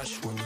rush 0.00 0.24
when 0.24 0.39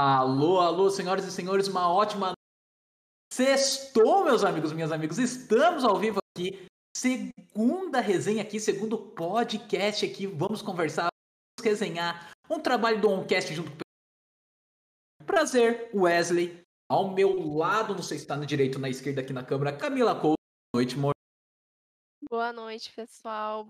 Alô, 0.00 0.60
alô, 0.60 0.88
senhoras 0.90 1.24
e 1.24 1.32
senhores, 1.32 1.66
uma 1.66 1.92
ótima 1.92 2.32
Sextou, 3.32 4.24
meus 4.24 4.44
amigos, 4.44 4.72
minhas 4.72 4.92
amigas. 4.92 5.18
Estamos 5.18 5.82
ao 5.82 5.98
vivo 5.98 6.20
aqui. 6.36 6.68
Segunda 6.96 8.00
resenha 8.00 8.42
aqui, 8.42 8.60
segundo 8.60 8.96
podcast 8.96 10.06
aqui. 10.06 10.24
Vamos 10.24 10.62
conversar, 10.62 11.08
vamos 11.10 11.68
resenhar 11.68 12.30
um 12.48 12.60
trabalho 12.60 13.00
do 13.00 13.10
Oncast 13.10 13.52
junto 13.52 13.72
com 13.72 15.24
Prazer, 15.26 15.90
Wesley. 15.92 16.62
Ao 16.88 17.12
meu 17.12 17.56
lado, 17.56 17.92
não 17.92 18.02
sei 18.02 18.18
se 18.18 18.24
está 18.24 18.36
na 18.36 18.44
direita 18.44 18.78
ou 18.78 18.82
na 18.82 18.88
esquerda 18.88 19.20
aqui 19.20 19.32
na 19.32 19.44
câmera, 19.44 19.76
Camila 19.76 20.14
Couto. 20.14 20.36
Boa 20.72 20.76
noite, 20.80 20.94
amor. 20.94 21.12
Boa 22.30 22.52
noite, 22.52 22.92
pessoal. 22.94 23.68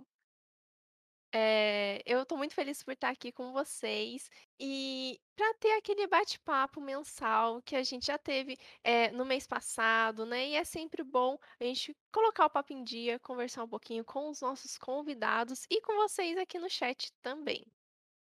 Eh, 1.32 2.02
eu 2.06 2.24
tô 2.24 2.38
muito 2.38 2.54
feliz 2.54 2.82
por 2.82 2.92
estar 2.92 3.10
aqui 3.10 3.30
com 3.30 3.52
vocês 3.52 4.30
e 4.58 5.20
para 5.36 5.52
ter 5.54 5.72
aquele 5.72 6.06
bate-papo 6.06 6.80
mensal 6.80 7.60
que 7.62 7.76
a 7.76 7.82
gente 7.82 8.06
já 8.06 8.16
teve, 8.16 8.56
eh, 8.82 9.10
no 9.12 9.26
mês 9.26 9.46
passado, 9.46 10.24
né, 10.24 10.48
e 10.48 10.54
é 10.54 10.64
sempre 10.64 11.02
bom 11.02 11.38
a 11.60 11.64
gente 11.64 11.94
colocar 12.10 12.46
o 12.46 12.50
papo 12.50 12.72
em 12.72 12.82
dia, 12.82 13.18
conversar 13.18 13.64
um 13.64 13.68
pouquinho 13.68 14.04
com 14.04 14.30
os 14.30 14.40
nossos 14.40 14.78
convidados 14.78 15.66
e 15.70 15.82
com 15.82 15.96
vocês 15.96 16.38
aqui 16.38 16.58
no 16.58 16.70
chat 16.70 17.12
também. 17.20 17.62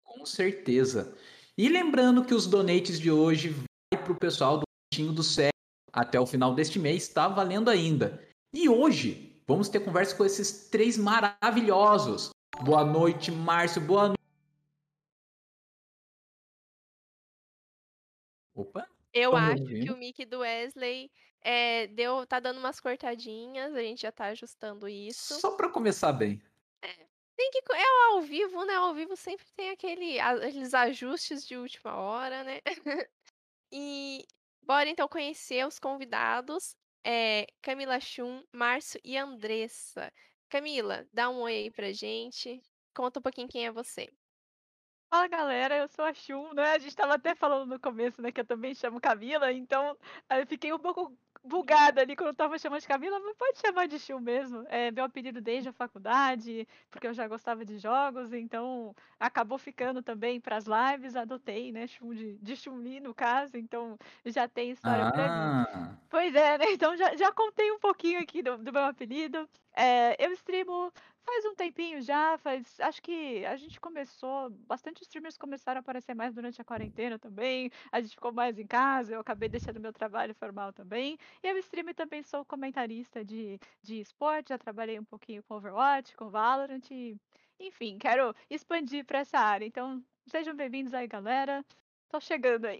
Com 0.03 0.25
certeza. 0.25 1.17
E 1.57 1.69
lembrando 1.69 2.25
que 2.25 2.33
os 2.33 2.47
donates 2.47 2.99
de 2.99 3.09
hoje 3.09 3.49
vai 3.49 4.03
para 4.03 4.11
o 4.11 4.19
pessoal 4.19 4.57
do 4.57 4.63
Cantinho 4.91 5.13
do 5.13 5.23
Céu 5.23 5.51
até 5.93 6.19
o 6.19 6.25
final 6.25 6.53
deste 6.53 6.77
mês, 6.77 7.03
está 7.03 7.29
valendo 7.29 7.69
ainda. 7.69 8.27
E 8.53 8.67
hoje 8.67 9.41
vamos 9.47 9.69
ter 9.69 9.79
conversa 9.79 10.15
com 10.15 10.25
esses 10.25 10.69
três 10.69 10.97
maravilhosos. 10.97 12.29
Boa 12.63 12.83
noite, 12.83 13.31
Márcio. 13.31 13.81
Boa 13.81 14.07
noite. 14.07 14.19
Opa. 18.53 18.87
Eu 19.13 19.35
acho 19.35 19.55
que 19.55 19.61
ouvindo? 19.61 19.93
o 19.93 19.97
mic 19.97 20.25
do 20.25 20.39
Wesley, 20.39 21.09
eh, 21.41 21.87
deu 21.87 22.25
tá 22.27 22.39
dando 22.39 22.59
umas 22.59 22.79
cortadinhas, 22.79 23.73
a 23.73 23.81
gente 23.81 24.01
já 24.01 24.11
tá 24.11 24.25
ajustando 24.25 24.87
isso. 24.87 25.39
Só 25.39 25.55
para 25.55 25.69
começar 25.69 26.11
bem. 26.11 26.41
Tem 27.39 27.51
que 27.51 27.61
é 27.73 28.11
ao 28.11 28.21
vivo, 28.21 28.65
né, 28.65 28.75
ao 28.75 28.93
vivo 28.93 29.15
sempre 29.15 29.45
tem 29.55 29.69
aquele 29.69 30.19
aqueles 30.19 30.73
ajustes 30.73 31.47
de 31.47 31.55
última 31.55 31.95
hora, 31.95 32.43
né. 32.43 32.59
E 33.71 34.25
bora 34.61 34.89
então 34.89 35.07
conhecer 35.07 35.65
os 35.65 35.79
convidados, 35.79 36.75
eh, 37.05 37.47
Camila 37.61 37.97
Chum, 38.01 38.43
Márcio 38.51 38.99
e 39.05 39.15
Andressa. 39.15 40.11
Camila, 40.49 41.07
dá 41.13 41.29
um 41.29 41.41
oi 41.41 41.53
aí 41.53 41.71
pra 41.71 41.91
gente, 41.93 42.59
conta 42.95 43.19
um 43.19 43.21
pouquinho 43.21 43.47
quem 43.47 43.67
é 43.67 43.71
você. 43.71 44.09
Fala 45.11 45.27
galera, 45.27 45.75
eu 45.77 45.87
sou 45.87 46.05
a 46.05 46.13
Chum, 46.13 46.53
né, 46.53 46.73
a 46.73 46.77
gente 46.77 46.89
estava 46.89 47.15
até 47.15 47.33
falando 47.33 47.67
no 47.67 47.79
começo, 47.79 48.21
né, 48.21 48.31
que 48.31 48.41
eu 48.41 48.45
também 48.45 48.75
chamo 48.75 49.01
Camila, 49.01 49.51
então, 49.51 49.97
eu 50.29 50.45
fiquei 50.45 50.71
um 50.71 50.77
pouco 50.77 51.17
bugada 51.49 52.01
ali 52.01 52.15
quando 52.15 52.27
eu 52.29 52.31
estava 52.33 52.57
chamando 52.59 52.81
de 52.81 52.87
Camila, 52.87 53.19
mas 53.19 53.35
pode 53.35 53.59
chamar 53.59 53.87
de 53.87 53.99
Chum 53.99 54.19
mesmo, 54.19 54.65
é 54.69 54.91
meu 54.91 55.03
apelido 55.05 55.41
desde 55.41 55.69
a 55.69 55.73
faculdade, 55.73 56.67
porque 56.91 57.07
eu 57.07 57.13
já 57.13 57.27
gostava 57.27 57.65
de 57.65 57.77
jogos, 57.79 58.31
então 58.33 58.95
acabou 59.19 59.57
ficando 59.57 60.01
também 60.03 60.39
para 60.39 60.57
as 60.57 60.65
lives, 60.65 61.15
adotei, 61.15 61.71
né, 61.71 61.87
Chum 61.87 62.13
de 62.13 62.37
de 62.37 62.55
Chun-Li 62.55 62.99
no 63.01 63.13
caso, 63.13 63.57
então 63.57 63.97
já 64.25 64.47
tem 64.47 64.71
história 64.71 65.09
pra 65.11 65.29
mim. 65.29 65.57
Ah, 65.73 65.97
Pois 66.09 66.33
é, 66.35 66.57
né, 66.57 66.71
então 66.71 66.95
já 66.97 67.15
já 67.15 67.31
contei 67.31 67.71
um 67.71 67.79
pouquinho 67.79 68.19
aqui 68.21 68.41
do 68.41 68.57
do 68.57 68.71
meu 68.73 68.83
apelido. 68.83 69.47
Eh, 69.75 70.15
eu 70.25 70.31
streamo 70.33 70.91
faz 71.29 71.45
um 71.45 71.53
tempinho 71.55 72.01
já, 72.01 72.37
faz 72.39 72.79
acho 72.79 73.01
que 73.01 73.45
a 73.45 73.55
gente 73.55 73.79
começou 73.79 74.49
bastante 74.49 75.01
streamers 75.03 75.37
começaram 75.37 75.77
a 75.79 75.81
aparecer 75.81 76.15
mais 76.15 76.33
durante 76.33 76.59
a 76.61 76.65
quarentena 76.65 77.19
também, 77.19 77.69
a 77.91 78.01
gente 78.01 78.15
ficou 78.15 78.31
mais 78.33 78.57
em 78.57 78.65
casa, 78.65 79.13
eu 79.13 79.19
acabei 79.19 79.47
deixando 79.47 79.79
meu 79.79 79.93
trabalho 79.93 80.33
formal 80.33 80.73
também. 80.73 81.17
E 81.43 81.47
eu 81.47 81.57
streamo 81.57 81.91
e 81.91 81.93
também 81.93 82.23
sou 82.23 82.43
comentarista 82.45 83.23
de 83.23 83.59
de 83.83 83.99
esporte, 83.99 84.49
já 84.49 84.57
trabalhei 84.57 84.99
um 84.99 85.05
pouquinho 85.05 85.43
com 85.43 85.55
Overwatch, 85.55 86.15
com 86.17 86.29
Valorant 86.29 86.89
e, 86.91 87.15
enfim, 87.59 87.97
quero 87.99 88.33
expandir 88.49 89.05
pra 89.05 89.19
essa 89.19 89.37
área, 89.39 89.65
então 89.65 90.03
sejam 90.27 90.55
bem-vindos 90.55 90.93
aí 90.93 91.07
galera, 91.07 91.63
tô 92.09 92.19
chegando 92.19 92.65
aí. 92.65 92.79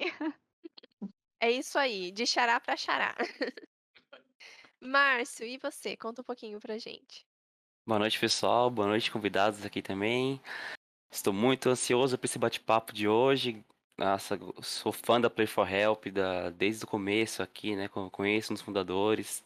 É 1.42 1.52
isso 1.52 1.78
aí, 1.80 2.12
de 2.12 2.26
xará 2.26 2.59
pra 2.59 2.76
xará. 2.78 3.16
Márcio, 4.82 5.46
e 5.46 5.58
você? 5.58 5.96
Conta 5.97 6.22
um 6.22 6.26
pouquinho 6.26 6.59
pra 6.59 6.78
gente. 6.78 7.28
Boa 7.90 7.97
noite, 7.97 8.20
pessoal. 8.20 8.70
Boa 8.70 8.88
noite, 8.88 9.09
convidados 9.09 9.66
aqui 9.66 9.82
também. 9.82 10.40
Estou 11.12 11.34
muito 11.34 11.70
ansioso 11.70 12.20
para 12.20 12.28
esse 12.28 12.38
bate-papo 12.38 12.94
de 12.94 13.08
hoje. 13.08 13.66
Nossa, 13.97 14.38
sou 14.62 14.91
fã 14.91 15.20
da 15.20 15.28
Play 15.28 15.47
for 15.47 15.68
Help 15.68 16.06
da, 16.09 16.52
desde 16.52 16.84
o 16.86 16.88
começo 16.88 17.41
aqui, 17.41 17.76
né? 17.76 17.88
con- 17.88 18.08
Conheço 18.12 18.53
um 18.53 18.53
dos 18.53 18.62
fundadores. 18.62 19.44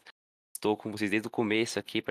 Estou 0.52 0.76
com 0.76 0.92
vocês 0.92 1.10
desde 1.10 1.26
o 1.26 1.30
começo 1.30 1.78
aqui, 1.78 2.02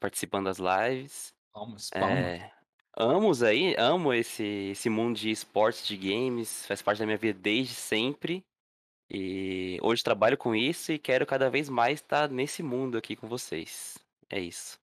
participando 0.00 0.46
das 0.46 0.56
lives. 0.56 1.34
palmas, 1.52 1.90
palmas. 1.90 2.08
É, 2.10 2.50
amo 2.96 3.30
aí, 3.44 3.76
amo 3.78 4.14
esse, 4.14 4.70
esse 4.70 4.88
mundo 4.88 5.18
de 5.18 5.30
esportes, 5.30 5.86
de 5.86 5.98
games, 5.98 6.64
faz 6.66 6.80
parte 6.80 7.00
da 7.00 7.04
minha 7.04 7.18
vida 7.18 7.38
desde 7.38 7.74
sempre. 7.74 8.42
E 9.10 9.78
hoje 9.82 10.02
trabalho 10.02 10.38
com 10.38 10.54
isso 10.56 10.90
e 10.90 10.98
quero 10.98 11.26
cada 11.26 11.50
vez 11.50 11.68
mais 11.68 12.00
estar 12.00 12.30
nesse 12.30 12.62
mundo 12.62 12.96
aqui 12.96 13.14
com 13.14 13.28
vocês. 13.28 13.98
É 14.30 14.40
isso. 14.40 14.78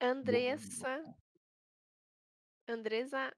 Andressa. 0.00 1.04
Andresa. 2.68 3.34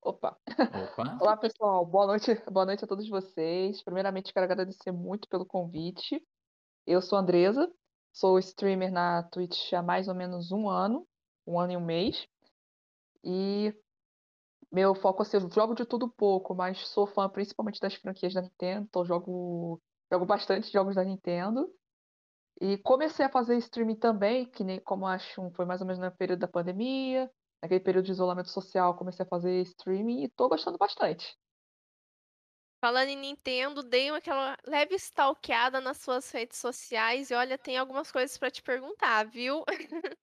Opa. 0.00 0.38
Opa. 0.46 0.46
Olá, 1.20 1.36
pessoal. 1.36 1.84
Boa 1.84 2.06
noite, 2.06 2.34
boa 2.50 2.66
noite 2.66 2.84
a 2.84 2.86
todos 2.86 3.08
vocês. 3.08 3.82
Primeiramente, 3.82 4.32
quero 4.32 4.44
agradecer 4.44 4.92
muito 4.92 5.28
pelo 5.28 5.44
convite. 5.44 6.24
Eu 6.86 7.02
sou 7.02 7.18
a 7.18 7.22
Andresa, 7.22 7.68
sou 8.12 8.38
streamer 8.38 8.92
na 8.92 9.24
Twitch 9.24 9.72
há 9.72 9.82
mais 9.82 10.06
ou 10.06 10.14
menos 10.14 10.52
um 10.52 10.68
ano, 10.68 11.08
um 11.44 11.58
ano 11.58 11.72
e 11.72 11.76
um 11.76 11.84
mês. 11.84 12.28
E 13.24 13.74
meu 14.70 14.94
foco 14.94 15.22
é 15.22 15.24
ser 15.24 15.40
jogo 15.50 15.74
de 15.74 15.84
tudo 15.84 16.08
pouco, 16.08 16.54
mas 16.54 16.86
sou 16.88 17.06
fã 17.06 17.28
principalmente 17.28 17.80
das 17.80 17.94
franquias 17.94 18.34
da 18.34 18.42
Nintendo, 18.42 18.86
então 18.88 19.04
jogo, 19.04 19.80
jogo 20.12 20.26
bastante 20.26 20.70
jogos 20.70 20.94
da 20.94 21.02
Nintendo. 21.02 21.68
E 22.60 22.78
comecei 22.78 23.24
a 23.26 23.28
fazer 23.30 23.56
streaming 23.58 23.96
também, 23.96 24.46
que 24.46 24.62
nem 24.62 24.80
como 24.80 25.06
acho, 25.06 25.50
foi 25.52 25.64
mais 25.64 25.80
ou 25.80 25.86
menos 25.86 26.00
no 26.00 26.16
período 26.16 26.40
da 26.40 26.48
pandemia, 26.48 27.30
naquele 27.60 27.80
período 27.80 28.04
de 28.06 28.12
isolamento 28.12 28.48
social, 28.48 28.96
comecei 28.96 29.24
a 29.24 29.28
fazer 29.28 29.60
streaming 29.62 30.22
e 30.24 30.28
tô 30.28 30.48
gostando 30.48 30.78
bastante. 30.78 31.36
Falando 32.82 33.08
em 33.08 33.16
Nintendo, 33.16 33.82
dei 33.82 34.10
aquela 34.10 34.56
leve 34.66 34.94
stalkeada 34.96 35.80
nas 35.80 35.98
suas 35.98 36.30
redes 36.30 36.58
sociais 36.58 37.30
e 37.30 37.34
olha, 37.34 37.56
tem 37.56 37.78
algumas 37.78 38.12
coisas 38.12 38.36
pra 38.36 38.50
te 38.50 38.62
perguntar, 38.62 39.24
viu? 39.26 39.64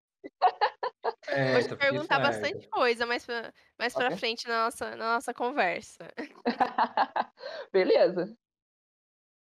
Vou 1.51 1.61
te 1.61 1.75
perguntar 1.75 2.19
esperto. 2.19 2.19
bastante 2.19 2.67
coisa 2.69 3.05
mais 3.05 3.25
pra, 3.25 3.53
mais 3.79 3.95
pra 3.95 4.11
Ok. 4.11 4.11
frente 4.11 4.47
na 4.47 4.65
nossa, 4.65 4.95
na 4.95 5.15
nossa 5.15 5.33
conversa. 5.33 6.07
Beleza. 7.73 8.35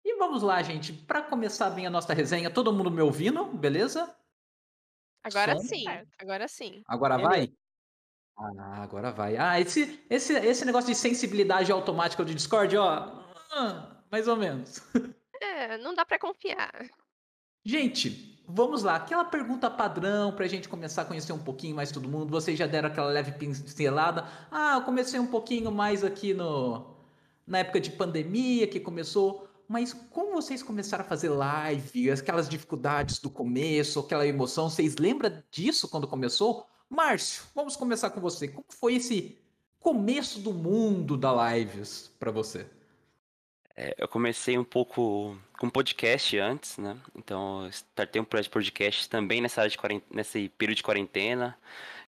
E 0.08 0.16
vamos 0.16 0.43
lá, 0.43 0.62
gente. 0.62 0.90
Para 0.90 1.20
começar 1.20 1.69
bem 1.69 1.87
a 1.87 1.90
nossa 1.90 2.14
resenha, 2.14 2.50
todo 2.50 2.72
mundo 2.72 2.90
me 2.90 3.02
ouvindo, 3.02 3.44
beleza? 3.44 4.16
Agora 5.22 5.55
Som? 5.56 5.69
sim, 5.69 5.84
agora 6.19 6.49
sim. 6.49 6.82
Agora 6.88 7.19
Beleza. 7.19 7.31
vai? 7.31 7.52
Ah, 8.34 8.82
agora 8.82 9.12
vai. 9.12 9.37
Ah, 9.37 9.60
esse, 9.60 10.02
esse, 10.08 10.32
esse 10.32 10.64
negócio 10.64 10.88
de 10.88 10.94
sensibilidade 10.94 11.70
automática 11.70 12.25
do 12.25 12.34
Discord, 12.34 12.75
ó. 12.78 13.22
ah, 13.52 14.02
mais 14.10 14.26
ou 14.26 14.37
menos. 14.37 14.81
É, 15.40 15.78
não 15.78 15.94
dá 15.94 16.05
pra 16.05 16.19
confiar. 16.19 16.90
Gente, 17.64 18.43
vamos 18.49 18.82
lá. 18.82 18.96
Aquela 18.96 19.25
pergunta 19.25 19.70
padrão 19.70 20.34
pra 20.34 20.49
gente 20.49 20.69
começar 20.69 21.02
a 21.02 21.05
conhecer 21.05 21.32
um 21.32 21.38
pouquinho 21.38 21.76
mais 21.76 21.93
todo 21.93 22.08
mundo. 22.08 22.28
Vocês 22.28 22.58
já 22.58 22.66
deram 22.66 22.88
aquela 22.88 23.06
leve 23.06 23.31
pincelada. 23.31 24.26
Ah, 24.50 24.75
eu 24.75 24.82
comecei 24.82 25.20
um 25.20 25.28
pouquinho 25.28 25.70
mais 25.70 26.02
aqui 26.02 26.34
no 26.34 26.96
na 27.46 27.58
época 27.58 27.81
de 27.81 27.93
pandemia 27.93 28.66
que 28.66 28.81
começou. 28.81 29.47
Mas 29.69 29.93
como 29.93 30.32
vocês 30.32 30.62
começaram 30.62 31.05
a 31.05 31.06
fazer 31.06 31.29
live, 31.29 32.11
aquelas 32.11 32.49
dificuldades 32.49 33.19
do 33.19 33.29
começo, 33.29 34.00
aquela 34.00 34.26
emoção, 34.26 34.70
vocês 34.70 34.97
lembram 34.97 35.43
disso 35.50 35.87
quando 35.88 36.09
começou? 36.09 36.67
Márcio, 36.88 37.44
vamos 37.55 37.76
começar 37.76 38.09
com 38.09 38.19
você. 38.19 38.49
Como 38.49 38.65
foi 38.70 38.94
esse 38.94 39.37
começo 39.79 40.41
do 40.41 40.55
mundo 40.55 41.19
da 41.19 41.55
lives 41.55 42.11
pra 42.19 42.31
você? 42.31 42.67
É, 43.76 43.94
eu 43.99 44.09
comecei 44.09 44.56
um 44.56 44.65
pouco 44.65 45.37
com 45.59 45.69
podcast 45.69 46.37
antes, 46.38 46.79
né? 46.79 46.97
Então, 47.15 47.65
eu 47.65 47.69
startei 47.69 48.20
um 48.20 48.25
projeto 48.25 48.47
de 48.47 48.50
podcast 48.50 49.09
também 49.09 49.43
nessa 49.43 49.61
área 49.61 49.70
de 49.70 49.76
quarent... 49.76 50.03
nesse 50.11 50.49
período 50.49 50.79
de 50.79 50.82
quarentena, 50.82 51.56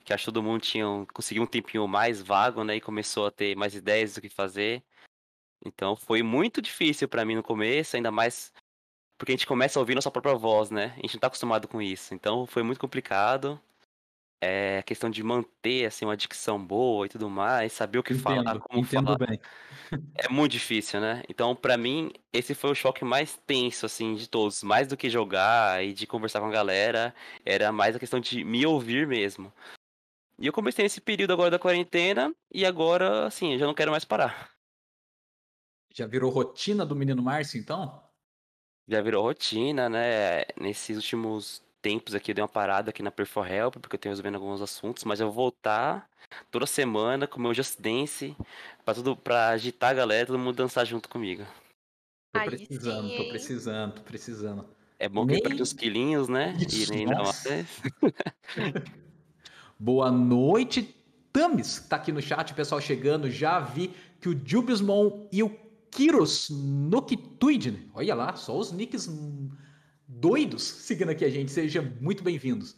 que 0.03 0.15
acho 0.15 0.25
que 0.25 0.33
todo 0.33 0.43
mundo 0.43 0.63
tinha 0.63 0.89
um... 0.89 1.05
conseguiu 1.05 1.43
um 1.43 1.47
tempinho 1.47 1.87
mais 1.87 2.23
vago, 2.23 2.65
né? 2.65 2.77
E 2.77 2.81
começou 2.81 3.27
a 3.27 3.31
ter 3.31 3.55
mais 3.55 3.75
ideias 3.75 4.15
do 4.15 4.21
que 4.23 4.31
fazer. 4.31 4.83
Então, 5.65 5.97
foi 5.97 6.23
muito 6.23 6.63
difícil 6.63 7.09
pra 7.09 7.25
mim 7.25 7.35
no 7.35 7.43
começo, 7.43 7.97
ainda 7.97 8.11
mais 8.11 8.53
porque 9.19 9.33
a 9.33 9.35
gente 9.35 9.47
começa 9.47 9.79
a 9.79 9.81
ouvir 9.81 9.95
nossa 9.95 10.11
própria 10.11 10.35
voz, 10.35 10.71
né? 10.71 10.95
A 10.97 11.01
gente 11.03 11.15
não 11.15 11.21
tá 11.21 11.27
acostumado 11.27 11.69
com 11.69 11.83
isso. 11.83 12.15
Então, 12.15 12.47
foi 12.47 12.63
muito 12.63 12.81
complicado. 12.81 13.61
É 14.43 14.79
a 14.79 14.83
questão 14.83 15.11
de 15.11 15.23
manter 15.23 15.85
assim 15.85 16.07
uma 16.07 16.17
dicção 16.17 16.59
boa 16.59 17.05
e 17.05 17.11
tudo 17.11 17.29
mais, 17.29 17.75
saber 17.75 17.99
o 17.99 18.03
que 18.03 18.15
falar, 18.15 18.41
Entendo, 18.41 18.61
como 18.61 18.81
entendo 18.81 19.05
falar. 19.05 19.19
bem. 19.19 19.39
É 20.15 20.29
muito 20.31 20.53
difícil, 20.53 21.01
né? 21.01 21.23
Então, 21.29 21.55
pra 21.55 21.77
mim, 21.77 22.11
esse 22.33 22.55
foi 22.55 22.71
o 22.71 22.75
choque 22.75 23.05
mais 23.05 23.37
tenso, 23.47 23.85
assim, 23.85 24.15
de 24.15 24.29
todos. 24.29 24.63
Mais 24.63 24.89
do 24.89 24.97
que 24.97 25.11
jogar 25.11 25.85
e 25.85 25.93
de 25.93 26.07
conversar 26.07 26.41
com 26.41 26.47
a 26.47 26.51
galera, 26.51 27.15
era 27.45 27.71
mais 27.71 27.95
a 27.95 27.99
questão 27.99 28.19
de 28.19 28.43
me 28.43 28.65
ouvir 28.65 29.07
mesmo. 29.07 29.53
E 30.39 30.47
eu 30.47 30.53
comecei 30.55 30.83
nesse 30.83 31.03
período 31.03 31.35
agora 31.35 31.51
da 31.51 31.59
quarentena 31.59 32.35
e 32.51 32.65
agora, 32.65 33.27
assim, 33.27 33.53
eu 33.53 33.59
já 33.59 33.67
não 33.67 33.75
quero 33.75 33.91
mais 33.91 34.07
parar. 34.07 34.51
Já 35.93 36.07
virou 36.07 36.31
rotina 36.31 36.87
do 36.87 36.95
menino 36.95 37.23
Márcio, 37.23 37.59
então? 37.59 38.03
Já 38.87 39.01
virou 39.01 39.23
rotina, 39.23 39.89
né? 39.89 40.43
Nesses 40.59 40.97
últimos 40.97 41.63
tempos 41.83 42.15
aqui 42.15 42.31
eu 42.31 42.35
dei 42.35 42.43
uma 42.43 42.49
parada 42.49 42.91
aqui 42.91 43.03
na 43.03 43.11
Perfor 43.11 43.51
Help, 43.51 43.77
porque 43.77 43.97
eu 43.97 44.01
tenho 44.01 44.13
resolvendo 44.13 44.37
alguns 44.37 44.61
assuntos, 44.61 45.05
mas 45.05 45.21
eu 45.21 45.27
vou 45.27 45.35
voltar 45.45 46.09
toda 46.51 46.67
semana 46.67 47.27
com 47.27 47.39
o 47.39 47.43
meu 47.43 47.55
Just 47.55 47.81
Dance 47.81 48.37
pra, 48.85 48.95
tudo, 48.95 49.17
pra 49.17 49.49
agitar 49.49 49.91
a 49.91 49.95
galera, 49.95 50.27
todo 50.27 50.39
mundo 50.39 50.57
dançar 50.57 50.87
junto 50.87 51.09
comigo. 51.09 51.45
Tô 52.33 52.41
Aí 52.41 52.49
precisando, 52.49 53.09
sim, 53.09 53.17
tô 53.17 53.29
precisando, 53.29 53.95
tô 53.95 54.03
precisando. 54.03 54.69
É 54.99 55.09
bom 55.09 55.27
que 55.27 55.33
eu 55.33 55.35
Nem- 55.37 55.43
perdi 55.43 55.63
uns 55.63 55.73
quilinhos, 55.73 56.29
né? 56.29 56.57
Isso, 56.61 56.93
e 56.95 57.07
mais. 57.07 57.47
Boa 59.79 60.11
noite, 60.11 60.95
Tamis, 61.33 61.79
que 61.79 61.89
tá 61.89 61.97
aqui 61.97 62.13
no 62.13 62.21
chat, 62.21 62.53
o 62.53 62.55
pessoal 62.55 62.81
chegando. 62.81 63.31
Já 63.31 63.59
vi 63.59 63.95
que 64.21 64.29
o 64.29 64.39
Jubismon 64.45 65.27
e 65.33 65.43
o 65.43 65.70
Kiros 65.91 66.49
Noctuid, 66.51 67.91
olha 67.95 68.15
lá, 68.15 68.37
só 68.37 68.57
os 68.57 68.73
nicks 68.73 69.09
doidos 70.07 70.63
seguindo 70.63 71.11
aqui 71.11 71.25
a 71.25 71.31
gente. 71.31 71.51
Sejam 71.51 71.85
muito 72.01 72.23
bem-vindos. 72.23 72.77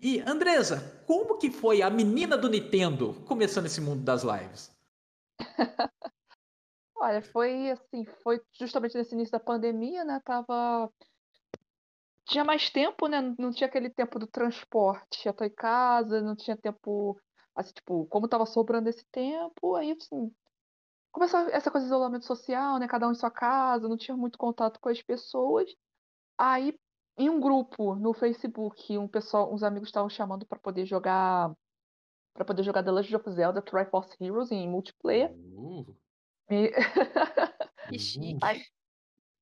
E 0.00 0.20
Andresa, 0.20 1.02
como 1.06 1.38
que 1.38 1.50
foi 1.50 1.82
a 1.82 1.90
menina 1.90 2.36
do 2.36 2.48
Nintendo 2.48 3.14
começando 3.26 3.66
esse 3.66 3.80
mundo 3.80 4.02
das 4.02 4.22
lives? 4.22 4.74
Olha, 6.96 7.20
foi 7.20 7.70
assim, 7.70 8.04
foi 8.22 8.40
justamente 8.52 8.96
nesse 8.96 9.14
início 9.14 9.32
da 9.32 9.40
pandemia, 9.40 10.04
né? 10.04 10.20
Tava. 10.24 10.90
Tinha 12.26 12.44
mais 12.44 12.70
tempo, 12.70 13.06
né? 13.08 13.34
Não 13.38 13.50
tinha 13.50 13.66
aquele 13.66 13.90
tempo 13.90 14.18
do 14.18 14.26
transporte 14.26 15.28
até 15.28 15.46
em 15.46 15.54
casa, 15.54 16.22
não 16.22 16.34
tinha 16.34 16.56
tempo. 16.56 17.20
Assim, 17.54 17.72
tipo, 17.74 18.06
como 18.06 18.28
tava 18.28 18.46
sobrando 18.46 18.88
esse 18.88 19.04
tempo, 19.12 19.76
aí 19.76 19.92
assim. 19.92 20.32
Começou 21.14 21.40
essa 21.50 21.70
coisa 21.70 21.86
de 21.86 21.92
isolamento 21.92 22.26
social, 22.26 22.78
né? 22.80 22.88
Cada 22.88 23.08
um 23.08 23.12
em 23.12 23.14
sua 23.14 23.30
casa, 23.30 23.88
não 23.88 23.96
tinha 23.96 24.16
muito 24.16 24.36
contato 24.36 24.80
com 24.80 24.88
as 24.88 25.00
pessoas. 25.00 25.70
Aí, 26.36 26.76
em 27.16 27.30
um 27.30 27.40
grupo 27.40 27.94
no 27.94 28.12
Facebook, 28.12 28.98
um 28.98 29.08
pessoal, 29.08 29.54
uns 29.54 29.62
amigos 29.62 29.88
estavam 29.88 30.10
chamando 30.10 30.46
para 30.46 30.58
poder 30.58 30.86
jogar. 30.86 31.54
para 32.34 32.44
poder 32.44 32.64
jogar 32.64 32.82
The 32.82 32.90
Legend 32.90 33.16
of 33.16 33.30
Zelda 33.30 33.62
Triforce 33.62 34.16
Heroes 34.20 34.50
em 34.50 34.68
multiplayer. 34.68 35.32
Uh, 35.32 35.86
E-. 36.50 36.72
Ai, 38.42 38.60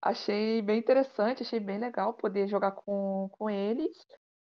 Achei 0.03 0.61
bem 0.63 0.79
interessante, 0.81 1.43
achei 1.43 1.61
bem 1.61 1.79
legal 1.79 2.15
poder 2.15 2.49
jogar 2.49 2.73
com, 2.73 3.29
com 3.33 3.49
eles. 3.49 3.97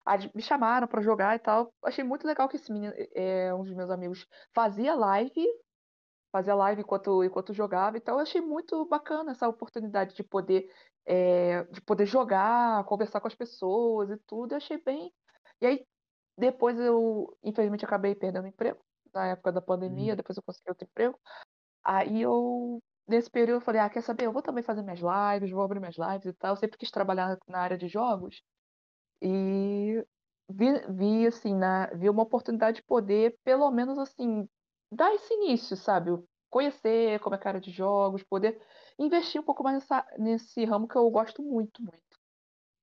Aí 0.05 0.31
me 0.35 0.41
chamaram 0.41 0.87
pra 0.87 1.01
jogar 1.01 1.35
e 1.35 1.39
tal. 1.39 1.73
Achei 1.83 2.03
muito 2.03 2.27
legal 2.27 2.49
que 2.49 2.57
esse 2.57 2.71
menino, 2.73 2.93
é, 3.15 3.53
um 3.53 3.63
dos 3.63 3.73
meus 3.73 3.91
amigos, 3.91 4.27
fazia 4.53 4.95
live, 4.95 5.45
fazia 6.35 6.53
live 6.53 6.81
enquanto, 6.81 7.23
enquanto 7.23 7.53
jogava. 7.53 7.97
Então 7.97 8.15
eu 8.15 8.19
achei 8.19 8.41
muito 8.41 8.85
bacana 8.87 9.31
essa 9.31 9.47
oportunidade 9.47 10.13
de 10.13 10.23
poder, 10.23 10.69
é, 11.05 11.63
de 11.65 11.79
poder 11.81 12.05
jogar, 12.05 12.83
conversar 12.85 13.21
com 13.21 13.27
as 13.27 13.35
pessoas 13.35 14.09
e 14.09 14.17
tudo. 14.27 14.51
Eu 14.51 14.57
achei 14.57 14.77
bem. 14.83 15.13
E 15.61 15.65
aí 15.65 15.87
depois 16.37 16.77
eu, 16.77 17.37
infelizmente, 17.41 17.85
acabei 17.85 18.13
perdendo 18.15 18.47
emprego 18.47 18.83
na 19.13 19.27
época 19.27 19.51
da 19.53 19.61
pandemia. 19.61 20.15
Depois 20.15 20.35
eu 20.37 20.43
consegui 20.43 20.69
outro 20.69 20.85
emprego. 20.85 21.17
Aí 21.83 22.21
eu, 22.21 22.81
nesse 23.07 23.29
período, 23.31 23.59
eu 23.59 23.61
falei, 23.61 23.81
ah, 23.81 23.89
quer 23.89 24.01
saber? 24.03 24.25
Eu 24.25 24.33
vou 24.33 24.41
também 24.41 24.63
fazer 24.63 24.81
minhas 24.83 24.99
lives, 24.99 25.51
vou 25.51 25.63
abrir 25.63 25.79
minhas 25.79 25.95
lives 25.97 26.25
e 26.25 26.33
tal. 26.33 26.51
Eu 26.53 26.57
sempre 26.57 26.77
quis 26.77 26.91
trabalhar 26.91 27.37
na 27.47 27.59
área 27.59 27.77
de 27.77 27.87
jogos. 27.87 28.43
E 29.21 30.05
vi, 30.49 30.65
vi 30.89 31.27
assim, 31.27 31.55
na, 31.55 31.87
vi 31.95 32.09
uma 32.09 32.23
oportunidade 32.23 32.77
de 32.77 32.83
poder, 32.83 33.37
pelo 33.43 33.71
menos 33.71 33.97
assim, 33.97 34.47
dar 34.95 35.13
esse 35.13 35.33
início, 35.33 35.75
sabe? 35.75 36.11
Conhecer 36.49 37.19
como 37.19 37.35
é 37.35 37.39
é 37.39 37.41
a 37.43 37.47
área 37.47 37.61
de 37.61 37.71
jogos, 37.71 38.23
poder 38.23 38.59
investir 38.97 39.41
um 39.41 39.43
pouco 39.43 39.63
mais 39.63 39.75
nessa, 39.75 40.05
nesse 40.17 40.63
ramo 40.65 40.87
que 40.87 40.95
eu 40.95 41.09
gosto 41.09 41.43
muito, 41.43 41.81
muito. 41.81 42.01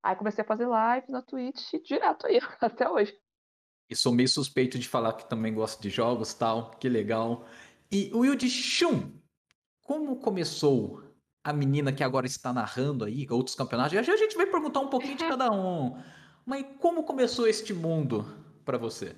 Aí 0.02 0.16
comecei 0.16 0.42
a 0.42 0.46
fazer 0.46 0.66
lives 0.66 1.08
na 1.08 1.22
Twitch 1.22 1.72
direto 1.84 2.26
aí, 2.26 2.38
até 2.60 2.88
hoje. 2.88 3.16
e 3.88 3.96
sou 3.96 4.12
meio 4.12 4.28
suspeito 4.28 4.78
de 4.78 4.88
falar 4.88 5.14
que 5.14 5.28
também 5.28 5.54
gosto 5.54 5.80
de 5.80 5.90
jogos 5.90 6.34
tal, 6.34 6.72
que 6.72 6.88
legal. 6.88 7.46
E 7.90 8.10
o 8.12 8.20
Will 8.20 8.34
de 8.34 8.48
Shun, 8.48 9.12
como 9.82 10.16
começou 10.16 11.02
a 11.44 11.52
menina 11.52 11.92
que 11.92 12.04
agora 12.04 12.26
está 12.26 12.52
narrando 12.52 13.04
aí 13.04 13.26
outros 13.30 13.56
campeonatos? 13.56 13.92
Já 13.92 14.02
já 14.02 14.14
a 14.14 14.16
gente 14.16 14.36
vai 14.36 14.46
perguntar 14.46 14.80
um 14.80 14.88
pouquinho 14.88 15.16
de 15.16 15.26
cada 15.26 15.50
um. 15.50 16.00
Mas 16.44 16.66
como 16.78 17.04
começou 17.04 17.46
este 17.46 17.72
mundo 17.72 18.24
para 18.64 18.78
você? 18.78 19.16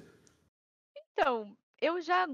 Então, 0.97 1.57
eu 1.81 2.01
já 2.01 2.27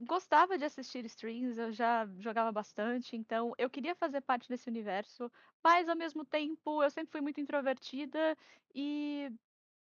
gostava 0.00 0.58
de 0.58 0.64
assistir 0.64 1.04
streams, 1.06 1.58
eu 1.58 1.72
já 1.72 2.06
jogava 2.18 2.50
bastante, 2.52 3.16
então 3.16 3.52
eu 3.58 3.70
queria 3.70 3.94
fazer 3.94 4.20
parte 4.20 4.48
desse 4.48 4.68
universo, 4.68 5.30
mas 5.62 5.88
ao 5.88 5.96
mesmo 5.96 6.24
tempo 6.24 6.82
eu 6.82 6.90
sempre 6.90 7.12
fui 7.12 7.20
muito 7.20 7.40
introvertida 7.40 8.36
e 8.74 9.30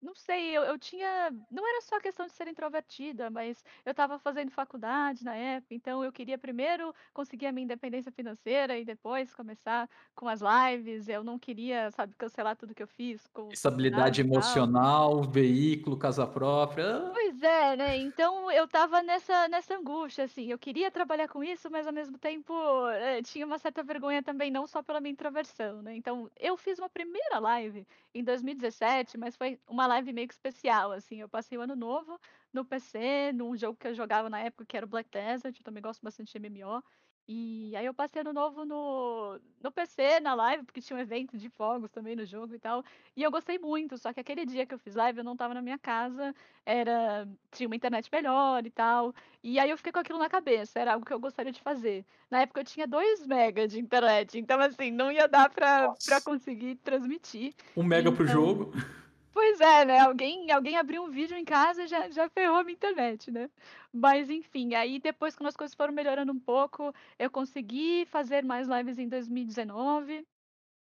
não 0.01 0.15
sei, 0.15 0.58
eu, 0.58 0.63
eu 0.63 0.79
tinha. 0.79 1.31
Não 1.50 1.67
era 1.67 1.81
só 1.81 2.00
questão 2.00 2.25
de 2.25 2.34
ser 2.34 2.48
introvertida, 2.48 3.29
mas 3.29 3.63
eu 3.86 3.91
estava 3.91 4.17
fazendo 4.17 4.50
faculdade 4.50 5.24
na 5.24 5.36
época, 5.36 5.75
então 5.75 6.03
eu 6.03 6.12
queria 6.12 6.38
primeiro 6.38 6.93
conseguir 7.13 7.46
a 7.46 7.51
minha 7.51 7.65
independência 7.65 8.12
financeira 8.12 8.77
e 8.77 8.84
depois 8.84 9.34
começar 9.36 9.88
com 10.15 10.27
as 10.27 10.41
lives. 10.41 11.08
Eu 11.08 11.24
não 11.24 11.38
queria, 11.38 11.91
sabe, 11.91 12.15
cancelar 12.17 12.55
tudo 12.55 12.74
que 12.74 12.81
eu 12.81 12.88
fiz 12.88 13.27
com 13.27 13.50
Estabilidade 13.51 14.22
emocional, 14.22 15.22
veículo, 15.24 15.98
casa 15.98 16.25
própria. 16.25 17.12
Pois 17.13 17.41
é, 17.43 17.75
né? 17.75 17.98
Então 17.98 18.51
eu 18.51 18.67
tava 18.67 19.03
nessa, 19.03 19.48
nessa 19.48 19.75
angústia, 19.75 20.25
assim. 20.25 20.48
Eu 20.48 20.58
queria 20.58 20.89
trabalhar 20.89 21.27
com 21.27 21.43
isso, 21.43 21.70
mas 21.70 21.86
ao 21.86 21.93
mesmo 21.93 22.17
tempo 22.17 22.53
eh, 22.89 23.22
tinha 23.22 23.46
uma 23.46 23.60
certa 23.60 23.84
vergonha 23.84 24.24
também, 24.24 24.50
não 24.50 24.65
só 24.65 24.81
pela 24.81 25.00
minha 25.00 25.12
introversão, 25.12 25.81
né? 25.84 25.96
Então 25.96 26.29
eu 26.39 26.58
fiz 26.58 26.79
uma 26.79 26.89
primeira 26.89 27.39
live 27.39 27.86
em 28.13 28.24
2017, 28.24 29.17
mas 29.17 29.36
foi 29.36 29.60
uma 29.67 29.90
live 29.91 30.13
meio 30.13 30.27
que 30.27 30.33
especial, 30.33 30.91
assim. 30.91 31.21
Eu 31.21 31.29
passei 31.29 31.57
o 31.57 31.62
ano 31.62 31.75
novo 31.75 32.19
no 32.53 32.65
PC, 32.65 33.31
num 33.33 33.55
jogo 33.55 33.77
que 33.77 33.88
eu 33.88 33.93
jogava 33.93 34.29
na 34.29 34.39
época, 34.39 34.65
que 34.65 34.75
era 34.77 34.86
o 34.86 34.89
Black 34.89 35.10
Desert. 35.10 35.55
Eu 35.57 35.63
também 35.63 35.81
gosto 35.83 36.01
bastante 36.01 36.31
de 36.31 36.39
MMO. 36.39 36.81
E 37.27 37.74
aí 37.77 37.86
eu 37.86 37.93
passei 37.93 38.21
ano 38.21 38.33
novo 38.33 38.65
no, 38.65 39.39
no 39.63 39.71
PC, 39.71 40.19
na 40.19 40.33
live, 40.33 40.65
porque 40.65 40.81
tinha 40.81 40.98
um 40.98 41.01
evento 41.01 41.38
de 41.38 41.50
fogos 41.50 41.89
também 41.91 42.15
no 42.15 42.25
jogo 42.25 42.53
e 42.55 42.60
tal. 42.60 42.83
E 43.15 43.24
eu 43.24 43.31
gostei 43.31 43.57
muito, 43.57 43.98
só 43.98 44.12
que 44.12 44.19
aquele 44.19 44.45
dia 44.45 44.65
que 44.65 44.74
eu 44.74 44.79
fiz 44.79 44.95
live 44.95 45.19
eu 45.19 45.24
não 45.24 45.38
tava 45.38 45.53
na 45.53 45.62
minha 45.62 45.77
casa, 45.79 46.33
era 46.65 47.25
tinha 47.51 47.67
uma 47.69 47.75
internet 47.75 48.10
melhor 48.12 48.65
e 48.65 48.71
tal. 48.71 49.13
E 49.43 49.60
aí 49.60 49.69
eu 49.69 49.77
fiquei 49.77 49.93
com 49.93 50.00
aquilo 50.00 50.19
na 50.19 50.27
cabeça, 50.29 50.79
era 50.79 50.93
algo 50.93 51.05
que 51.05 51.13
eu 51.13 51.19
gostaria 51.19 51.51
de 51.53 51.62
fazer. 51.62 52.05
Na 52.29 52.41
época 52.41 52.60
eu 52.62 52.65
tinha 52.65 52.88
2 52.88 53.25
mega 53.25 53.67
de 53.67 53.79
internet, 53.79 54.38
então 54.38 54.60
assim, 54.60 54.91
não 54.91 55.12
ia 55.12 55.27
dar 55.27 55.50
pra, 55.50 55.93
pra 56.03 56.19
conseguir 56.21 56.75
transmitir. 56.77 57.53
Um 57.77 57.83
mega 57.83 58.12
pro 58.12 58.24
Então, 58.24 58.36
jogo. 58.36 58.71
Pois 59.33 59.61
é, 59.61 59.85
né? 59.85 60.00
Alguém, 60.00 60.51
alguém 60.51 60.77
abriu 60.77 61.03
um 61.03 61.09
vídeo 61.09 61.38
em 61.38 61.45
casa 61.45 61.88
já, 61.88 62.09
já 62.09 62.29
ferrou 62.29 62.57
a 62.57 62.63
minha 62.63 62.73
internet, 62.75 63.31
né? 63.31 63.50
Mas 63.91 64.29
enfim, 64.29 64.73
aí 64.75 65.00
depois, 65.00 65.35
quando 65.35 65.47
as 65.47 65.55
coisas 65.55 65.75
foram 65.75 65.93
melhorando 65.93 66.31
um 66.33 66.39
pouco, 66.39 66.93
eu 67.17 67.31
consegui 67.31 68.05
fazer 68.07 68.43
mais 68.43 68.67
lives 68.67 68.97
em 69.00 69.07
2019. 69.07 70.25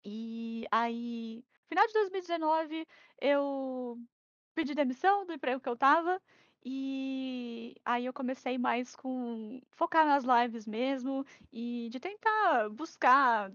E 0.04 0.66
aí, 0.72 1.44
final 1.68 1.87
de 1.87 1.92
2019, 1.94 2.87
eu 3.20 3.99
pedi 4.54 4.75
demissão 4.75 5.26
do 5.26 5.32
emprego 5.34 5.61
que 5.61 5.68
eu 5.68 5.76
tava. 5.76 6.20
E 6.64 7.76
aí 7.84 8.06
eu 8.06 8.12
comecei 8.12 8.58
mais 8.58 8.94
com 8.96 9.61
focar 9.72 10.06
nas 10.06 10.25
lives 10.25 10.66
mesmo 10.66 11.25
e 11.52 11.88
de 11.90 12.00
tentar 12.00 12.70
buscar 12.70 13.52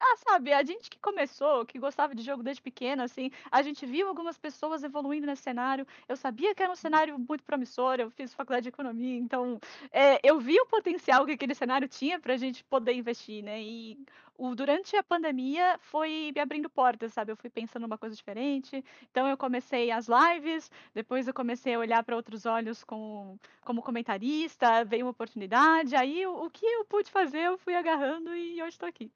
ah, 0.00 0.16
sabe, 0.16 0.52
a 0.52 0.62
gente 0.64 0.88
que 0.90 0.98
começou, 0.98 1.66
que 1.66 1.78
gostava 1.78 2.14
de 2.14 2.22
jogo 2.22 2.42
desde 2.42 2.62
pequena, 2.62 3.04
assim, 3.04 3.30
a 3.50 3.62
gente 3.62 3.84
viu 3.84 4.08
algumas 4.08 4.38
pessoas 4.38 4.82
evoluindo 4.82 5.26
nesse 5.26 5.42
cenário. 5.42 5.86
Eu 6.08 6.16
sabia 6.16 6.54
que 6.54 6.62
era 6.62 6.72
um 6.72 6.76
cenário 6.76 7.18
muito 7.18 7.44
promissor, 7.44 8.00
eu 8.00 8.10
fiz 8.10 8.32
faculdade 8.34 8.64
de 8.64 8.68
economia, 8.70 9.16
então 9.18 9.60
eh, 9.92 10.18
eu 10.22 10.40
vi 10.40 10.58
o 10.60 10.66
potencial 10.66 11.26
que 11.26 11.32
aquele 11.32 11.54
cenário 11.54 11.86
tinha 11.88 12.18
pra 12.18 12.36
gente 12.36 12.64
poder 12.64 12.94
investir, 12.94 13.42
né? 13.44 13.60
E 13.62 13.98
o, 14.38 14.54
durante 14.54 14.96
a 14.96 15.02
pandemia 15.02 15.78
foi 15.80 16.32
me 16.34 16.40
abrindo 16.40 16.70
portas, 16.70 17.12
sabe? 17.12 17.30
Eu 17.32 17.36
fui 17.36 17.50
pensando 17.50 17.82
numa 17.82 17.98
coisa 17.98 18.16
diferente. 18.16 18.82
Então 19.10 19.28
eu 19.28 19.36
comecei 19.36 19.90
as 19.90 20.06
lives, 20.08 20.70
depois 20.94 21.28
eu 21.28 21.34
comecei 21.34 21.74
a 21.74 21.78
olhar 21.78 22.02
para 22.02 22.16
outros 22.16 22.46
olhos 22.46 22.82
com, 22.82 23.38
como 23.62 23.82
comentarista, 23.82 24.82
veio 24.84 25.04
uma 25.04 25.10
oportunidade. 25.10 25.94
Aí 25.94 26.26
o, 26.26 26.46
o 26.46 26.50
que 26.50 26.64
eu 26.64 26.84
pude 26.86 27.10
fazer, 27.10 27.40
eu 27.40 27.58
fui 27.58 27.74
agarrando 27.74 28.34
e 28.34 28.62
hoje 28.62 28.70
estou 28.70 28.88
aqui. 28.88 29.12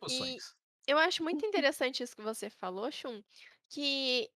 Motivações. 0.00 0.54
Eu 0.86 0.98
acho 0.98 1.22
muito 1.22 1.44
interessante 1.46 2.02
isso 2.02 2.16
que 2.16 2.22
você 2.22 2.48
falou, 2.50 2.90
Shun, 2.90 3.22
que 3.68 4.30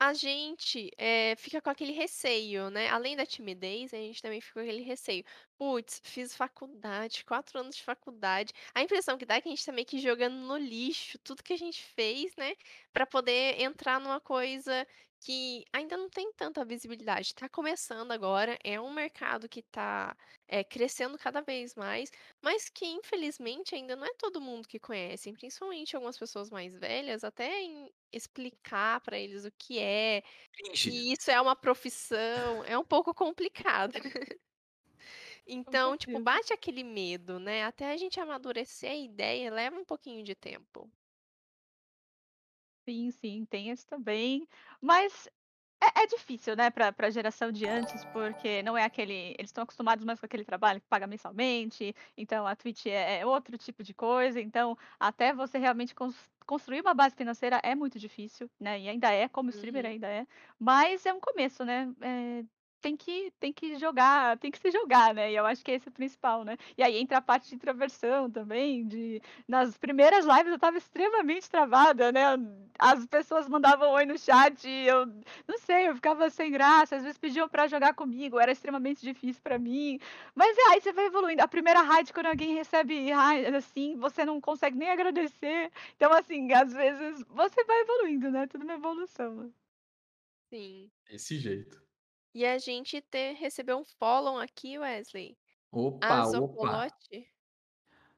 a 0.00 0.14
gente 0.14 0.90
eh, 0.98 1.36
fica 1.36 1.62
com 1.62 1.70
aquele 1.70 1.92
receio, 1.92 2.70
né? 2.70 2.88
Além 2.90 3.16
da 3.16 3.26
timidez, 3.26 3.94
a 3.94 3.98
gente 3.98 4.22
também 4.22 4.40
fica 4.40 4.54
com 4.54 4.60
aquele 4.60 4.82
receio. 4.82 5.24
Putz, 5.58 6.00
fiz 6.04 6.36
faculdade, 6.36 7.24
quatro 7.24 7.60
anos 7.60 7.76
de 7.76 7.84
faculdade. 7.84 8.52
A 8.74 8.82
impressão 8.82 9.18
que 9.18 9.26
dá 9.26 9.36
é 9.36 9.40
que 9.42 9.48
a 9.48 9.52
gente 9.52 9.64
tá 9.64 9.72
meio 9.72 9.86
que 9.86 9.98
jogando 10.00 10.34
no 10.36 10.56
lixo 10.58 11.18
tudo 11.20 11.42
que 11.44 11.52
a 11.54 11.58
gente 11.58 11.82
fez, 11.84 12.34
né? 12.36 12.54
Pra 12.92 13.06
poder 13.06 13.60
entrar 13.62 14.00
numa 14.00 14.20
coisa 14.20 14.86
que 15.20 15.64
ainda 15.72 15.96
não 15.96 16.10
tem 16.10 16.32
tanta 16.34 16.64
visibilidade. 16.64 17.34
Tá 17.34 17.48
começando 17.48 18.10
agora, 18.12 18.58
é 18.64 18.80
um 18.80 18.92
mercado 18.92 19.48
que 19.48 19.62
tá 19.62 20.16
eh, 20.52 20.64
crescendo 20.64 21.18
cada 21.18 21.40
vez 21.42 21.74
mais, 21.74 22.10
mas 22.42 22.68
que 22.68 22.86
infelizmente 22.86 23.74
ainda 23.74 23.96
não 23.96 24.06
é 24.06 24.14
todo 24.18 24.40
mundo 24.40 24.68
que 24.68 24.78
conhece, 24.80 25.32
principalmente 25.32 25.96
algumas 25.96 26.18
pessoas 26.18 26.50
mais 26.50 26.74
velhas, 26.78 27.24
até 27.24 27.60
em 27.62 27.90
explicar 28.12 29.00
pra 29.02 29.18
eles 29.18 29.44
o 29.44 29.52
que 29.52 29.78
é, 29.78 30.22
Cringe. 30.54 30.92
que 30.92 31.12
isso 31.12 31.30
é 31.30 31.40
uma 31.40 31.56
profissão, 31.56 32.64
é 32.64 32.78
um 32.78 32.84
pouco 32.84 33.14
complicado. 33.14 33.94
Então, 35.46 35.96
tipo, 35.96 36.18
bate 36.18 36.52
aquele 36.52 36.82
medo, 36.84 37.38
né? 37.38 37.64
Até 37.64 37.90
a 37.92 37.96
gente 37.96 38.18
amadurecer 38.20 38.90
a 38.90 38.94
ideia, 38.96 39.50
leva 39.52 39.76
um 39.78 39.84
pouquinho 39.84 40.22
de 40.24 40.34
tempo. 40.34 40.90
Sim, 42.88 43.10
sim, 43.12 43.44
tem 43.46 43.70
esse 43.70 43.86
também. 43.86 44.46
Mas 44.80 45.28
é, 45.82 46.02
é 46.02 46.06
difícil, 46.06 46.54
né, 46.56 46.70
para 46.70 46.94
a 46.98 47.10
geração 47.10 47.50
de 47.52 47.66
antes, 47.66 48.04
porque 48.04 48.62
não 48.62 48.76
é 48.76 48.84
aquele. 48.84 49.34
Eles 49.38 49.48
estão 49.50 49.64
acostumados 49.64 50.04
mais 50.04 50.20
com 50.20 50.26
aquele 50.26 50.44
trabalho 50.44 50.80
que 50.80 50.86
paga 50.88 51.06
mensalmente, 51.06 51.94
então 52.16 52.46
a 52.46 52.54
Twitch 52.56 52.86
é, 52.86 53.20
é 53.20 53.26
outro 53.26 53.56
tipo 53.58 53.82
de 53.82 53.94
coisa. 53.94 54.40
Então, 54.40 54.76
até 54.98 55.32
você 55.34 55.58
realmente 55.58 55.94
cons- 55.94 56.30
construir 56.46 56.80
uma 56.80 56.94
base 56.94 57.14
financeira 57.16 57.60
é 57.62 57.74
muito 57.74 57.98
difícil, 57.98 58.50
né? 58.60 58.80
E 58.80 58.88
ainda 58.88 59.10
é, 59.12 59.28
como 59.28 59.50
streamer 59.50 59.84
Uhum. 59.84 59.90
ainda 59.92 60.08
é. 60.08 60.26
Mas 60.58 61.04
é 61.06 61.12
um 61.12 61.20
começo, 61.20 61.64
né? 61.64 61.92
É, 62.00 62.44
tem 62.82 62.96
que, 62.96 63.32
tem 63.38 63.52
que 63.52 63.78
jogar, 63.78 64.36
tem 64.38 64.50
que 64.50 64.58
se 64.58 64.70
jogar, 64.70 65.14
né? 65.14 65.30
E 65.32 65.36
eu 65.36 65.46
acho 65.46 65.64
que 65.64 65.70
esse 65.70 65.88
é 65.88 65.90
o 65.90 65.92
principal, 65.94 66.44
né? 66.44 66.58
E 66.76 66.82
aí 66.82 66.96
entra 66.98 67.18
a 67.18 67.22
parte 67.22 67.48
de 67.48 67.54
introversão 67.54 68.28
também, 68.30 68.86
de 68.86 69.22
nas 69.48 69.78
primeiras 69.78 70.26
lives 70.26 70.52
eu 70.52 70.58
tava 70.58 70.76
extremamente 70.76 71.48
travada, 71.48 72.10
né? 72.10 72.24
As 72.78 73.06
pessoas 73.06 73.48
mandavam 73.48 73.90
oi 73.92 74.04
no 74.04 74.18
chat, 74.18 74.68
e 74.68 74.86
eu 74.86 75.06
não 75.46 75.58
sei, 75.58 75.88
eu 75.88 75.94
ficava 75.94 76.28
sem 76.28 76.50
graça, 76.50 76.96
às 76.96 77.02
vezes 77.04 77.18
pediam 77.18 77.48
pra 77.48 77.68
jogar 77.68 77.94
comigo, 77.94 78.40
era 78.40 78.50
extremamente 78.52 79.00
difícil 79.02 79.40
pra 79.42 79.58
mim. 79.58 80.00
Mas 80.34 80.56
é, 80.58 80.72
aí 80.72 80.80
você 80.80 80.92
vai 80.92 81.06
evoluindo. 81.06 81.42
A 81.42 81.48
primeira 81.48 81.82
raid, 81.82 82.12
quando 82.12 82.26
alguém 82.26 82.54
recebe 82.54 83.10
raid, 83.10 83.54
assim, 83.54 83.96
você 83.96 84.24
não 84.24 84.40
consegue 84.40 84.76
nem 84.76 84.90
agradecer. 84.90 85.70
Então, 85.96 86.12
assim, 86.12 86.52
às 86.52 86.72
vezes 86.72 87.24
você 87.28 87.64
vai 87.64 87.80
evoluindo, 87.82 88.30
né? 88.30 88.46
Tudo 88.48 88.64
uma 88.64 88.74
evolução. 88.74 89.52
Sim. 90.50 90.90
Desse 91.08 91.38
jeito. 91.38 91.80
E 92.34 92.46
a 92.46 92.58
gente 92.58 93.00
ter, 93.02 93.34
recebeu 93.34 93.78
um 93.78 93.84
follow 93.84 94.38
aqui, 94.38 94.78
Wesley. 94.78 95.36
Opa, 95.70 96.06
opa. 96.06 96.24
Zocolote. 96.30 97.32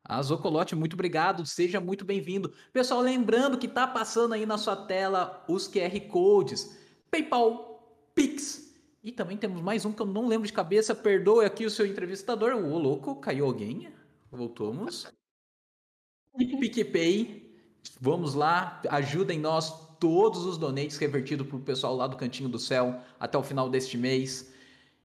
A 0.05 0.23
Zocolote, 0.23 0.77
muito 0.77 0.93
obrigado, 0.93 1.47
seja 1.47 1.81
muito 1.81 2.05
bem-vindo. 2.05 2.53
Pessoal, 2.73 3.01
lembrando 3.01 3.59
que 3.59 3.67
tá 3.67 3.87
passando 3.87 4.35
aí 4.35 4.45
na 4.45 4.59
sua 4.59 4.77
tela 4.77 5.45
os 5.49 5.67
QR 5.67 5.99
Codes, 6.09 6.79
PayPal, 7.11 8.09
Pix. 8.15 8.75
E 9.03 9.11
também 9.11 9.37
temos 9.37 9.61
mais 9.61 9.85
um 9.85 9.93
que 9.93 10.03
eu 10.03 10.07
não 10.07 10.27
lembro 10.27 10.47
de 10.47 10.53
cabeça, 10.53 10.95
perdoe 10.95 11.45
aqui 11.45 11.65
o 11.65 11.71
seu 11.71 11.87
entrevistador. 11.87 12.55
Ô, 12.55 12.79
louco, 12.79 13.17
caiu 13.17 13.47
alguém? 13.47 13.93
Voltamos. 14.31 15.11
E 16.39 16.47
PicPay, 16.61 17.55
vamos 18.01 18.35
lá, 18.35 18.83
ajudem 18.91 19.41
nós, 19.41 19.84
todos 20.05 20.45
os 20.45 20.59
donates 20.59 20.99
revertidos 20.99 21.47
pro 21.47 21.59
pessoal 21.59 21.97
lá 21.97 22.07
do 22.07 22.15
Cantinho 22.15 22.47
do 22.47 22.59
Céu 22.59 23.01
até 23.19 23.39
o 23.39 23.43
final 23.43 23.71
deste 23.71 23.97
mês. 23.97 24.53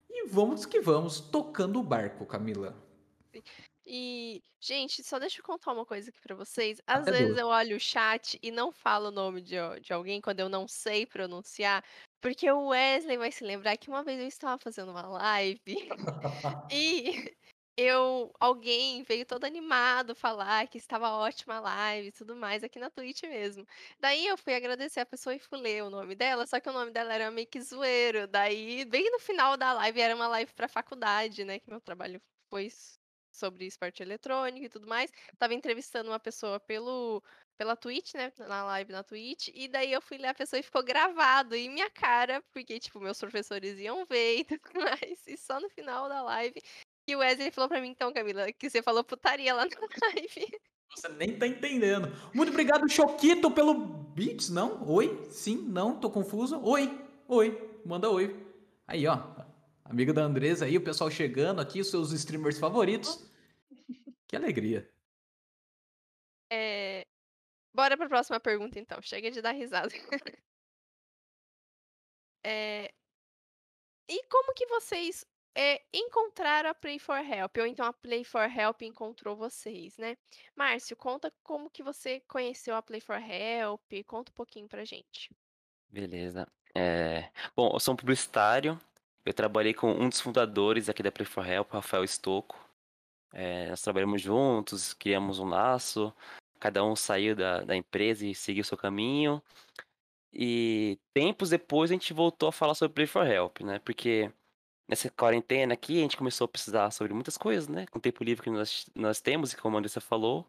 E 0.09 0.27
vamos 0.27 0.65
que 0.65 0.81
vamos, 0.81 1.21
tocando 1.21 1.79
o 1.79 1.83
barco, 1.83 2.25
Camila. 2.25 2.75
E, 3.85 4.43
gente, 4.59 5.01
só 5.01 5.17
deixa 5.17 5.39
eu 5.39 5.43
contar 5.45 5.71
uma 5.71 5.85
coisa 5.85 6.09
aqui 6.09 6.19
pra 6.19 6.35
vocês. 6.35 6.81
Às 6.85 7.03
Até 7.03 7.11
vezes 7.13 7.37
eu 7.37 7.47
olho 7.47 7.77
o 7.77 7.79
chat 7.79 8.37
e 8.43 8.51
não 8.51 8.73
falo 8.73 9.07
o 9.07 9.11
nome 9.11 9.41
de, 9.41 9.55
de 9.81 9.93
alguém 9.93 10.19
quando 10.19 10.41
eu 10.41 10.49
não 10.49 10.67
sei 10.67 11.05
pronunciar, 11.05 11.81
porque 12.19 12.51
o 12.51 12.67
Wesley 12.67 13.17
vai 13.17 13.31
se 13.31 13.45
lembrar 13.45 13.77
que 13.77 13.87
uma 13.87 14.03
vez 14.03 14.19
eu 14.19 14.27
estava 14.27 14.61
fazendo 14.61 14.91
uma 14.91 15.07
live 15.07 15.61
e 16.69 17.33
eu 17.79 18.31
alguém 18.39 19.03
veio 19.03 19.25
todo 19.25 19.45
animado 19.45 20.13
falar 20.13 20.67
que 20.67 20.77
estava 20.77 21.11
ótima 21.11 21.55
a 21.55 21.59
live 21.61 22.09
e 22.09 22.11
tudo 22.11 22.35
mais 22.35 22.63
aqui 22.63 22.77
na 22.77 22.89
Twitch 22.89 23.23
mesmo. 23.23 23.65
Daí 23.99 24.27
eu 24.27 24.37
fui 24.37 24.53
agradecer 24.53 24.99
a 24.99 25.05
pessoa 25.05 25.33
e 25.35 25.39
fui 25.39 25.57
ler 25.59 25.83
o 25.83 25.89
nome 25.89 26.13
dela, 26.15 26.45
só 26.45 26.59
que 26.59 26.69
o 26.69 26.73
nome 26.73 26.91
dela 26.91 27.13
era 27.13 27.31
meio 27.31 27.47
que 27.47 27.61
zoeiro. 27.61 28.27
Daí, 28.27 28.83
bem 28.85 29.09
no 29.11 29.19
final 29.19 29.55
da 29.55 29.71
live, 29.73 30.01
era 30.01 30.15
uma 30.15 30.27
live 30.27 30.53
pra 30.53 30.67
faculdade, 30.67 31.45
né? 31.45 31.59
Que 31.59 31.69
meu 31.69 31.79
trabalho 31.79 32.21
foi 32.49 32.69
sobre 33.31 33.65
esporte 33.65 34.03
eletrônico 34.03 34.65
e 34.65 34.69
tudo 34.69 34.87
mais. 34.87 35.11
Tava 35.37 35.53
entrevistando 35.53 36.09
uma 36.09 36.19
pessoa 36.19 36.59
pelo 36.59 37.23
pela 37.57 37.75
Twitch, 37.75 38.13
né? 38.13 38.31
Na 38.39 38.63
live 38.63 38.91
na 38.91 39.03
Twitch. 39.03 39.49
E 39.53 39.67
daí 39.67 39.91
eu 39.91 40.01
fui 40.01 40.17
ler 40.17 40.29
a 40.29 40.33
pessoa 40.33 40.59
e 40.59 40.63
ficou 40.63 40.81
gravado 40.83 41.55
em 41.55 41.69
minha 41.69 41.89
cara, 41.89 42.41
porque, 42.53 42.79
tipo, 42.79 43.01
meus 43.01 43.19
professores 43.19 43.77
iam 43.79 44.05
ver 44.05 44.39
e 44.39 44.43
tudo 44.59 44.79
mais. 44.79 45.27
E 45.27 45.37
só 45.37 45.59
no 45.59 45.69
final 45.69 46.07
da 46.07 46.21
live 46.21 46.61
que 47.09 47.15
o 47.15 47.19
Wesley 47.19 47.49
falou 47.49 47.67
pra 47.67 47.81
mim, 47.81 47.89
então, 47.89 48.13
Camila, 48.13 48.53
que 48.53 48.69
você 48.69 48.83
falou 48.83 49.03
putaria 49.03 49.51
lá 49.51 49.65
na 49.65 49.71
live. 50.13 50.59
Você 50.95 51.09
nem 51.09 51.39
tá 51.39 51.47
entendendo. 51.47 52.07
Muito 52.35 52.49
obrigado, 52.49 52.87
Choquito, 52.87 53.49
pelo 53.49 53.73
Beats, 53.73 54.49
não? 54.49 54.87
Oi? 54.87 55.25
Sim? 55.31 55.57
Não? 55.57 55.99
Tô 55.99 56.11
confuso? 56.11 56.61
Oi? 56.61 57.03
Oi? 57.27 57.81
Manda 57.83 58.11
oi. 58.11 58.45
Aí, 58.85 59.07
ó. 59.07 59.15
Amiga 59.83 60.13
da 60.13 60.21
Andresa 60.21 60.65
aí, 60.65 60.77
o 60.77 60.83
pessoal 60.83 61.09
chegando 61.09 61.59
aqui, 61.59 61.81
os 61.81 61.89
seus 61.89 62.11
streamers 62.11 62.59
favoritos. 62.59 63.27
Que 64.27 64.35
alegria. 64.35 64.87
É, 66.51 67.07
Bora 67.73 67.97
pra 67.97 68.07
próxima 68.07 68.39
pergunta, 68.39 68.79
então. 68.79 69.01
Chega 69.01 69.31
de 69.31 69.41
dar 69.41 69.51
risada. 69.51 69.89
É, 72.41 72.93
E 74.07 74.23
como 74.29 74.53
que 74.53 74.65
vocês 74.67 75.25
é, 75.55 75.81
encontraram 75.93 76.69
a 76.69 76.73
Play 76.73 76.99
for 76.99 77.17
Help? 77.17 77.57
Ou 77.57 77.65
então 77.65 77.85
a 77.85 77.93
Play 77.93 78.23
for 78.23 78.43
Help 78.43 78.81
encontrou 78.81 79.35
vocês, 79.35 79.97
né? 79.97 80.17
Márcio, 80.55 80.95
conta 80.95 81.33
como 81.43 81.69
que 81.69 81.83
você 81.83 82.21
conheceu 82.27 82.75
a 82.75 82.81
Play 82.81 83.01
for 83.01 83.17
Help. 83.17 83.81
Conta 84.05 84.31
um 84.31 84.35
pouquinho 84.35 84.67
pra 84.67 84.85
gente. 84.85 85.29
Beleza. 85.89 86.47
É, 86.75 87.29
Bom, 87.55 87.71
eu 87.73 87.79
sou 87.79 87.93
um 87.93 87.97
publicitário. 87.97 88.79
Eu 89.25 89.33
trabalhei 89.33 89.73
com 89.73 89.91
um 89.91 90.07
dos 90.07 90.21
fundadores 90.21 90.89
aqui 90.89 91.03
da 91.03 91.11
Play 91.11 91.25
for 91.25 91.47
Help, 91.47 91.71
Rafael 91.71 92.03
Stocco. 92.07 92.57
É, 93.33 93.69
nós 93.69 93.81
trabalhamos 93.81 94.21
juntos, 94.21 94.93
criamos 94.93 95.39
um 95.39 95.45
laço. 95.45 96.13
Cada 96.59 96.83
um 96.83 96.95
saiu 96.95 97.35
da, 97.35 97.61
da 97.61 97.75
empresa 97.75 98.25
e 98.25 98.33
seguiu 98.35 98.63
seu 98.63 98.77
caminho. 98.77 99.41
E 100.31 100.99
tempos 101.13 101.49
depois 101.49 101.89
a 101.89 101.93
gente 101.93 102.13
voltou 102.13 102.49
a 102.49 102.51
falar 102.51 102.75
sobre 102.75 102.93
Play 102.93 103.07
for 103.07 103.25
Help, 103.25 103.61
né? 103.61 103.79
Porque 103.79 104.31
nessa 104.89 105.07
quarentena 105.11 105.75
aqui 105.75 105.99
a 105.99 106.01
gente 106.01 106.17
começou 106.17 106.45
a 106.45 106.47
precisar 106.47 106.89
sobre 106.89 107.13
muitas 107.13 107.37
coisas, 107.37 107.67
né? 107.67 107.85
Com 107.91 107.99
o 107.99 108.01
tempo 108.01 108.23
livre 108.23 108.43
que 108.43 108.49
nós, 108.49 108.89
nós 108.95 109.21
temos, 109.21 109.53
e 109.53 109.57
como 109.57 109.77
a 109.77 109.79
Andressa 109.79 110.01
falou. 110.01 110.47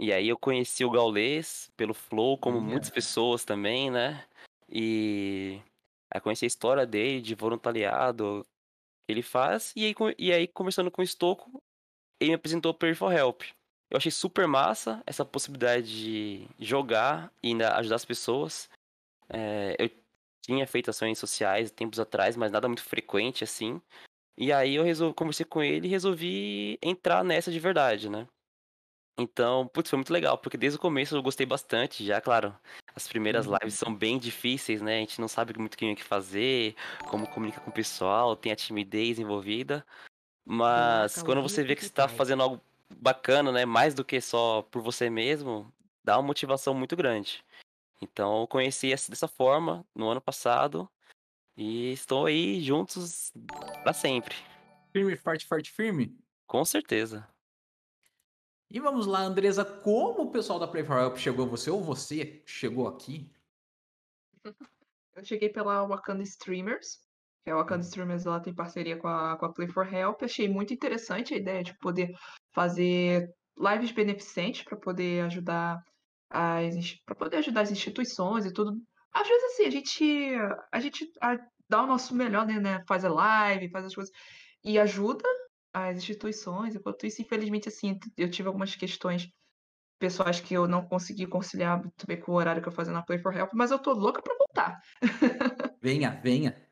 E 0.00 0.10
aí 0.10 0.28
eu 0.28 0.38
conheci 0.38 0.84
o 0.84 0.90
Gaulês 0.90 1.70
pelo 1.76 1.92
Flow, 1.92 2.38
como 2.38 2.60
muitas 2.60 2.88
Olha. 2.88 2.94
pessoas 2.94 3.44
também, 3.44 3.90
né? 3.90 4.24
E 4.70 5.60
aí 6.10 6.20
conheci 6.20 6.46
a 6.46 6.48
história 6.48 6.86
dele, 6.86 7.20
de 7.20 7.34
voluntariado 7.34 8.46
que 9.06 9.12
ele 9.12 9.22
faz. 9.22 9.74
E 9.76 9.84
aí, 9.84 9.94
e 10.18 10.32
aí 10.32 10.48
conversando 10.48 10.90
com 10.90 11.02
o 11.02 11.06
Stocco, 11.06 11.62
ele 12.18 12.30
me 12.30 12.36
apresentou 12.36 12.72
o 12.72 12.74
Play 12.74 12.94
for 12.94 13.12
Help. 13.12 13.42
Eu 13.90 13.98
achei 13.98 14.10
super 14.10 14.46
massa 14.46 15.02
essa 15.06 15.24
possibilidade 15.24 15.86
de 15.86 16.48
jogar 16.58 17.32
e 17.42 17.48
ainda 17.48 17.76
ajudar 17.76 17.96
as 17.96 18.04
pessoas. 18.04 18.70
É, 19.28 19.76
eu 19.78 19.90
tinha 20.48 20.66
feito 20.66 20.90
ações 20.90 21.18
sociais 21.18 21.70
tempos 21.72 22.00
atrás, 22.00 22.36
mas 22.36 22.52
nada 22.52 22.68
muito 22.68 22.84
frequente 22.84 23.44
assim. 23.44 23.80
E 24.38 24.52
aí 24.52 24.76
eu 24.76 24.84
resolvi, 24.84 25.14
conversei 25.14 25.46
com 25.46 25.62
ele 25.62 25.88
e 25.88 25.90
resolvi 25.90 26.78
entrar 26.82 27.24
nessa 27.24 27.52
de 27.52 27.60
verdade, 27.60 28.10
né? 28.10 28.28
Então, 29.20 29.66
putz, 29.68 29.90
foi 29.90 29.96
muito 29.96 30.12
legal, 30.12 30.38
porque 30.38 30.56
desde 30.56 30.78
o 30.78 30.80
começo 30.80 31.16
eu 31.16 31.22
gostei 31.22 31.44
bastante, 31.44 32.04
já, 32.04 32.20
claro, 32.20 32.56
as 32.94 33.08
primeiras 33.08 33.46
Uhum. 33.46 33.58
lives 33.62 33.74
são 33.74 33.92
bem 33.94 34.16
difíceis, 34.18 34.80
né? 34.80 34.96
A 34.98 35.00
gente 35.00 35.20
não 35.20 35.26
sabe 35.26 35.58
muito 35.58 35.74
o 35.74 35.76
que 35.96 36.04
fazer, 36.04 36.76
como 37.08 37.26
comunicar 37.26 37.60
com 37.60 37.70
o 37.70 37.72
pessoal, 37.72 38.36
tem 38.36 38.52
a 38.52 38.56
timidez 38.56 39.18
envolvida. 39.18 39.84
Mas 40.46 41.22
quando 41.22 41.42
você 41.42 41.64
vê 41.64 41.76
que 41.76 41.84
você 41.84 41.92
tá 41.92 42.08
complicado. 42.08 42.08
fazendo 42.08 42.42
algo 42.42 42.60
bacana, 43.00 43.52
né? 43.52 43.64
Mais 43.66 43.94
do 43.94 44.04
que 44.04 44.20
só 44.20 44.62
por 44.62 44.82
você 44.82 45.10
mesmo, 45.10 45.72
dá 46.04 46.16
uma 46.18 46.24
motivação 46.28 46.74
muito 46.74 46.96
grande. 46.96 47.44
Então, 48.00 48.40
eu 48.42 48.46
conheci 48.46 48.92
essa- 48.92 49.10
dessa 49.10 49.26
forma 49.28 49.84
no 49.94 50.08
ano 50.08 50.20
passado 50.20 50.88
e 51.56 51.92
estou 51.92 52.26
aí 52.26 52.60
juntos 52.60 53.32
pra 53.82 53.92
sempre, 53.92 54.34
Firme, 54.92 55.16
forte, 55.16 55.46
forte, 55.46 55.70
firme. 55.70 56.16
com 56.46 56.64
certeza. 56.64 57.28
E 58.70 58.80
vamos 58.80 59.06
lá, 59.06 59.20
Andresa, 59.20 59.64
como 59.64 60.24
o 60.24 60.30
pessoal 60.30 60.58
da 60.58 60.68
Play 60.68 60.84
for 60.84 60.96
Help 60.98 61.16
chegou 61.16 61.46
a 61.46 61.48
você 61.48 61.70
ou 61.70 61.82
você 61.82 62.42
chegou 62.46 62.86
aqui? 62.86 63.30
Eu 65.14 65.24
cheguei 65.24 65.48
pela 65.48 65.84
Wakanda 65.86 66.22
Streamers, 66.22 67.00
que 67.44 67.50
a 67.50 67.56
Wakanda 67.56 67.82
Uhum. 67.82 67.88
Streamers 67.88 68.26
ela 68.26 68.40
tem 68.40 68.54
parceria 68.54 68.96
com 68.96 69.08
a, 69.08 69.36
com 69.36 69.46
a 69.46 69.52
Play 69.52 69.68
for 69.68 69.92
Help. 69.92 70.22
Achei 70.22 70.48
muito 70.48 70.72
interessante 70.72 71.34
a 71.34 71.36
ideia 71.36 71.62
de 71.64 71.76
poder 71.78 72.14
fazer 72.52 73.34
lives 73.58 73.90
beneficentes 73.90 74.62
para 74.62 74.76
poder 74.76 75.24
ajudar 75.24 75.82
para 76.28 77.14
poder 77.16 77.38
ajudar 77.38 77.62
as 77.62 77.70
instituições 77.70 78.44
e 78.44 78.52
tudo. 78.52 78.76
Às 79.12 79.26
vezes 79.26 79.44
assim, 79.52 79.64
a 79.64 79.70
gente 79.70 80.34
a 80.72 80.80
gente 80.80 81.10
dá 81.68 81.82
o 81.82 81.86
nosso 81.86 82.14
melhor, 82.14 82.46
né, 82.46 82.58
né, 82.60 82.84
faz 82.86 83.04
a 83.04 83.08
live, 83.08 83.70
faz 83.70 83.86
as 83.86 83.94
coisas 83.94 84.12
e 84.64 84.78
ajuda 84.78 85.24
as 85.72 85.96
instituições. 85.96 86.74
Enquanto 86.74 87.06
isso, 87.06 87.22
infelizmente 87.22 87.68
assim, 87.68 87.98
eu 88.16 88.30
tive 88.30 88.48
algumas 88.48 88.74
questões 88.74 89.28
pessoais 89.98 90.40
que 90.40 90.54
eu 90.54 90.68
não 90.68 90.86
consegui 90.86 91.26
conciliar 91.26 91.82
bem 92.06 92.20
com 92.20 92.32
o 92.32 92.36
horário 92.36 92.62
que 92.62 92.68
eu 92.68 92.72
fazia 92.72 92.92
na 92.92 93.02
Play 93.02 93.18
for 93.18 93.34
Help, 93.34 93.50
mas 93.52 93.70
eu 93.70 93.78
tô 93.78 93.92
louca 93.92 94.22
pra 94.22 94.34
voltar. 94.34 94.80
Venha, 95.82 96.10
venha. 96.22 96.68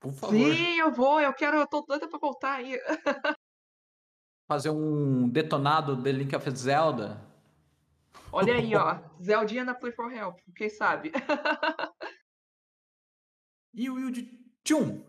Por 0.00 0.12
favor. 0.14 0.36
Sim, 0.36 0.78
eu 0.78 0.92
vou, 0.92 1.20
eu 1.20 1.32
quero, 1.32 1.56
eu 1.56 1.66
tô 1.66 1.82
doida 1.82 2.08
pra 2.08 2.18
voltar 2.18 2.54
aí. 2.56 2.78
Fazer 4.46 4.70
um 4.70 5.28
detonado 5.28 6.02
The 6.02 6.12
Link 6.12 6.34
of 6.34 6.50
Zelda. 6.50 7.33
Olha 8.34 8.54
aí, 8.54 8.74
ó. 8.74 8.98
Zeldinha 9.22 9.64
na 9.64 9.74
Play 9.74 9.92
for 9.92 10.12
Help, 10.12 10.38
quem 10.56 10.68
sabe? 10.68 11.12
E 13.76 13.90
o 13.90 13.94
Wilde 13.94 14.30
Tchum. 14.62 15.04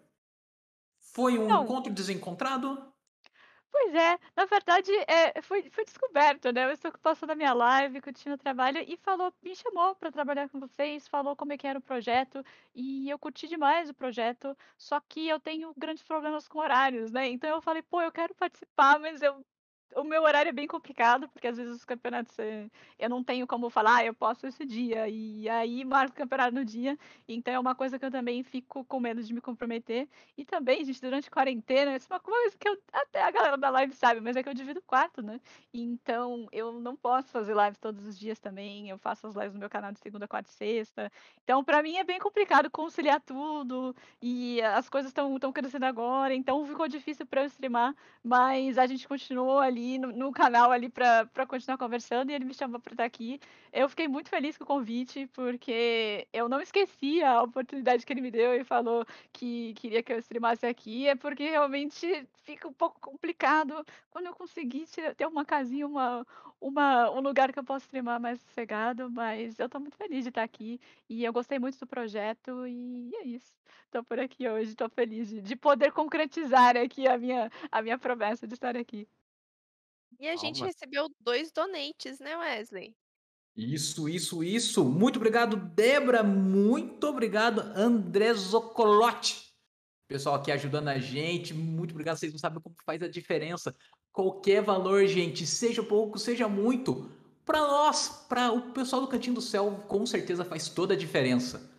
Foi 1.13 1.37
um 1.37 1.45
Então- 1.45 1.63
encontro 1.63 1.93
desencontrado? 1.93 2.91
Pois 3.71 3.93
é, 3.93 4.17
na 4.35 4.45
verdade, 4.45 4.89
é, 5.05 5.39
foi, 5.41 5.69
foi 5.69 5.83
descoberto, 5.85 6.51
né? 6.51 6.63
Eu 6.63 6.71
estou 6.71 6.91
passando 6.93 7.31
a 7.31 7.35
minha 7.35 7.53
live, 7.53 8.01
curtindo 8.01 8.33
o 8.35 8.37
trabalho, 8.39 8.79
e 8.79 8.95
falou, 8.97 9.31
me 9.43 9.53
chamou 9.55 9.93
para 9.95 10.11
trabalhar 10.11 10.49
com 10.49 10.59
vocês, 10.61 11.07
falou 11.07 11.35
como 11.35 11.51
é 11.53 11.57
que 11.57 11.67
era 11.67 11.77
o 11.77 11.81
projeto, 11.81 12.43
e 12.73 13.09
eu 13.09 13.19
curti 13.19 13.47
demais 13.47 13.89
o 13.89 13.93
projeto, 13.93 14.57
só 14.77 14.99
que 15.01 15.27
eu 15.27 15.39
tenho 15.41 15.73
grandes 15.77 16.03
problemas 16.03 16.47
com 16.47 16.57
horários, 16.59 17.11
né? 17.11 17.27
Então 17.27 17.49
eu 17.49 17.61
falei, 17.61 17.83
pô, 17.83 18.01
eu 18.01 18.11
quero 18.13 18.33
participar, 18.33 18.97
mas 18.99 19.21
eu. 19.21 19.45
O 19.95 20.03
meu 20.03 20.23
horário 20.23 20.49
é 20.49 20.51
bem 20.51 20.67
complicado, 20.67 21.29
porque 21.29 21.47
às 21.47 21.55
vezes 21.55 21.73
os 21.77 21.85
campeonatos 21.85 22.37
eh, 22.37 22.69
eu 22.99 23.09
não 23.09 23.23
tenho 23.23 23.47
como 23.47 23.69
falar, 23.69 23.97
ah, 23.97 24.05
eu 24.05 24.13
posso 24.13 24.45
esse 24.45 24.65
dia, 24.65 25.07
e 25.07 25.47
aí 25.47 25.85
marco 25.85 26.11
o 26.13 26.17
campeonato 26.17 26.53
no 26.53 26.65
dia, 26.65 26.97
então 27.27 27.53
é 27.53 27.59
uma 27.59 27.73
coisa 27.73 27.97
que 27.97 28.03
eu 28.05 28.11
também 28.11 28.43
fico 28.43 28.83
com 28.83 28.99
medo 28.99 29.23
de 29.23 29.33
me 29.33 29.39
comprometer. 29.39 30.09
E 30.37 30.43
também, 30.43 30.83
gente, 30.83 30.99
durante 30.99 31.29
a 31.29 31.31
quarentena, 31.31 31.95
isso 31.95 32.07
é 32.11 32.13
uma 32.13 32.19
coisa 32.19 32.57
que 32.57 32.67
eu, 32.67 32.77
até 32.91 33.23
a 33.23 33.31
galera 33.31 33.57
da 33.57 33.69
live 33.69 33.93
sabe, 33.93 34.19
mas 34.19 34.35
é 34.35 34.43
que 34.43 34.49
eu 34.49 34.53
divido 34.53 34.81
quarto, 34.81 35.21
né? 35.21 35.39
Então, 35.73 36.47
eu 36.51 36.73
não 36.81 36.95
posso 36.95 37.29
fazer 37.29 37.55
lives 37.55 37.77
todos 37.79 38.05
os 38.05 38.17
dias 38.19 38.39
também. 38.39 38.89
Eu 38.89 38.97
faço 38.97 39.27
as 39.27 39.35
lives 39.35 39.53
no 39.53 39.59
meu 39.59 39.69
canal 39.69 39.91
de 39.93 39.99
segunda, 39.99 40.27
quarta 40.27 40.49
e 40.49 40.53
sexta. 40.53 41.11
Então, 41.43 41.63
pra 41.63 41.81
mim 41.81 41.95
é 41.97 42.03
bem 42.03 42.19
complicado 42.19 42.69
conciliar 42.69 43.21
tudo. 43.21 43.95
E 44.21 44.61
as 44.61 44.89
coisas 44.89 45.09
estão 45.09 45.37
tão 45.39 45.53
crescendo 45.53 45.85
agora, 45.85 46.33
então 46.33 46.65
ficou 46.65 46.87
difícil 46.87 47.25
pra 47.25 47.43
eu 47.43 47.45
streamar. 47.47 47.95
Mas 48.23 48.77
a 48.77 48.85
gente 48.87 49.07
continuou 49.07 49.59
ali 49.59 49.84
no, 49.99 50.11
no 50.11 50.31
canal 50.31 50.71
ali 50.71 50.89
pra 50.89 51.27
continuar 51.47 51.77
conversando 51.77 52.31
e 52.31 52.33
ele 52.33 52.45
me 52.45 52.53
chamou 52.53 52.79
pra 52.79 52.93
estar 52.93 53.03
aqui. 53.05 53.39
Eu 53.71 53.89
fiquei 53.89 54.07
muito 54.07 54.29
feliz 54.29 54.57
com 54.57 54.63
o 54.63 54.67
convite, 54.67 55.27
porque 55.33 56.27
eu 56.33 56.47
não 56.47 56.61
esqueci 56.61 57.21
a 57.23 57.41
oportunidade 57.43 58.05
que 58.05 58.13
ele 58.13 58.21
me 58.21 58.31
deu 58.31 58.53
e 58.55 58.63
falou 58.63 59.05
que 59.33 59.73
queria 59.75 60.01
que 60.01 60.13
eu 60.13 60.19
streamasse 60.19 60.65
aqui, 60.65 61.07
é 61.07 61.15
porque 61.15 61.43
realmente 61.49 62.27
fica 62.43 62.67
um 62.67 62.73
pouco 62.73 62.99
complicado 62.99 63.85
quando 64.09 64.27
eu 64.27 64.33
conseguir 64.35 64.85
ter 65.17 65.25
uma 65.27 65.43
casinha, 65.45 65.85
uma, 65.85 66.25
uma, 66.59 67.11
um 67.11 67.19
lugar 67.19 67.51
que 67.51 67.59
eu 67.59 67.63
possa 67.63 67.85
streamar 67.85 68.19
mais 68.19 68.39
sossegado, 68.41 69.09
mas 69.11 69.59
eu 69.59 69.69
tô 69.69 69.79
muito 69.79 69.97
feliz 69.97 70.23
de 70.23 70.29
estar 70.29 70.43
aqui 70.43 70.79
e 71.09 71.23
eu 71.23 71.33
gostei 71.33 71.59
muito 71.59 71.77
do 71.79 71.87
projeto 71.87 72.65
e 72.67 73.11
é 73.15 73.27
isso. 73.27 73.53
Tô 73.91 74.03
por 74.03 74.19
aqui 74.19 74.47
hoje, 74.47 74.75
tô 74.75 74.89
feliz 74.89 75.29
de, 75.29 75.41
de 75.41 75.55
poder 75.55 75.91
concretizar 75.91 76.77
aqui 76.77 77.07
a 77.07 77.17
minha, 77.17 77.51
a 77.71 77.81
minha 77.81 77.97
promessa 77.97 78.47
de 78.47 78.53
estar 78.53 78.75
aqui. 78.77 79.07
E 80.19 80.27
a 80.27 80.35
gente 80.35 80.59
Calma. 80.59 80.67
recebeu 80.67 81.09
dois 81.19 81.51
donates, 81.51 82.19
né, 82.19 82.37
Wesley? 82.37 82.95
Isso, 83.55 84.09
isso, 84.09 84.43
isso. 84.43 84.83
Muito 84.83 85.15
obrigado, 85.15 85.55
Débora. 85.55 86.23
Muito 86.23 87.07
obrigado, 87.07 87.59
André 87.75 88.33
Zocolotti. 88.33 89.45
Pessoal 90.07 90.35
aqui 90.35 90.51
ajudando 90.51 90.89
a 90.89 90.99
gente. 90.99 91.53
Muito 91.53 91.91
obrigado. 91.91 92.17
Vocês 92.17 92.31
não 92.31 92.39
sabem 92.39 92.61
como 92.61 92.75
faz 92.85 93.01
a 93.01 93.07
diferença. 93.07 93.75
Qualquer 94.11 94.61
valor, 94.61 95.05
gente, 95.07 95.45
seja 95.47 95.81
pouco, 95.81 96.19
seja 96.19 96.47
muito, 96.47 97.09
para 97.45 97.59
nós, 97.59 98.25
para 98.27 98.51
o 98.51 98.73
pessoal 98.73 99.01
do 99.01 99.07
Cantinho 99.07 99.35
do 99.35 99.41
Céu, 99.41 99.83
com 99.87 100.05
certeza 100.05 100.43
faz 100.43 100.67
toda 100.67 100.93
a 100.93 100.97
diferença. 100.97 101.69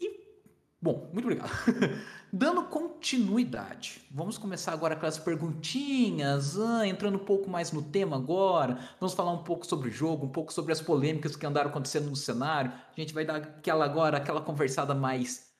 E, 0.00 0.10
bom, 0.80 1.10
muito 1.12 1.24
obrigado. 1.24 1.50
Dando 2.32 2.64
continuidade, 2.68 4.02
vamos 4.10 4.36
começar 4.36 4.72
agora 4.72 4.96
com 4.96 5.06
as 5.06 5.18
perguntinhas, 5.18 6.58
ah, 6.58 6.86
entrando 6.86 7.16
um 7.16 7.24
pouco 7.24 7.48
mais 7.48 7.72
no 7.72 7.82
tema 7.90 8.16
agora. 8.16 8.78
Vamos 9.00 9.14
falar 9.14 9.32
um 9.32 9.44
pouco 9.44 9.64
sobre 9.66 9.88
o 9.88 9.92
jogo, 9.92 10.26
um 10.26 10.32
pouco 10.32 10.52
sobre 10.52 10.72
as 10.72 10.80
polêmicas 10.82 11.36
que 11.36 11.46
andaram 11.46 11.70
acontecendo 11.70 12.10
no 12.10 12.16
cenário. 12.16 12.72
A 12.72 13.00
gente 13.00 13.14
vai 13.14 13.24
dar 13.24 13.36
aquela 13.36 13.84
agora, 13.84 14.16
aquela 14.18 14.42
conversada 14.42 14.94
mais 14.94 15.54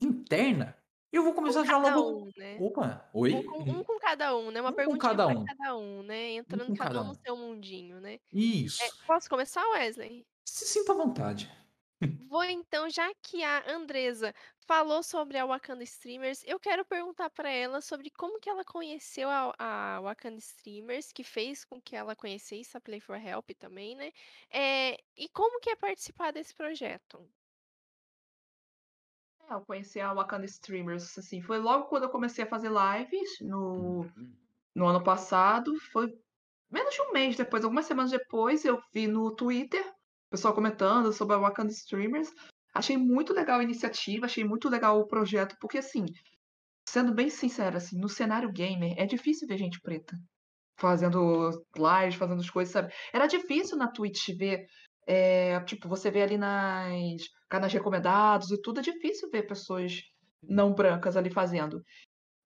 interna. 0.00 0.76
Eu 1.12 1.22
vou 1.24 1.34
começar 1.34 1.64
já 1.64 1.78
Cada 1.80 1.94
logo. 1.94 2.26
um, 2.26 2.32
né? 2.36 2.60
Opa, 2.60 3.08
oi? 3.14 3.34
Um 3.34 3.42
com, 3.44 3.58
um 3.62 3.84
com 3.84 3.98
cada 3.98 4.36
um, 4.36 4.50
né? 4.50 4.60
Uma 4.60 4.72
Um 4.76 4.82
com 4.82 4.96
perguntinha 4.96 4.98
cada 4.98 5.26
um. 5.28 5.44
cada 5.44 5.76
um, 5.76 6.02
né? 6.02 6.32
Entrando 6.34 6.66
com 6.66 6.76
cada 6.76 7.00
um 7.00 7.04
no 7.04 7.12
um. 7.12 7.14
seu 7.14 7.36
mundinho, 7.36 8.00
né? 8.00 8.18
Isso. 8.32 8.82
É, 8.82 8.90
posso 9.06 9.28
começar, 9.28 9.64
Wesley? 9.72 10.26
Se 10.44 10.66
sinta 10.66 10.92
à 10.92 10.96
vontade. 10.96 11.48
Vou 12.28 12.44
então, 12.44 12.88
já 12.88 13.12
que 13.22 13.42
a 13.42 13.72
Andresa 13.72 14.34
falou 14.60 15.02
sobre 15.02 15.38
a 15.38 15.46
Wakanda 15.46 15.82
Streamers, 15.82 16.44
eu 16.46 16.60
quero 16.60 16.84
perguntar 16.84 17.30
para 17.30 17.50
ela 17.50 17.80
sobre 17.80 18.10
como 18.10 18.38
que 18.38 18.48
ela 18.48 18.64
conheceu 18.64 19.28
a, 19.28 19.54
a 19.58 20.00
Wakanda 20.02 20.38
Streamers, 20.38 21.10
que 21.10 21.24
fez 21.24 21.64
com 21.64 21.80
que 21.80 21.96
ela 21.96 22.14
conhecesse 22.14 22.76
a 22.76 22.80
Play 22.80 23.00
for 23.00 23.16
Help 23.16 23.50
também, 23.58 23.96
né? 23.96 24.12
É, 24.50 24.98
e 25.16 25.28
como 25.30 25.58
que 25.60 25.70
é 25.70 25.76
participar 25.76 26.32
desse 26.32 26.54
projeto? 26.54 27.28
É, 29.50 29.54
eu 29.54 29.62
conheci 29.62 29.98
a 29.98 30.12
Wakanda 30.12 30.44
Streamers, 30.44 31.18
assim, 31.18 31.40
foi 31.40 31.58
logo 31.58 31.86
quando 31.86 32.04
eu 32.04 32.10
comecei 32.10 32.44
a 32.44 32.48
fazer 32.48 32.70
lives 32.70 33.40
no, 33.40 34.04
no 34.74 34.86
ano 34.86 35.02
passado, 35.02 35.74
foi 35.90 36.06
menos 36.70 36.94
de 36.94 37.00
um 37.02 37.12
mês 37.12 37.36
depois, 37.36 37.64
algumas 37.64 37.86
semanas 37.86 38.10
depois, 38.10 38.64
eu 38.64 38.80
vi 38.92 39.06
no 39.06 39.34
Twitter, 39.34 39.97
pessoal 40.30 40.54
comentando 40.54 41.12
sobre 41.12 41.34
a 41.34 41.38
Wakanda 41.38 41.72
Streamers. 41.72 42.30
Achei 42.74 42.96
muito 42.96 43.32
legal 43.32 43.60
a 43.60 43.62
iniciativa, 43.64 44.26
achei 44.26 44.44
muito 44.44 44.68
legal 44.68 45.00
o 45.00 45.06
projeto, 45.06 45.56
porque 45.60 45.78
assim, 45.78 46.04
sendo 46.88 47.12
bem 47.12 47.30
sincera, 47.30 47.78
assim, 47.78 47.98
no 47.98 48.08
cenário 48.08 48.52
gamer 48.52 48.94
é 48.96 49.06
difícil 49.06 49.48
ver 49.48 49.58
gente 49.58 49.80
preta 49.80 50.16
fazendo 50.78 51.50
lives, 51.76 52.14
fazendo 52.14 52.40
as 52.40 52.48
coisas, 52.48 52.72
sabe? 52.72 52.94
Era 53.12 53.26
difícil 53.26 53.76
na 53.76 53.88
Twitch 53.88 54.28
ver, 54.36 54.64
é, 55.06 55.58
tipo, 55.64 55.88
você 55.88 56.10
vê 56.10 56.22
ali 56.22 56.38
nas 56.38 57.22
canais 57.48 57.72
recomendados 57.72 58.50
e 58.52 58.62
tudo, 58.62 58.78
é 58.78 58.82
difícil 58.82 59.28
ver 59.28 59.42
pessoas 59.42 60.00
não 60.40 60.72
brancas 60.72 61.16
ali 61.16 61.30
fazendo. 61.30 61.82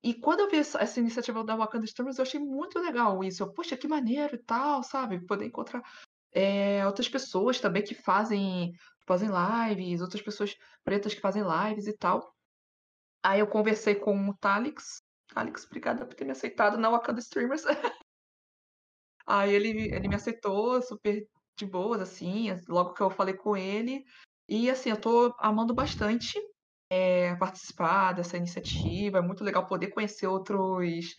E 0.03 0.15
quando 0.15 0.41
eu 0.41 0.51
vi 0.51 0.57
essa, 0.57 0.81
essa 0.81 0.99
iniciativa 0.99 1.45
da 1.45 1.55
Wakanda 1.55 1.85
Streamers, 1.85 2.19
eu 2.19 2.23
achei 2.23 2.41
muito 2.41 2.79
legal 2.79 3.23
isso. 3.23 3.43
Eu, 3.43 3.53
Poxa, 3.53 3.77
que 3.77 3.87
maneiro 3.87 4.35
e 4.35 4.43
tal, 4.43 4.83
sabe? 4.83 5.25
Poder 5.27 5.45
encontrar 5.45 5.83
é, 6.33 6.87
outras 6.87 7.09
pessoas 7.09 7.61
também 7.61 7.83
que 7.83 7.95
fazem, 7.95 8.73
fazem 9.07 9.29
lives, 9.29 10.01
outras 10.01 10.23
pessoas 10.23 10.57
pretas 10.83 11.15
que 11.15 11.21
fazem 11.21 11.43
lives 11.43 11.87
e 11.87 11.97
tal. 11.97 12.35
Aí 13.23 13.41
eu 13.41 13.47
conversei 13.47 13.95
com 13.95 14.29
o 14.29 14.37
Talix. 14.37 15.03
Talix, 15.29 15.65
obrigada 15.65 16.05
por 16.05 16.15
ter 16.15 16.25
me 16.25 16.33
aceitado 16.33 16.77
na 16.77 16.91
Wakanda 16.91 17.21
Streamers. 17.21 17.65
Aí 19.25 19.55
ele, 19.55 19.95
ele 19.95 20.09
me 20.09 20.17
aceitou 20.17 20.83
super 20.83 21.27
de 21.57 21.67
boas, 21.67 22.01
assim, 22.01 22.49
logo 22.69 22.93
que 22.93 23.03
eu 23.03 23.11
falei 23.11 23.35
com 23.35 23.57
ele. 23.57 24.05
E 24.49 24.69
assim, 24.69 24.91
eu 24.91 25.01
tô 25.01 25.35
amando 25.39 25.73
bastante 25.73 26.39
é, 26.91 27.35
participar 27.37 28.13
dessa 28.13 28.37
iniciativa. 28.37 29.19
É 29.19 29.23
muito 29.23 29.45
legal 29.45 29.67
poder 29.67 29.89
conhecer 29.89 30.27
outros 30.27 31.17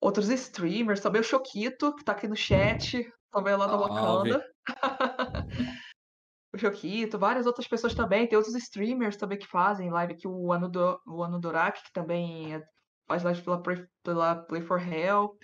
outros 0.00 0.28
streamers, 0.28 1.00
também 1.00 1.20
o 1.20 1.24
Choquito, 1.24 1.94
que 1.94 2.04
tá 2.04 2.12
aqui 2.12 2.26
no 2.26 2.36
chat, 2.36 3.06
também 3.30 3.54
lá 3.54 3.66
da 3.66 3.78
Salve. 3.78 4.32
Wakanda. 4.32 4.52
o 6.54 6.58
Choquito, 6.58 7.18
várias 7.18 7.46
outras 7.46 7.68
pessoas 7.68 7.94
também. 7.94 8.26
Tem 8.26 8.36
outros 8.36 8.56
streamers 8.56 9.16
também 9.16 9.38
que 9.38 9.46
fazem 9.46 9.90
live 9.90 10.14
aqui, 10.14 10.26
o 10.26 10.52
Anudo, 10.52 11.00
o 11.06 11.22
Anudorak, 11.22 11.82
que 11.82 11.92
também 11.92 12.54
é- 12.54 12.62
faz 13.06 13.22
live 13.22 13.42
pela, 13.42 13.62
Play- 13.62 13.86
pela 14.02 14.36
Play 14.36 14.62
for 14.62 14.80
Help. 14.80 15.42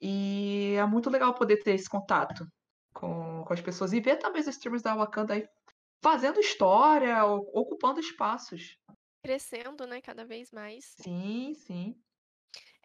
E 0.00 0.74
é 0.76 0.86
muito 0.86 1.10
legal 1.10 1.34
poder 1.34 1.62
ter 1.62 1.74
esse 1.74 1.88
contato 1.88 2.46
com, 2.94 3.42
com 3.44 3.52
as 3.52 3.60
pessoas 3.60 3.92
e 3.92 4.00
ver 4.00 4.16
também 4.16 4.40
os 4.40 4.46
streamers 4.48 4.82
da 4.82 4.94
Wakanda 4.94 5.34
aí 5.34 5.48
fazendo 6.02 6.38
história, 6.38 7.24
ocupando 7.24 7.98
espaços. 7.98 8.76
Crescendo, 9.22 9.86
né, 9.86 10.02
cada 10.02 10.26
vez 10.26 10.52
mais. 10.52 10.94
Sim, 11.00 11.54
sim. 11.54 11.96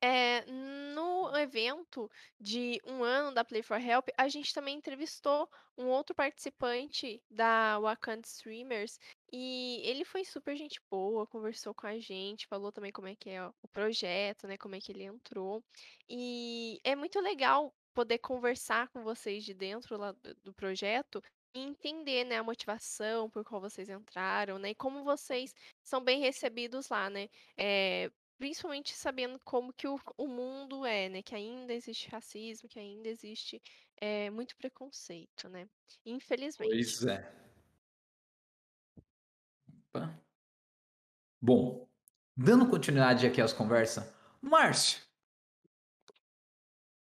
É, 0.01 0.45
no 0.45 1.35
evento 1.37 2.09
de 2.39 2.81
um 2.85 3.03
ano 3.03 3.33
da 3.33 3.43
Play 3.43 3.61
for 3.61 3.79
Help, 3.79 4.09
a 4.17 4.27
gente 4.27 4.53
também 4.53 4.77
entrevistou 4.77 5.49
um 5.77 5.87
outro 5.87 6.13
participante 6.13 7.21
da 7.29 7.79
Wakanda 7.79 8.27
Streamers 8.27 8.99
e 9.31 9.81
ele 9.83 10.03
foi 10.03 10.25
super 10.25 10.55
gente 10.57 10.81
boa, 10.89 11.25
conversou 11.25 11.73
com 11.73 11.87
a 11.87 11.97
gente, 11.99 12.47
falou 12.47 12.71
também 12.71 12.91
como 12.91 13.07
é 13.07 13.15
que 13.15 13.29
é 13.29 13.45
o 13.47 13.67
projeto, 13.71 14.45
né, 14.47 14.57
como 14.57 14.75
é 14.75 14.79
que 14.79 14.91
ele 14.91 15.03
entrou. 15.03 15.63
E 16.09 16.79
é 16.83 16.95
muito 16.95 17.19
legal 17.21 17.73
poder 17.93 18.19
conversar 18.19 18.89
com 18.89 19.03
vocês 19.03 19.43
de 19.43 19.53
dentro 19.53 19.97
lá 19.97 20.11
do, 20.43 20.53
projeto 20.53 21.23
e 21.53 21.59
entender, 21.61 22.25
né, 22.25 22.37
a 22.37 22.43
motivação 22.43 23.29
por 23.29 23.43
qual 23.43 23.61
vocês 23.61 23.89
entraram, 23.89 24.59
né, 24.59 24.71
e 24.71 24.75
como 24.75 25.03
vocês 25.03 25.53
são 25.81 26.03
bem 26.03 26.19
recebidos 26.19 26.89
lá, 26.89 27.09
né. 27.09 27.29
É, 27.57 28.11
Principalmente 28.39 28.95
sabendo 28.95 29.37
como 29.43 29.73
que 29.73 29.85
o, 29.85 29.99
o 30.17 30.25
mundo 30.25 30.85
é, 30.85 31.09
né? 31.09 31.21
Que 31.21 31.35
ainda 31.35 31.73
existe 31.73 32.09
racismo, 32.09 32.69
que 32.69 32.79
ainda 32.79 33.09
existe 33.09 33.61
é, 33.97 34.29
muito 34.29 34.55
preconceito, 34.55 35.49
né? 35.49 35.67
Infelizmente. 36.05 36.71
Pois 36.71 37.05
é. 37.05 37.31
Opa. 39.89 40.17
Bom, 41.41 41.85
dando 42.35 42.69
continuidade 42.69 43.27
aqui 43.27 43.41
às 43.41 43.51
conversas, 43.51 44.09
Márcio, 44.41 45.01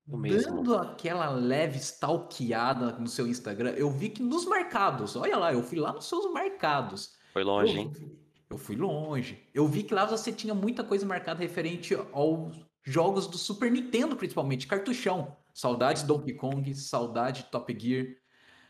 dando 0.06 0.76
aquela 0.76 1.30
leve 1.30 1.78
stalkeada 1.78 2.98
no 2.98 3.06
seu 3.06 3.26
Instagram, 3.26 3.70
eu 3.70 3.90
vi 3.90 4.10
que 4.10 4.22
nos 4.22 4.44
marcados, 4.44 5.16
olha 5.16 5.38
lá, 5.38 5.52
eu 5.54 5.62
fui 5.62 5.78
lá 5.78 5.94
nos 5.94 6.06
seus 6.06 6.30
marcados. 6.30 7.16
Foi 7.32 7.42
longe, 7.42 7.74
eu, 7.74 7.80
hein? 7.80 8.21
Eu 8.52 8.58
fui 8.58 8.76
longe. 8.76 9.42
Eu 9.54 9.66
vi 9.66 9.82
que 9.82 9.94
lá 9.94 10.04
você 10.04 10.30
tinha 10.30 10.54
muita 10.54 10.84
coisa 10.84 11.06
marcada 11.06 11.40
referente 11.40 11.96
aos 12.12 12.60
jogos 12.82 13.26
do 13.26 13.38
Super 13.38 13.70
Nintendo, 13.70 14.14
principalmente, 14.14 14.66
cartuchão. 14.66 15.36
Saudades 15.54 16.02
Donkey 16.02 16.34
Kong, 16.34 16.74
saudade 16.74 17.44
Top 17.50 17.74
Gear. 17.78 18.06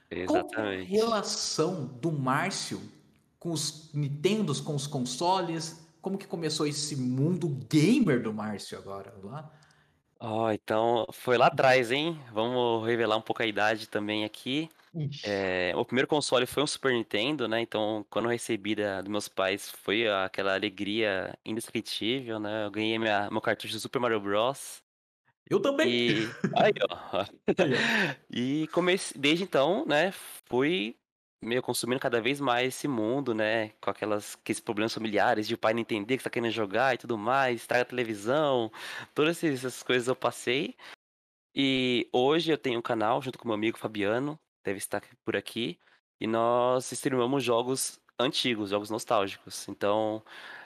Qual 0.08 0.18
é 0.18 0.20
a 0.20 0.22
Exatamente. 0.24 0.90
relação 0.90 1.86
do 1.86 2.12
Márcio 2.12 2.80
com 3.38 3.50
os 3.50 3.92
Nintendos, 3.92 4.60
com 4.60 4.74
os 4.74 4.86
consoles? 4.86 5.84
Como 6.00 6.18
que 6.18 6.26
começou 6.26 6.66
esse 6.66 6.96
mundo 6.96 7.48
gamer 7.68 8.22
do 8.22 8.32
Márcio 8.32 8.78
agora? 8.78 9.14
Lá? 9.22 9.50
Ó, 10.20 10.52
então 10.52 11.06
foi 11.10 11.36
lá 11.36 11.46
atrás, 11.46 11.90
hein? 11.90 12.20
Vamos 12.32 12.86
revelar 12.86 13.16
um 13.16 13.22
pouco 13.22 13.42
a 13.42 13.46
idade 13.46 13.88
também 13.88 14.24
aqui. 14.24 14.68
É, 15.24 15.72
o 15.74 15.84
primeiro 15.84 16.06
console 16.06 16.46
foi 16.46 16.62
um 16.62 16.66
Super 16.66 16.92
Nintendo, 16.92 17.48
né? 17.48 17.60
Então, 17.60 18.04
quando 18.10 18.26
eu 18.26 18.30
recebi 18.30 18.74
da, 18.74 19.00
dos 19.00 19.10
meus 19.10 19.28
pais, 19.28 19.70
foi 19.70 20.06
aquela 20.08 20.54
alegria 20.54 21.38
indescritível, 21.44 22.38
né? 22.38 22.66
Eu 22.66 22.70
ganhei 22.70 22.98
minha, 22.98 23.30
meu 23.30 23.40
cartucho 23.40 23.74
do 23.74 23.80
Super 23.80 23.98
Mario 24.00 24.20
Bros. 24.20 24.82
Eu 25.48 25.60
também. 25.60 25.88
E 25.88 26.28
aí, 26.56 26.72
ó. 26.90 27.24
E 28.30 28.66
comecei, 28.68 29.20
desde 29.20 29.44
então, 29.44 29.84
né, 29.86 30.12
fui 30.46 30.96
meio 31.42 31.62
consumindo 31.62 32.00
cada 32.00 32.20
vez 32.20 32.40
mais 32.40 32.68
esse 32.68 32.86
mundo, 32.86 33.34
né, 33.34 33.70
com 33.80 33.90
aquelas 33.90 34.36
aqueles 34.36 34.60
problemas 34.60 34.94
familiares 34.94 35.48
de 35.48 35.54
o 35.54 35.58
pai 35.58 35.74
não 35.74 35.80
entender 35.80 36.16
que 36.16 36.24
tá 36.24 36.30
querendo 36.30 36.52
jogar 36.52 36.94
e 36.94 36.98
tudo 36.98 37.18
mais, 37.18 37.62
estraga 37.62 37.82
a 37.82 37.86
televisão, 37.86 38.70
todas 39.14 39.38
essas 39.42 39.64
essas 39.64 39.82
coisas 39.82 40.08
eu 40.08 40.16
passei. 40.16 40.76
E 41.54 42.08
hoje 42.12 42.52
eu 42.52 42.58
tenho 42.58 42.78
um 42.78 42.82
canal 42.82 43.20
junto 43.20 43.38
com 43.38 43.48
meu 43.48 43.54
amigo 43.54 43.78
Fabiano, 43.78 44.38
deve 44.64 44.78
estar 44.78 45.02
por 45.24 45.36
aqui, 45.36 45.78
e 46.20 46.26
nós 46.26 46.90
streamamos 46.92 47.42
jogos 47.42 48.00
antigos, 48.18 48.70
jogos 48.70 48.90
nostálgicos. 48.90 49.68
Então, 49.68 50.22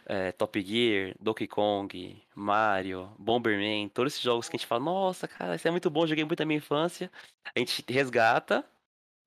é, 0.07 0.33
Top 0.33 0.61
Gear, 0.61 1.15
Donkey 1.21 1.47
Kong, 1.47 2.23
Mario, 2.35 3.11
Bomberman, 3.19 3.89
todos 3.89 4.13
esses 4.13 4.23
jogos 4.23 4.49
que 4.49 4.57
a 4.57 4.59
gente 4.59 4.67
fala, 4.67 4.85
nossa, 4.85 5.27
cara, 5.27 5.57
isso 5.57 5.67
é 5.67 5.71
muito 5.71 5.91
bom, 5.91 6.07
joguei 6.07 6.25
muito 6.25 6.41
na 6.41 6.47
minha 6.47 6.59
infância. 6.59 7.11
A 7.55 7.59
gente 7.59 7.85
resgata 7.89 8.65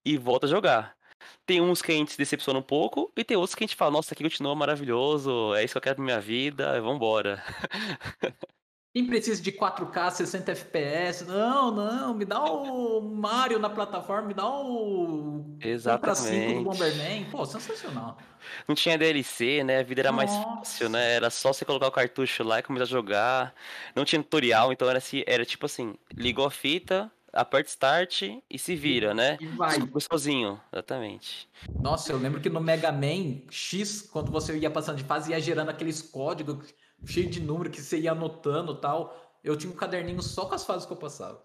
e 0.06 0.18
volta 0.18 0.46
a 0.46 0.50
jogar. 0.50 0.98
Tem 1.46 1.62
uns 1.62 1.82
que 1.82 1.92
a 1.92 1.96
gente 1.96 2.12
se 2.12 2.18
decepciona 2.18 2.60
um 2.60 2.64
pouco, 2.64 3.12
e 3.18 3.24
tem 3.24 3.36
outros 3.38 3.56
que 3.56 3.64
a 3.64 3.68
gente 3.68 3.76
fala, 3.76 3.92
nossa, 3.92 4.14
aqui 4.14 4.24
continua 4.24 4.56
maravilhoso, 4.56 5.54
é 5.56 5.64
isso 5.64 5.74
que 5.74 5.78
eu 5.78 5.82
quero 5.82 5.96
pra 5.98 6.06
minha 6.06 6.22
vida, 6.22 6.80
vambora. 6.82 7.44
Quem 8.92 9.06
precisa 9.06 9.40
de 9.40 9.52
4K, 9.52 10.10
60 10.10 10.52
FPS? 10.52 11.24
Não, 11.24 11.70
não, 11.70 12.14
me 12.16 12.26
dá 12.26 12.44
o 12.44 13.00
Mario 13.02 13.60
na 13.60 13.70
plataforma, 13.70 14.30
me 14.30 14.34
dá 14.34 14.50
o 14.50 15.44
5 15.46 15.60
do 15.60 15.68
Exatamente. 15.68 16.64
Bomberman. 16.64 17.26
Pô, 17.30 17.46
sensacional. 17.46 18.18
Não 18.68 18.74
tinha 18.74 18.98
DLC, 18.98 19.64
né? 19.64 19.80
A 19.80 19.84
vida 19.84 20.02
era 20.02 20.12
mais 20.12 20.36
fácil, 20.36 20.90
né? 20.90 21.14
Era 21.14 21.30
só 21.30 21.54
você 21.54 21.64
colocar 21.64 21.88
o 21.88 21.92
cartucho 21.92 22.44
lá 22.44 22.60
e 22.60 22.64
começar 22.64 22.86
a 22.86 22.88
jogar. 22.88 23.54
Não 23.96 24.04
tinha 24.04 24.24
tutorial, 24.24 24.74
então 24.74 24.90
era, 24.90 24.98
assim, 24.98 25.24
era 25.28 25.46
tipo 25.46 25.68
assim, 25.68 25.96
ligou 26.12 26.48
a 26.48 26.52
fita, 26.52 27.12
aperta 27.32 27.70
start 27.70 28.24
e 28.50 28.58
se 28.58 28.76
vira, 28.76 29.14
né? 29.14 29.38
E 29.40 29.46
vai. 29.46 29.78
Sozinho, 30.12 30.60
exatamente. 30.74 31.48
Nossa, 31.80 32.12
eu 32.12 32.18
lembro 32.18 32.42
que 32.42 32.50
no 32.50 32.60
Mega 32.60 32.92
Man 32.92 33.42
X, 33.52 34.02
quando 34.02 34.32
você 34.32 34.58
ia 34.58 34.72
passando 34.72 34.98
de 34.98 35.04
fase, 35.04 35.30
ia 35.32 35.40
gerando 35.40 35.70
aqueles 35.70 36.02
códigos 36.02 36.74
cheios 37.06 37.32
de 37.32 37.42
número 37.42 37.70
que 37.70 37.82
você 37.82 38.00
ia 38.00 38.12
anotando 38.12 38.76
tal. 38.76 39.16
Eu 39.44 39.56
tinha 39.56 39.72
um 39.72 39.76
caderninho 39.76 40.22
só 40.22 40.46
com 40.46 40.56
as 40.56 40.66
fases 40.66 40.86
que 40.86 40.94
eu 40.94 40.98
passava. 40.98 41.44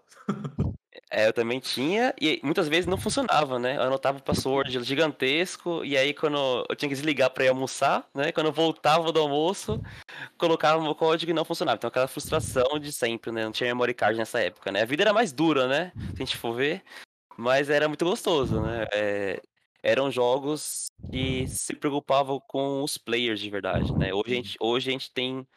É, 1.11 1.27
eu 1.27 1.33
também 1.33 1.59
tinha, 1.59 2.13
e 2.19 2.41
muitas 2.43 2.67
vezes 2.67 2.85
não 2.85 2.97
funcionava, 2.97 3.59
né? 3.59 3.77
Eu 3.77 3.83
anotava 3.83 4.17
o 4.17 4.23
password 4.23 4.83
gigantesco, 4.83 5.85
e 5.85 5.95
aí 5.95 6.13
quando 6.13 6.65
eu 6.69 6.75
tinha 6.75 6.89
que 6.89 6.95
desligar 6.95 7.29
pra 7.29 7.45
ir 7.45 7.49
almoçar, 7.49 8.05
né? 8.13 8.31
Quando 8.31 8.47
eu 8.47 8.51
voltava 8.51 9.11
do 9.11 9.19
almoço, 9.19 9.81
colocava 10.37 10.79
o 10.79 10.83
meu 10.83 10.95
código 10.95 11.31
e 11.31 11.33
não 11.33 11.45
funcionava. 11.45 11.77
Então 11.77 11.87
aquela 11.87 12.07
frustração 12.07 12.79
de 12.79 12.91
sempre, 12.91 13.31
né? 13.31 13.45
Não 13.45 13.51
tinha 13.51 13.69
memory 13.69 13.93
card 13.93 14.17
nessa 14.17 14.39
época, 14.39 14.71
né? 14.71 14.81
A 14.81 14.85
vida 14.85 15.03
era 15.03 15.13
mais 15.13 15.31
dura, 15.31 15.67
né? 15.67 15.91
Se 15.95 16.23
a 16.23 16.25
gente 16.25 16.37
for 16.37 16.53
ver, 16.53 16.83
mas 17.37 17.69
era 17.69 17.87
muito 17.87 18.03
gostoso, 18.03 18.59
né? 18.61 18.87
É, 18.91 19.41
eram 19.85 20.09
jogos 20.09 20.87
que 21.11 21.47
se 21.47 21.75
preocupavam 21.75 22.39
com 22.39 22.81
os 22.83 22.97
players 22.97 23.39
de 23.39 23.51
verdade, 23.51 23.93
né? 23.93 24.11
Hoje 24.11 24.31
a 24.31 24.35
gente, 24.35 24.57
hoje 24.59 24.89
a 24.89 24.91
gente 24.91 25.11
tem 25.11 25.47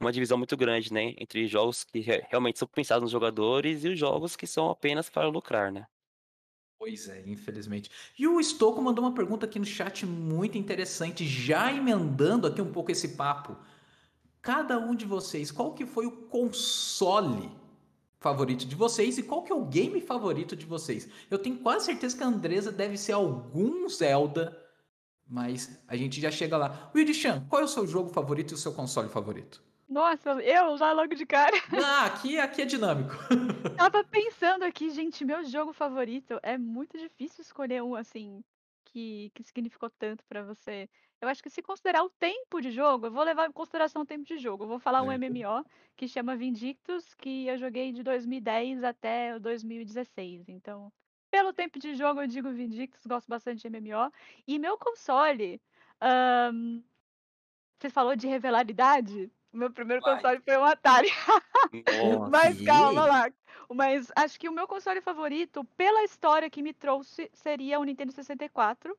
uma 0.00 0.10
divisão 0.10 0.38
muito 0.38 0.56
grande, 0.56 0.90
né? 0.90 1.14
Entre 1.18 1.46
jogos 1.46 1.84
que 1.84 2.00
re- 2.00 2.24
realmente 2.30 2.58
são 2.58 2.66
pensados 2.66 3.02
nos 3.02 3.12
jogadores 3.12 3.84
e 3.84 3.88
os 3.90 3.98
jogos 3.98 4.36
que 4.36 4.46
são 4.46 4.70
apenas 4.70 5.10
para 5.10 5.28
lucrar, 5.28 5.70
né? 5.70 5.86
Pois 6.78 7.08
é, 7.08 7.22
infelizmente. 7.26 7.90
E 8.18 8.26
o 8.26 8.42
Stocco 8.42 8.80
mandou 8.80 9.04
uma 9.04 9.14
pergunta 9.14 9.44
aqui 9.44 9.58
no 9.58 9.66
chat 9.66 10.06
muito 10.06 10.56
interessante, 10.56 11.26
já 11.26 11.70
emendando 11.70 12.46
aqui 12.46 12.62
um 12.62 12.72
pouco 12.72 12.90
esse 12.90 13.16
papo. 13.16 13.54
Cada 14.40 14.78
um 14.78 14.94
de 14.94 15.04
vocês, 15.04 15.50
qual 15.50 15.74
que 15.74 15.84
foi 15.84 16.06
o 16.06 16.12
console 16.28 17.50
favorito 18.24 18.64
de 18.64 18.74
vocês 18.74 19.18
e 19.18 19.22
qual 19.22 19.42
que 19.42 19.52
é 19.52 19.54
o 19.54 19.66
game 19.66 20.00
favorito 20.00 20.56
de 20.56 20.64
vocês? 20.64 21.06
Eu 21.30 21.38
tenho 21.38 21.58
quase 21.58 21.84
certeza 21.84 22.16
que 22.16 22.24
a 22.24 22.26
Andresa 22.26 22.72
deve 22.72 22.96
ser 22.96 23.12
algum 23.12 23.86
Zelda, 23.86 24.58
mas 25.28 25.78
a 25.86 25.94
gente 25.94 26.22
já 26.22 26.30
chega 26.30 26.56
lá. 26.56 26.90
Wilde 26.94 27.12
Chan, 27.12 27.46
qual 27.50 27.60
é 27.60 27.64
o 27.66 27.68
seu 27.68 27.86
jogo 27.86 28.08
favorito 28.08 28.52
e 28.52 28.54
o 28.54 28.56
seu 28.56 28.72
console 28.72 29.10
favorito? 29.10 29.62
Nossa, 29.86 30.30
eu 30.40 30.78
já 30.78 30.90
logo 30.92 31.14
de 31.14 31.26
cara. 31.26 31.54
Ah, 31.84 32.06
aqui, 32.06 32.38
aqui 32.38 32.62
é 32.62 32.64
dinâmico. 32.64 33.14
Tava 33.76 34.02
pensando 34.02 34.62
aqui, 34.62 34.88
gente, 34.88 35.22
meu 35.22 35.44
jogo 35.44 35.74
favorito 35.74 36.40
é 36.42 36.56
muito 36.56 36.96
difícil 36.96 37.42
escolher 37.42 37.82
um 37.82 37.94
assim 37.94 38.42
que, 38.86 39.30
que 39.34 39.44
significou 39.44 39.90
tanto 39.90 40.24
pra 40.26 40.42
você. 40.42 40.88
Eu 41.24 41.28
acho 41.28 41.42
que 41.42 41.48
se 41.48 41.62
considerar 41.62 42.04
o 42.04 42.10
tempo 42.10 42.60
de 42.60 42.70
jogo, 42.70 43.06
eu 43.06 43.10
vou 43.10 43.24
levar 43.24 43.48
em 43.48 43.52
consideração 43.52 44.02
o 44.02 44.06
tempo 44.06 44.24
de 44.24 44.36
jogo. 44.36 44.64
Eu 44.64 44.68
vou 44.68 44.78
falar 44.78 45.02
um 45.02 45.08
Certo. 45.08 45.24
MMO 45.24 45.64
que 45.96 46.06
chama 46.06 46.36
Vindictus, 46.36 47.14
que 47.14 47.46
eu 47.46 47.56
joguei 47.56 47.92
de 47.92 48.02
2010 48.02 48.84
até 48.84 49.34
o 49.34 49.40
2016. 49.40 50.50
Então, 50.50 50.92
pelo 51.30 51.50
tempo 51.52 51.78
de 51.78 51.94
jogo, 51.94 52.20
eu 52.20 52.26
digo 52.26 52.52
Vindictus, 52.52 53.06
gosto 53.06 53.26
bastante 53.26 53.62
de 53.62 53.68
MMO. 53.68 54.12
E 54.46 54.58
meu 54.58 54.76
console, 54.76 55.62
ahn, 55.98 56.82
você 57.78 57.88
falou 57.88 58.14
de 58.14 58.26
revelaridade? 58.26 59.32
O 59.50 59.56
meu 59.56 59.72
primeiro 59.72 60.02
Vai. 60.02 60.16
console 60.16 60.42
foi 60.42 60.58
um 60.58 60.64
Atari. 60.64 61.08
Nossa. 61.90 62.30
Mas 62.30 62.60
calma 62.60 63.06
lá. 63.06 63.32
Mas 63.72 64.12
acho 64.14 64.38
que 64.38 64.48
o 64.48 64.52
meu 64.52 64.68
console 64.68 65.00
favorito, 65.00 65.64
pela 65.76 66.04
história 66.04 66.50
que 66.50 66.60
me 66.60 66.74
trouxe, 66.74 67.30
seria 67.32 67.80
o 67.80 67.84
Nintendo 67.84 68.12
64. 68.12 68.94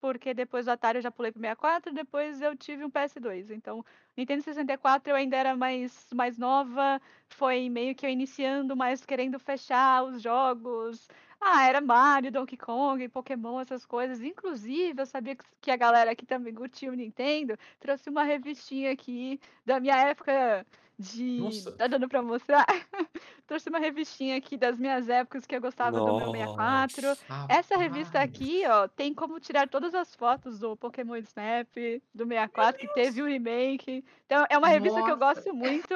Porque 0.00 0.32
depois 0.32 0.66
do 0.66 0.70
Atari 0.70 0.98
eu 0.98 1.02
já 1.02 1.10
pulei 1.10 1.32
pro 1.32 1.40
64, 1.40 1.92
depois 1.92 2.40
eu 2.40 2.56
tive 2.56 2.84
um 2.84 2.90
PS2. 2.90 3.50
Então, 3.50 3.84
Nintendo 4.16 4.42
64 4.42 5.10
eu 5.10 5.16
ainda 5.16 5.36
era 5.36 5.56
mais, 5.56 6.06
mais 6.14 6.38
nova, 6.38 7.00
foi 7.28 7.68
meio 7.68 7.94
que 7.94 8.06
eu 8.06 8.10
iniciando, 8.10 8.76
mas 8.76 9.04
querendo 9.04 9.38
fechar 9.40 10.04
os 10.04 10.22
jogos. 10.22 11.08
Ah, 11.40 11.64
era 11.66 11.80
Mario, 11.80 12.32
Donkey 12.32 12.56
Kong, 12.56 13.08
Pokémon, 13.08 13.60
essas 13.60 13.86
coisas. 13.86 14.20
Inclusive, 14.22 15.00
eu 15.00 15.06
sabia 15.06 15.36
que- 15.60 15.70
a 15.70 15.76
galera 15.76 16.10
aqui 16.10 16.26
também 16.26 16.52
curtia 16.54 16.90
o 16.90 16.94
Nintendo. 16.94 17.56
Trouxe 17.78 18.10
uma 18.10 18.24
revistinha 18.24 18.90
aqui 18.92 19.40
da 19.64 19.78
minha 19.78 19.96
época 19.96 20.66
de. 20.98 21.38
Nossa. 21.38 21.72
Tá 21.72 21.86
dando 21.86 22.08
pra 22.08 22.20
mostrar? 22.22 22.66
Trouxe 23.46 23.70
uma 23.70 23.78
revistinha 23.78 24.36
aqui 24.36 24.56
das 24.56 24.78
minhas 24.78 25.08
épocas 25.08 25.46
que 25.46 25.54
eu 25.54 25.60
gostava 25.60 25.98
do 25.98 26.16
meu 26.16 26.32
64. 26.32 27.16
Essa 27.48 27.78
revista 27.78 28.18
aqui, 28.20 28.62
ó, 28.66 28.88
tem 28.88 29.14
como 29.14 29.38
tirar 29.38 29.68
todas 29.68 29.94
as 29.94 30.14
fotos 30.16 30.58
do 30.58 30.76
Pokémon 30.76 31.16
Snap, 31.16 31.68
do 32.12 32.26
64, 32.26 32.80
que 32.80 32.92
teve 32.94 33.22
o 33.22 33.26
remake. 33.26 34.04
Então, 34.26 34.44
é 34.50 34.58
uma 34.58 34.68
revista 34.68 35.02
que 35.02 35.10
eu 35.10 35.16
Nossa. 35.16 35.34
gosto 35.34 35.54
muito. 35.54 35.94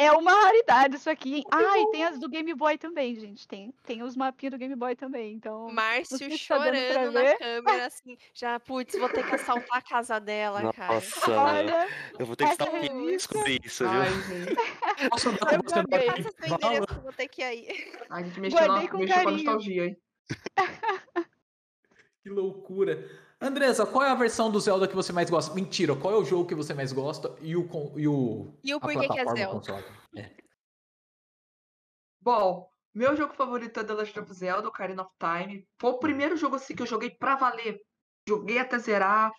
É 0.00 0.12
uma 0.12 0.32
raridade 0.32 0.96
isso 0.96 1.10
aqui. 1.10 1.34
hein? 1.36 1.44
Ah, 1.50 1.78
e 1.78 1.90
tem 1.90 2.04
as 2.04 2.18
do 2.18 2.26
Game 2.26 2.54
Boy 2.54 2.78
também, 2.78 3.14
gente. 3.16 3.46
Tem, 3.46 3.70
tem 3.84 4.02
os 4.02 4.16
mapinhas 4.16 4.52
do 4.52 4.58
Game 4.58 4.74
Boy 4.74 4.96
também. 4.96 5.34
Então, 5.34 5.70
Márcio 5.70 6.16
se 6.16 6.28
tá 6.30 6.36
chorando 6.36 7.12
na 7.12 7.20
ver. 7.20 7.38
câmera, 7.38 7.86
assim, 7.86 8.16
já, 8.32 8.58
putz, 8.58 8.98
vou 8.98 9.10
ter 9.10 9.26
que 9.26 9.34
assaltar 9.34 9.76
a 9.76 9.82
casa 9.82 10.18
dela, 10.18 10.72
cara. 10.72 10.94
Nossa, 10.94 11.30
meu. 11.30 11.38
olha, 11.38 11.88
Eu 12.18 12.24
vou 12.24 12.34
ter 12.34 12.46
que 12.46 12.52
estar 12.52 12.70
descobrir 12.70 13.60
isso, 13.62 13.86
viu? 13.86 14.00
Ai, 14.00 14.10
gente. 14.22 15.10
Posso 15.10 15.28
andar 15.28 15.46
com 15.46 15.54
Eu 15.54 15.82
endereço 15.82 16.32
que 16.34 16.94
eu 16.94 17.02
vou 17.02 17.12
ter 17.12 17.28
que 17.28 17.42
ir 17.42 17.44
aí. 17.44 17.92
A 18.08 18.22
gente 18.22 18.40
mexeu, 18.40 18.68
na, 18.68 18.88
com 18.88 18.98
mexeu 18.98 19.14
com 19.14 19.20
a 19.20 19.24
carinho. 19.24 19.32
nostalgia, 19.44 19.84
hein? 19.84 19.96
Que 22.22 22.28
loucura. 22.28 23.08
Andresa, 23.40 23.86
qual 23.86 24.04
é 24.04 24.10
a 24.10 24.14
versão 24.14 24.50
do 24.50 24.60
Zelda 24.60 24.86
que 24.86 24.94
você 24.94 25.12
mais 25.12 25.30
gosta? 25.30 25.54
Mentira, 25.54 25.96
qual 25.96 26.12
é 26.12 26.16
o 26.18 26.24
jogo 26.24 26.46
que 26.46 26.54
você 26.54 26.74
mais 26.74 26.92
gosta 26.92 27.34
e 27.40 27.56
o, 27.56 27.66
e 27.96 28.06
o, 28.06 28.54
E 28.62 28.74
o 28.74 28.80
porquê 28.80 29.08
que 29.08 29.18
é 29.18 29.24
Zelda? 29.24 29.84
É. 30.14 30.30
Bom, 32.20 32.70
meu 32.94 33.16
jogo 33.16 33.32
favorito 33.32 33.80
é 33.80 33.84
The 33.84 33.94
Legend 33.94 34.20
of 34.20 34.34
Zelda, 34.34 34.68
Ocarina 34.68 35.02
of 35.02 35.12
Time. 35.18 35.66
Foi 35.78 35.90
o 35.90 35.98
primeiro 35.98 36.36
jogo 36.36 36.56
assim 36.56 36.74
que 36.74 36.82
eu 36.82 36.86
joguei 36.86 37.10
pra 37.10 37.34
valer. 37.34 37.78
Joguei 38.28 38.58
até 38.58 38.78
zerar. 38.78 39.32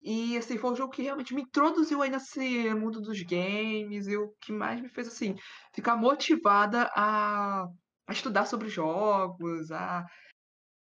E 0.00 0.36
assim, 0.36 0.56
foi 0.56 0.70
um 0.70 0.76
jogo 0.76 0.92
que 0.92 1.02
realmente 1.02 1.34
me 1.34 1.42
introduziu 1.42 2.00
aí 2.00 2.10
nesse 2.10 2.72
mundo 2.74 3.00
dos 3.00 3.20
games 3.22 4.06
e 4.06 4.16
o 4.16 4.32
que 4.40 4.52
mais 4.52 4.80
me 4.80 4.88
fez 4.88 5.08
assim 5.08 5.34
ficar 5.74 5.96
motivada 5.96 6.88
a, 6.94 7.64
a 8.06 8.12
estudar 8.12 8.46
sobre 8.46 8.68
jogos, 8.68 9.72
a, 9.72 10.06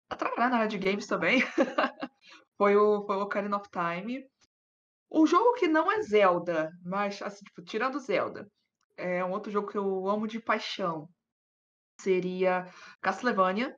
a 0.09 0.15
trabalhar 0.15 0.51
na 0.51 0.57
área 0.59 0.69
de 0.69 0.79
games 0.79 1.09
também. 1.09 1.43
foi 2.61 2.77
o, 2.77 3.07
foi 3.07 3.17
o 3.17 3.23
Ocarina 3.23 3.57
of 3.57 3.71
Time. 3.71 4.23
O 5.09 5.27
jogo 5.27 5.55
que 5.55 5.67
não 5.67 5.91
é 5.91 6.03
Zelda, 6.03 6.71
mas 6.85 7.23
assim, 7.23 7.43
tipo, 7.43 7.63
tirando 7.63 7.99
Zelda, 7.99 8.47
é 8.99 9.25
um 9.25 9.31
outro 9.31 9.51
jogo 9.51 9.69
que 9.69 9.79
eu 9.79 10.07
amo 10.07 10.27
de 10.27 10.39
paixão 10.39 11.09
seria 11.99 12.67
Castlevania. 13.01 13.75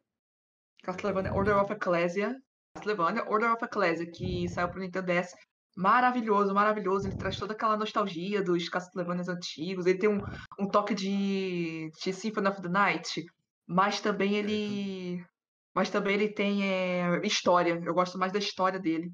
Castlevania 0.82 1.32
Order 1.32 1.58
of 1.58 1.72
Ecclesia. 1.72 2.36
Castlevania 2.74 3.22
Order 3.28 3.52
of 3.52 3.64
Ecclesia, 3.64 4.10
que 4.10 4.48
saiu 4.48 4.68
pro 4.68 4.80
Nintendo 4.80 5.06
DS. 5.06 5.32
Maravilhoso, 5.76 6.52
maravilhoso. 6.52 7.06
Ele 7.06 7.16
traz 7.16 7.38
toda 7.38 7.52
aquela 7.52 7.76
nostalgia 7.76 8.42
dos 8.42 8.68
Castlevanias 8.68 9.28
antigos. 9.28 9.86
Ele 9.86 9.98
tem 10.00 10.10
um, 10.10 10.20
um 10.58 10.66
toque 10.66 10.92
de, 10.92 11.88
de 12.02 12.12
Symphony 12.12 12.48
of 12.48 12.60
the 12.60 12.68
Night. 12.68 13.24
Mas 13.64 14.00
também 14.00 14.34
ele. 14.34 15.24
Mas 15.74 15.90
também 15.90 16.14
ele 16.14 16.28
tem 16.28 16.64
é, 16.64 17.20
história. 17.24 17.80
Eu 17.84 17.94
gosto 17.94 18.18
mais 18.18 18.32
da 18.32 18.38
história 18.38 18.78
dele. 18.78 19.12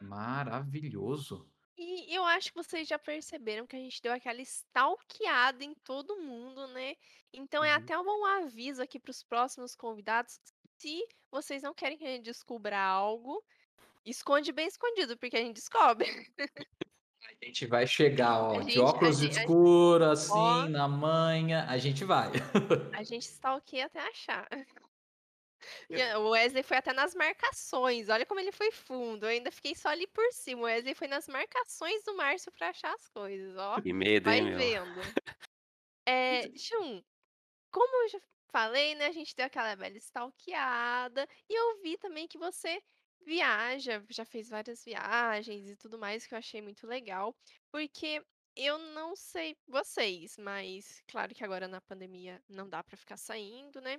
Maravilhoso. 0.00 1.48
E 1.78 2.14
eu 2.14 2.24
acho 2.24 2.50
que 2.52 2.56
vocês 2.62 2.86
já 2.86 2.98
perceberam 2.98 3.66
que 3.66 3.74
a 3.76 3.78
gente 3.78 4.02
deu 4.02 4.12
aquela 4.12 4.40
stalkeada 4.42 5.64
em 5.64 5.74
todo 5.84 6.18
mundo, 6.20 6.66
né? 6.68 6.94
Então 7.32 7.64
é 7.64 7.70
Uhum. 7.70 7.82
até 7.82 7.98
um 7.98 8.04
bom 8.04 8.26
aviso 8.26 8.82
aqui 8.82 8.98
para 8.98 9.10
os 9.10 9.22
próximos 9.22 9.74
convidados. 9.74 10.40
Se 10.78 11.00
vocês 11.30 11.62
não 11.62 11.72
querem 11.72 11.96
que 11.96 12.04
a 12.04 12.08
gente 12.08 12.24
descubra 12.24 12.78
algo, 12.78 13.42
esconde 14.04 14.52
bem 14.52 14.66
escondido, 14.66 15.16
porque 15.16 15.36
a 15.36 15.40
gente 15.40 15.54
descobre. 15.56 16.06
A 17.22 17.44
gente 17.46 17.66
vai 17.66 17.86
chegar, 17.86 18.42
ó, 18.42 18.58
de 18.60 18.64
gente- 18.72 18.78
a 18.80 18.84
óculos 18.84 19.22
escuros, 19.22 20.08
assim, 20.08 20.32
Ó. 20.32 20.66
na 20.68 20.86
manha, 20.88 21.64
a 21.68 21.78
gente 21.78 22.04
vai. 22.04 22.32
A 22.92 23.02
gente 23.02 23.22
stalkeia 23.22 23.86
até 23.86 24.00
achar. 24.00 24.46
A- 25.92 26.18
o 26.18 26.30
Wesley 26.30 26.62
foi 26.62 26.76
até 26.76 26.92
nas 26.92 27.14
marcações. 27.14 28.08
Olha 28.08 28.26
como 28.26 28.40
ele 28.40 28.52
foi 28.52 28.70
fundo. 28.72 29.24
Eu 29.26 29.30
ainda 29.30 29.50
fiquei 29.50 29.74
só 29.74 29.88
ali 29.88 30.06
por 30.06 30.32
cima. 30.32 30.62
O 30.62 30.64
Wesley 30.64 30.94
foi 30.94 31.08
nas 31.08 31.28
marcações 31.28 32.02
do 32.04 32.14
Márcio 32.16 32.52
para 32.52 32.68
achar 32.70 32.94
as 32.94 33.08
coisas, 33.08 33.56
ó. 33.56 33.80
Que 33.80 33.92
medo, 33.92 34.24
Vai 34.24 34.38
hein, 34.38 34.54
vendo. 34.56 35.00
É, 36.06 36.42
Jun, 36.56 37.02
como 37.70 38.04
eu 38.04 38.08
já 38.08 38.20
falei, 38.50 38.94
né? 38.94 39.06
A 39.06 39.12
gente 39.12 39.34
deu 39.36 39.46
aquela 39.46 39.76
bela 39.76 39.96
stalkeada. 39.98 41.26
E 41.48 41.54
eu 41.54 41.82
vi 41.82 41.96
também 41.98 42.28
que 42.28 42.38
você 42.38 42.82
viaja, 43.26 44.04
já 44.10 44.24
fez 44.24 44.48
várias 44.48 44.84
viagens 44.84 45.68
e 45.70 45.76
tudo 45.76 45.98
mais, 45.98 46.26
que 46.26 46.34
eu 46.34 46.38
achei 46.38 46.62
muito 46.62 46.86
legal. 46.86 47.36
Porque 47.70 48.24
eu 48.56 48.78
não 48.78 49.14
sei 49.16 49.56
vocês, 49.66 50.36
mas 50.38 51.02
claro 51.08 51.34
que 51.34 51.44
agora 51.44 51.68
na 51.68 51.80
pandemia 51.80 52.42
não 52.48 52.68
dá 52.68 52.82
pra 52.82 52.96
ficar 52.96 53.16
saindo, 53.16 53.80
né? 53.80 53.98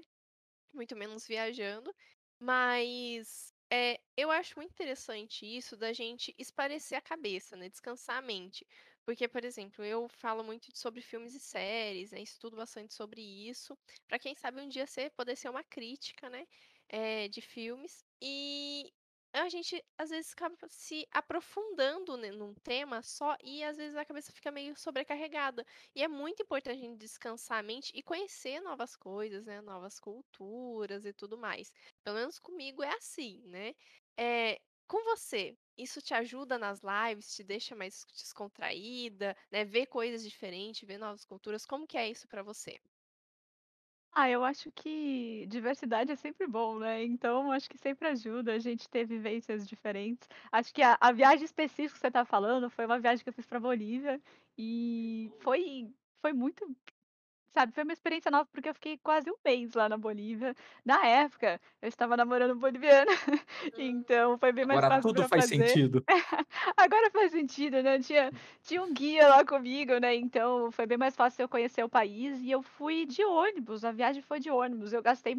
Muito 0.73 0.95
menos 0.95 1.27
viajando. 1.27 1.93
Mas 2.39 3.53
é, 3.71 3.99
eu 4.17 4.31
acho 4.31 4.57
muito 4.57 4.71
interessante 4.71 5.45
isso 5.45 5.77
da 5.77 5.93
gente 5.93 6.33
esparecer 6.37 6.95
a 6.97 7.01
cabeça, 7.01 7.55
né? 7.55 7.69
Descansar 7.69 8.17
a 8.17 8.21
mente. 8.21 8.65
Porque, 9.05 9.27
por 9.27 9.43
exemplo, 9.43 9.83
eu 9.83 10.07
falo 10.09 10.43
muito 10.43 10.67
sobre 10.77 11.01
filmes 11.01 11.33
e 11.35 11.39
séries, 11.39 12.11
né? 12.11 12.21
Estudo 12.21 12.55
bastante 12.57 12.93
sobre 12.93 13.21
isso. 13.21 13.77
Pra 14.07 14.17
quem 14.19 14.35
sabe 14.35 14.61
um 14.61 14.67
dia 14.67 14.87
ser, 14.87 15.11
poder 15.11 15.35
ser 15.35 15.49
uma 15.49 15.63
crítica, 15.63 16.29
né? 16.29 16.45
eh, 16.89 17.27
de 17.29 17.41
filmes. 17.41 18.03
E 18.21 18.91
a 19.33 19.49
gente, 19.49 19.83
às 19.97 20.09
vezes, 20.09 20.31
acaba 20.33 20.55
se 20.69 21.07
aprofundando 21.11 22.17
né, 22.17 22.31
num 22.31 22.53
tema 22.63 23.01
só 23.03 23.35
e, 23.43 23.63
às 23.63 23.77
vezes, 23.77 23.95
a 23.95 24.05
cabeça 24.05 24.31
fica 24.31 24.51
meio 24.51 24.75
sobrecarregada. 24.77 25.65
E 25.95 26.03
é 26.03 26.07
muito 26.07 26.43
importante 26.43 26.77
a 26.77 26.81
gente 26.81 26.97
descansar 26.99 27.59
a 27.59 27.63
mente 27.63 27.91
e 27.95 28.03
conhecer 28.03 28.59
novas 28.61 28.95
coisas, 28.95 29.45
né? 29.45 29.61
Novas 29.61 29.99
culturas 29.99 31.05
e 31.05 31.13
tudo 31.13 31.37
mais. 31.37 31.71
Pelo 32.03 32.17
menos 32.17 32.39
comigo 32.39 32.83
é 32.83 32.93
assim, 32.95 33.41
né? 33.45 33.73
É, 34.17 34.59
com 34.87 35.03
você, 35.05 35.57
isso 35.77 36.01
te 36.01 36.13
ajuda 36.13 36.57
nas 36.57 36.81
lives, 36.81 37.33
te 37.35 37.43
deixa 37.43 37.75
mais 37.75 38.05
descontraída, 38.13 39.35
né? 39.51 39.63
Ver 39.65 39.87
coisas 39.87 40.23
diferentes, 40.23 40.85
ver 40.87 40.97
novas 40.97 41.23
culturas. 41.25 41.65
Como 41.65 41.87
que 41.87 41.97
é 41.97 42.09
isso 42.09 42.27
pra 42.27 42.43
você? 42.43 42.77
Ah, 44.13 44.29
eu 44.29 44.43
acho 44.43 44.69
que 44.73 45.45
diversidade 45.47 46.11
é 46.11 46.15
sempre 46.17 46.45
bom, 46.45 46.79
né? 46.79 47.03
Então, 47.03 47.49
acho 47.51 47.69
que 47.69 47.77
sempre 47.77 48.07
ajuda 48.09 48.53
a 48.53 48.59
gente 48.59 48.89
ter 48.89 49.05
vivências 49.05 49.65
diferentes. 49.67 50.27
Acho 50.51 50.73
que 50.73 50.81
a, 50.81 50.97
a 50.99 51.11
viagem 51.13 51.45
específica 51.45 51.93
que 51.93 51.99
você 51.99 52.11
tá 52.11 52.25
falando 52.25 52.69
foi 52.69 52.85
uma 52.85 52.99
viagem 52.99 53.23
que 53.23 53.29
eu 53.29 53.33
fiz 53.33 53.45
pra 53.45 53.59
Bolívia 53.59 54.21
e 54.57 55.31
foi, 55.39 55.89
foi 56.21 56.33
muito, 56.33 56.75
sabe, 57.53 57.73
foi 57.73 57.83
uma 57.83 57.93
experiência 57.93 58.31
nova 58.31 58.47
porque 58.51 58.69
eu 58.69 58.73
fiquei 58.73 58.97
quase 58.97 59.29
um 59.29 59.35
mês 59.45 59.73
lá 59.73 59.87
na 59.89 59.97
Bolívia. 59.97 60.55
Na 60.85 61.05
época, 61.05 61.59
eu 61.81 61.87
estava 61.89 62.17
namorando 62.17 62.51
um 62.53 62.59
boliviano, 62.59 63.11
então 63.77 64.37
foi 64.37 64.51
bem 64.51 64.65
mais 64.65 64.77
Agora 64.77 64.87
fácil 64.87 65.09
tudo 65.09 65.15
pra 65.15 65.29
faz 65.29 65.45
fazer. 65.45 65.47
sentido. 65.47 66.03
Agora 66.77 67.09
faz 67.11 67.31
sentido, 67.31 67.81
né? 67.83 67.99
Tinha, 67.99 68.31
tinha 68.61 68.81
um 68.81 68.93
guia 68.93 69.27
lá 69.27 69.45
comigo, 69.45 69.97
né? 69.99 70.15
Então 70.15 70.71
foi 70.71 70.85
bem 70.85 70.97
mais 70.97 71.15
fácil 71.15 71.43
eu 71.43 71.49
conhecer 71.49 71.83
o 71.83 71.89
país 71.89 72.39
e 72.41 72.51
eu 72.51 72.61
fui 72.61 73.05
de 73.05 73.23
ônibus. 73.23 73.83
A 73.85 73.91
viagem 73.91 74.21
foi 74.21 74.39
de 74.39 74.49
ônibus. 74.51 74.93
Eu 74.93 75.01
gastei 75.01 75.35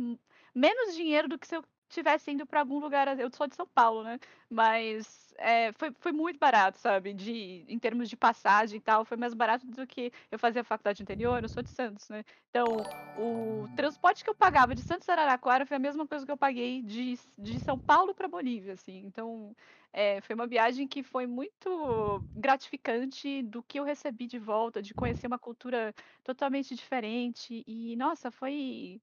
menos 0.54 0.94
dinheiro 0.94 1.28
do 1.28 1.38
que 1.38 1.46
se 1.46 1.56
eu 1.56 1.64
tivesse 1.92 2.30
indo 2.30 2.46
para 2.46 2.60
algum 2.60 2.78
lugar. 2.78 3.18
Eu 3.18 3.30
sou 3.32 3.46
de 3.46 3.54
São 3.54 3.66
Paulo, 3.66 4.02
né? 4.02 4.18
Mas 4.50 5.32
é, 5.38 5.72
foi, 5.72 5.92
foi 6.00 6.12
muito 6.12 6.38
barato, 6.38 6.78
sabe? 6.78 7.12
De, 7.14 7.64
em 7.68 7.78
termos 7.78 8.08
de 8.08 8.16
passagem 8.16 8.78
e 8.78 8.80
tal, 8.80 9.04
foi 9.04 9.16
mais 9.16 9.34
barato 9.34 9.66
do 9.66 9.86
que 9.86 10.12
eu 10.30 10.38
fazia 10.38 10.64
faculdade 10.64 11.02
anterior. 11.02 11.42
Eu 11.42 11.48
sou 11.48 11.62
de 11.62 11.70
Santos, 11.70 12.08
né? 12.08 12.24
Então 12.50 12.66
o 13.14 13.68
transporte 13.76 14.24
que 14.24 14.30
eu 14.30 14.34
pagava 14.34 14.74
de 14.74 14.82
Santos 14.82 15.08
a 15.08 15.12
Araraquara 15.12 15.66
foi 15.66 15.76
a 15.76 15.80
mesma 15.80 16.06
coisa 16.06 16.24
que 16.24 16.32
eu 16.32 16.36
paguei 16.36 16.82
de, 16.82 17.18
de 17.38 17.60
São 17.60 17.78
Paulo 17.78 18.14
para 18.14 18.28
Bolívia, 18.28 18.74
assim. 18.74 19.04
Então 19.06 19.54
é, 19.92 20.20
foi 20.22 20.34
uma 20.34 20.46
viagem 20.46 20.88
que 20.88 21.02
foi 21.02 21.26
muito 21.26 22.24
gratificante 22.34 23.42
do 23.42 23.62
que 23.62 23.78
eu 23.78 23.84
recebi 23.84 24.26
de 24.26 24.38
volta, 24.38 24.80
de 24.82 24.94
conhecer 24.94 25.26
uma 25.26 25.38
cultura 25.38 25.94
totalmente 26.24 26.74
diferente. 26.74 27.62
E, 27.66 27.94
nossa, 27.96 28.30
foi, 28.30 29.00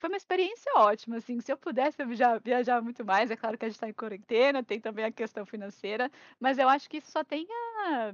foi 0.00 0.10
uma 0.10 0.16
experiência 0.16 0.72
ótima, 0.76 1.16
assim. 1.18 1.40
Se 1.40 1.52
eu 1.52 1.58
pudesse 1.58 2.02
eu 2.02 2.08
via- 2.08 2.38
viajar 2.40 2.82
muito 2.82 3.04
mais, 3.04 3.30
é 3.30 3.36
claro 3.36 3.58
que 3.58 3.64
a 3.66 3.68
gente 3.68 3.76
está 3.76 3.88
em 3.88 3.92
quarentena, 3.94 4.62
tem 4.64 4.80
também 4.80 5.04
a 5.04 5.12
questão 5.12 5.46
financeira, 5.46 6.10
mas 6.40 6.58
eu 6.58 6.68
acho 6.68 6.88
que 6.90 6.98
isso 6.98 7.10
só 7.12 7.22
tem 7.24 7.46
a 7.50 8.12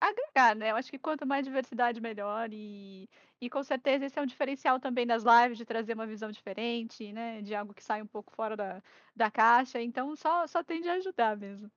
agregar, 0.00 0.54
né? 0.56 0.70
Eu 0.70 0.76
acho 0.76 0.90
que 0.90 0.98
quanto 0.98 1.26
mais 1.26 1.44
diversidade, 1.46 2.00
melhor. 2.00 2.50
E, 2.52 3.08
e 3.40 3.50
com 3.50 3.62
certeza 3.64 4.06
esse 4.06 4.18
é 4.18 4.22
um 4.22 4.26
diferencial 4.26 4.80
também 4.80 5.06
das 5.06 5.24
lives, 5.24 5.58
de 5.58 5.64
trazer 5.66 5.94
uma 5.94 6.06
visão 6.06 6.30
diferente, 6.30 7.12
né? 7.12 7.42
De 7.42 7.54
algo 7.54 7.74
que 7.74 7.82
sai 7.84 8.02
um 8.02 8.06
pouco 8.06 8.32
fora 8.32 8.56
da, 8.56 8.82
da 9.16 9.30
caixa. 9.30 9.80
Então 9.82 10.14
só, 10.16 10.46
só 10.46 10.62
tende 10.62 10.88
a 10.88 10.94
ajudar 10.94 11.36
mesmo. 11.36 11.70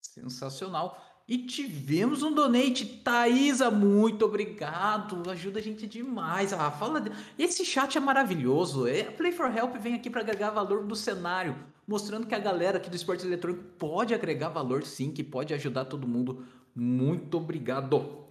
Sensacional. 0.00 0.96
E 1.26 1.38
tivemos 1.38 2.22
um 2.22 2.32
donate. 2.32 2.84
Thaisa, 2.84 3.70
muito 3.70 4.24
obrigado. 4.24 5.30
Ajuda 5.30 5.60
a 5.60 5.62
gente 5.62 5.86
demais. 5.86 6.52
Ah, 6.52 6.70
fala. 6.70 7.02
Esse 7.38 7.64
chat 7.64 7.96
é 7.96 8.00
maravilhoso. 8.00 8.86
É, 8.86 9.02
a 9.02 9.12
Play 9.12 9.32
for 9.32 9.56
Help 9.56 9.76
vem 9.76 9.94
aqui 9.94 10.10
para 10.10 10.20
agregar 10.20 10.50
valor 10.50 10.84
do 10.84 10.96
cenário, 10.96 11.56
mostrando 11.86 12.26
que 12.26 12.34
a 12.34 12.38
galera 12.38 12.78
aqui 12.78 12.90
do 12.90 12.96
esporte 12.96 13.26
eletrônico 13.26 13.64
pode 13.78 14.12
agregar 14.12 14.48
valor 14.48 14.84
sim, 14.84 15.12
que 15.12 15.22
pode 15.22 15.54
ajudar 15.54 15.84
todo 15.84 16.08
mundo. 16.08 16.46
Muito 16.74 17.36
obrigado. 17.36 18.26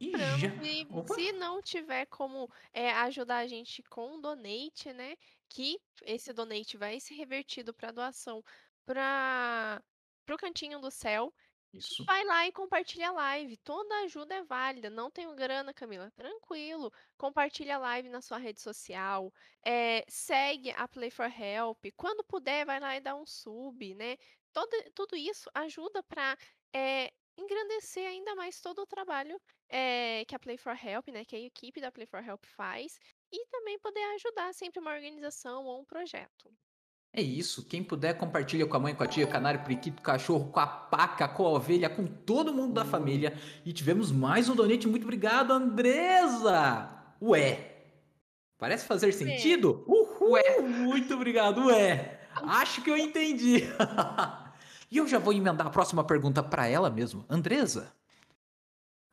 E 0.00 0.12
já. 0.12 0.48
E 0.62 0.86
se 1.14 1.32
não 1.32 1.60
tiver 1.60 2.06
como 2.06 2.48
é, 2.72 2.90
ajudar 2.92 3.38
a 3.38 3.46
gente 3.46 3.82
com 3.82 4.14
um 4.14 4.20
donate, 4.20 4.92
né? 4.92 5.14
Que 5.48 5.78
esse 6.06 6.32
donate 6.32 6.78
vai 6.78 6.98
ser 7.00 7.14
revertido 7.14 7.74
para 7.74 7.92
doação 7.92 8.42
para 8.86 9.82
o 10.30 10.36
Cantinho 10.38 10.80
do 10.80 10.90
Céu. 10.90 11.32
Isso. 11.72 12.04
Vai 12.06 12.24
lá 12.24 12.46
e 12.46 12.52
compartilha 12.52 13.08
a 13.08 13.12
live. 13.12 13.56
Toda 13.58 13.94
ajuda 14.02 14.34
é 14.34 14.42
válida. 14.42 14.90
Não 14.90 15.10
tenho 15.10 15.34
grana, 15.34 15.72
Camila. 15.72 16.10
Tranquilo. 16.10 16.92
Compartilha 17.16 17.76
a 17.76 17.78
live 17.78 18.08
na 18.08 18.20
sua 18.20 18.38
rede 18.38 18.60
social. 18.60 19.32
é, 19.64 20.04
segue 20.08 20.70
a 20.72 20.88
Play 20.88 21.10
for 21.10 21.26
Help. 21.30 21.84
Quando 21.96 22.24
puder, 22.24 22.66
vai 22.66 22.80
lá 22.80 22.96
e 22.96 23.00
dá 23.00 23.14
um 23.14 23.24
sub, 23.26 23.94
né? 23.94 24.16
Todo, 24.52 24.70
tudo 24.94 25.16
isso 25.16 25.48
ajuda 25.54 26.02
para 26.02 26.36
engrandecer 27.36 28.06
ainda 28.06 28.34
mais 28.36 28.60
todo 28.60 28.82
o 28.82 28.86
trabalho 28.86 29.40
é, 29.68 30.24
que 30.26 30.34
a 30.34 30.38
Play 30.38 30.56
for 30.58 30.76
Help, 30.76 31.08
né? 31.08 31.24
Que 31.24 31.36
a 31.36 31.40
equipe 31.40 31.80
da 31.80 31.90
Play 31.92 32.06
for 32.06 32.22
Help 32.24 32.44
faz. 32.46 32.98
E 33.32 33.46
também 33.48 33.78
poder 33.78 34.02
ajudar 34.14 34.52
sempre 34.54 34.80
uma 34.80 34.92
organização 34.92 35.64
ou 35.64 35.80
um 35.80 35.84
projeto. 35.84 36.54
É 37.12 37.20
isso. 37.20 37.64
Quem 37.64 37.82
puder, 37.82 38.16
compartilha 38.16 38.66
com 38.66 38.76
a 38.76 38.80
mãe, 38.80 38.94
com 38.94 39.02
a 39.02 39.06
tia, 39.06 39.26
canário, 39.26 39.62
periquito, 39.62 40.00
cachorro, 40.00 40.50
com 40.50 40.60
a 40.60 40.66
paca, 40.66 41.26
com 41.26 41.44
a 41.44 41.50
ovelha, 41.50 41.90
com 41.90 42.06
todo 42.06 42.54
mundo 42.54 42.74
da 42.74 42.84
família. 42.84 43.36
E 43.64 43.72
tivemos 43.72 44.12
mais 44.12 44.48
um 44.48 44.54
donate. 44.54 44.86
Muito 44.86 45.02
obrigado, 45.02 45.52
Andresa! 45.52 46.88
Ué. 47.20 47.66
Parece 48.58 48.86
fazer 48.86 49.12
sentido? 49.12 49.84
Uhul! 49.88 50.32
Ué. 50.32 50.60
Muito 50.60 51.14
obrigado, 51.14 51.66
ué. 51.66 52.20
Acho 52.34 52.82
que 52.82 52.90
eu 52.90 52.96
entendi. 52.96 53.64
e 54.88 54.98
eu 54.98 55.08
já 55.08 55.18
vou 55.18 55.32
emendar 55.32 55.66
a 55.66 55.70
próxima 55.70 56.04
pergunta 56.04 56.42
para 56.44 56.68
ela 56.68 56.88
mesmo. 56.88 57.24
Andresa, 57.28 57.92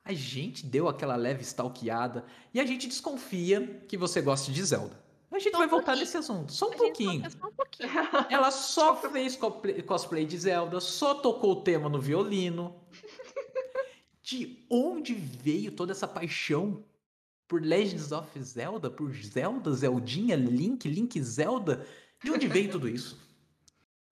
a 0.05 0.13
gente 0.13 0.65
deu 0.65 0.87
aquela 0.87 1.15
leve 1.15 1.41
stalkeada 1.41 2.25
e 2.53 2.59
a 2.59 2.65
gente 2.65 2.87
desconfia 2.87 3.83
que 3.87 3.97
você 3.97 4.21
gosta 4.21 4.51
de 4.51 4.63
Zelda. 4.63 5.06
A 5.31 5.39
gente 5.39 5.51
Só 5.51 5.57
um 5.57 5.59
vai 5.59 5.67
voltar 5.67 5.85
pouquinho. 5.87 6.05
nesse 6.05 6.17
assunto, 6.17 6.51
só 6.53 6.69
um 6.69 6.73
A 6.73 6.77
pouquinho. 6.77 7.29
só 7.31 7.47
um 7.47 7.51
pouquinho. 7.53 7.89
Ela 8.29 8.49
só 8.51 8.95
fez 8.95 9.35
cosplay- 9.35 10.25
de 10.25 10.37
Zelda, 10.37 10.79
só 10.79 11.15
tocou 11.15 11.51
o 11.51 11.61
tema 11.63 11.89
no 11.89 11.99
violino. 11.99 12.81
De 14.21 14.65
onde 14.69 15.13
veio 15.13 15.71
toda 15.71 15.91
essa 15.93 16.07
paixão 16.07 16.83
por 17.47 17.61
Legends 17.61 18.11
of 18.11 18.27
Zelda, 18.43 18.89
por 18.89 19.13
Zelda, 19.13 19.71
Zeldinha, 19.71 20.35
Link, 20.35 20.87
Link 20.89 21.21
Zelda? 21.21 21.85
De 22.21 22.31
onde 22.31 22.47
veio 22.47 22.69
tudo 22.71 22.87
isso? 22.89 23.17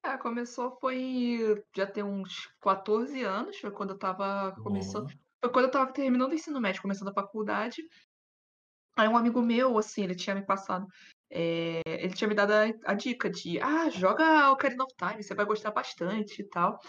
Ah, 0.07 0.19
começou 0.19 0.77
foi 0.79 1.63
já 1.75 1.87
tem 1.87 2.03
uns 2.03 2.47
14 2.61 3.23
anos, 3.23 3.57
foi 3.57 3.71
quando 3.71 3.89
eu 3.89 3.97
tava 3.97 4.51
começando, 4.61 5.09
foi 5.41 5.49
quando 5.51 5.65
eu 5.65 5.71
tava 5.71 5.91
terminando 5.91 6.29
o 6.29 6.35
ensino 6.35 6.61
médio, 6.61 6.79
começando 6.79 7.07
a 7.07 7.13
faculdade. 7.13 7.81
Aí 8.95 9.07
um 9.07 9.17
amigo 9.17 9.41
meu, 9.41 9.77
assim, 9.77 10.03
ele 10.03 10.15
tinha 10.15 10.35
me 10.35 10.45
passado, 10.45 10.87
eh, 11.29 11.81
ele 11.85 12.13
tinha 12.13 12.27
me 12.27 12.35
dado 12.35 12.51
a, 12.51 12.91
a 12.91 12.93
dica 12.93 13.29
de, 13.29 13.59
ah, 13.59 13.89
joga 13.89 14.51
Ocarina 14.51 14.83
of 14.83 14.93
Time, 14.95 15.21
você 15.21 15.35
vai 15.35 15.45
gostar 15.45 15.71
bastante 15.71 16.41
e 16.41 16.45
tal. 16.45 16.79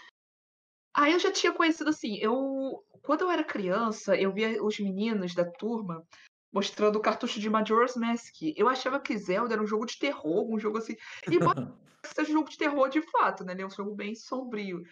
Aí 0.95 1.13
eu 1.13 1.19
já 1.19 1.33
tinha 1.33 1.53
conhecido, 1.53 1.91
assim, 1.91 2.17
eu, 2.17 2.83
quando 3.03 3.23
eu 3.23 3.31
era 3.31 3.45
criança, 3.45 4.17
eu 4.17 4.33
via 4.33 4.63
os 4.65 4.79
meninos 4.79 5.35
da 5.35 5.45
turma 5.45 6.07
mostrando 6.53 6.97
o 6.97 7.03
cartucho 7.03 7.39
de 7.39 7.51
Majora's 7.51 7.97
Mask. 7.97 8.35
Eu 8.57 8.67
achava 8.67 8.99
que 8.99 9.19
Zelda 9.19 9.53
era 9.53 9.63
um 9.63 9.67
jogo 9.67 9.85
de 9.85 9.99
terror, 9.99 10.51
um 10.51 10.59
jogo 10.59 10.79
assim, 10.79 10.95
e 11.27 11.31
que 11.31 11.39
seja 12.15 12.31
um 12.31 12.35
jogo 12.35 12.49
de 12.49 12.57
terror 12.57 12.89
de 12.89 13.03
fato, 13.03 13.45
né? 13.45 13.53
Ele 13.53 13.63
é 13.63 13.67
um 13.67 13.71
jogo 13.71 13.95
bem 13.95 14.15
sombrio. 14.15 14.83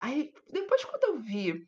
Aí, 0.00 0.32
depois, 0.50 0.84
quando 0.84 1.04
eu 1.04 1.20
vi 1.20 1.64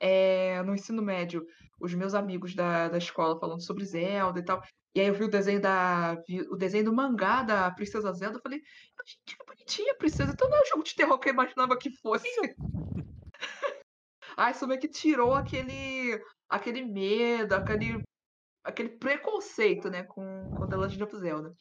eh, 0.00 0.62
no 0.62 0.74
ensino 0.74 1.02
médio 1.02 1.46
os 1.80 1.94
meus 1.94 2.14
amigos 2.14 2.54
da, 2.54 2.88
da 2.88 2.98
escola 2.98 3.38
falando 3.38 3.64
sobre 3.64 3.84
Zelda 3.84 4.38
e 4.38 4.44
tal, 4.44 4.62
e 4.94 5.00
aí 5.00 5.08
eu 5.08 5.14
vi 5.14 5.24
o 5.24 5.30
desenho 5.30 5.60
da. 5.60 6.16
o 6.50 6.56
desenho 6.56 6.84
do 6.84 6.92
mangá 6.92 7.42
da 7.42 7.68
Princesa 7.72 8.12
Zelda, 8.12 8.38
eu 8.38 8.42
falei, 8.42 8.62
gente, 9.04 9.36
que 9.36 9.44
bonitinha 9.44 9.94
princesa. 9.96 10.32
Então 10.32 10.48
não 10.48 10.56
é 10.56 10.60
o 10.60 10.66
jogo 10.66 10.84
de 10.84 10.94
terror 10.94 11.18
que 11.18 11.28
eu 11.28 11.32
imaginava 11.32 11.76
que 11.76 11.90
fosse. 11.90 12.28
Ah, 14.36 14.50
isso 14.52 14.66
meio 14.68 14.80
que 14.80 14.86
tirou 14.86 15.34
aquele, 15.34 16.22
aquele 16.48 16.82
medo, 16.82 17.54
aquele, 17.54 18.04
aquele 18.62 18.90
preconceito, 18.90 19.90
né, 19.90 20.04
com, 20.04 20.48
com 20.56 20.68
The 20.68 20.76
Legend 20.76 21.02
of 21.02 21.16
Zelda. 21.16 21.56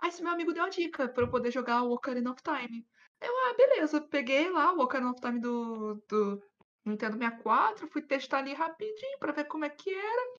Aí 0.00 0.10
esse 0.10 0.22
meu 0.22 0.30
amigo 0.30 0.52
deu 0.52 0.62
a 0.62 0.68
dica 0.68 1.08
pra 1.08 1.24
eu 1.24 1.30
poder 1.30 1.50
jogar 1.50 1.82
o 1.82 1.90
Ocarina 1.90 2.30
of 2.30 2.40
Time. 2.40 2.86
Eu, 3.20 3.32
ah, 3.32 3.54
beleza, 3.56 4.00
peguei 4.00 4.48
lá 4.48 4.72
o 4.72 4.80
Ocarina 4.80 5.10
of 5.10 5.20
Time 5.20 5.40
do, 5.40 6.00
do 6.08 6.40
Nintendo 6.84 7.18
64, 7.18 7.88
fui 7.88 8.02
testar 8.02 8.38
ali 8.38 8.54
rapidinho 8.54 9.18
pra 9.18 9.32
ver 9.32 9.44
como 9.44 9.64
é 9.64 9.70
que 9.70 9.90
era. 9.90 10.38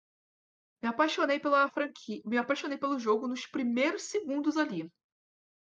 Me 0.81 0.87
apaixonei 0.87 1.39
pela 1.39 1.67
franquia, 1.69 2.21
me 2.25 2.37
apaixonei 2.37 2.77
pelo 2.77 2.97
jogo 2.97 3.27
nos 3.27 3.45
primeiros 3.45 4.03
segundos 4.03 4.57
ali. 4.57 4.89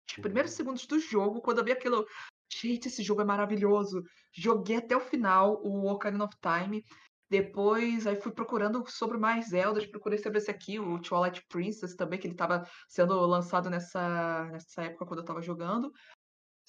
Os 0.09 0.17
primeiros 0.17 0.53
segundos 0.53 0.87
do 0.87 0.99
jogo, 0.99 1.41
quando 1.41 1.59
eu 1.59 1.65
vi 1.65 1.73
aquilo, 1.73 2.07
gente, 2.53 2.89
esse 2.89 3.03
jogo 3.03 3.23
é 3.23 3.25
maravilhoso. 3.25 4.03
Joguei 4.33 4.77
até 4.77 4.97
o 4.97 5.01
final 5.01 5.61
o 5.63 5.87
Ocarina 5.91 6.25
of 6.25 6.37
Time. 6.41 6.85
Depois, 7.31 8.07
aí 8.07 8.17
fui 8.17 8.33
procurando 8.33 8.85
sobre 8.89 9.17
mais 9.17 9.49
Zeldas, 9.49 9.87
procurei 9.87 10.19
sobre 10.19 10.39
esse 10.39 10.51
aqui, 10.51 10.79
o 10.79 11.01
Twilight 11.01 11.45
Princess 11.49 11.97
também, 11.97 12.19
que 12.19 12.27
ele 12.27 12.35
estava 12.35 12.69
sendo 12.89 13.15
lançado 13.27 13.71
nessa, 13.71 14.45
nessa 14.53 14.83
época 14.83 15.07
quando 15.07 15.21
eu 15.21 15.25
estava 15.25 15.41
jogando. 15.41 15.91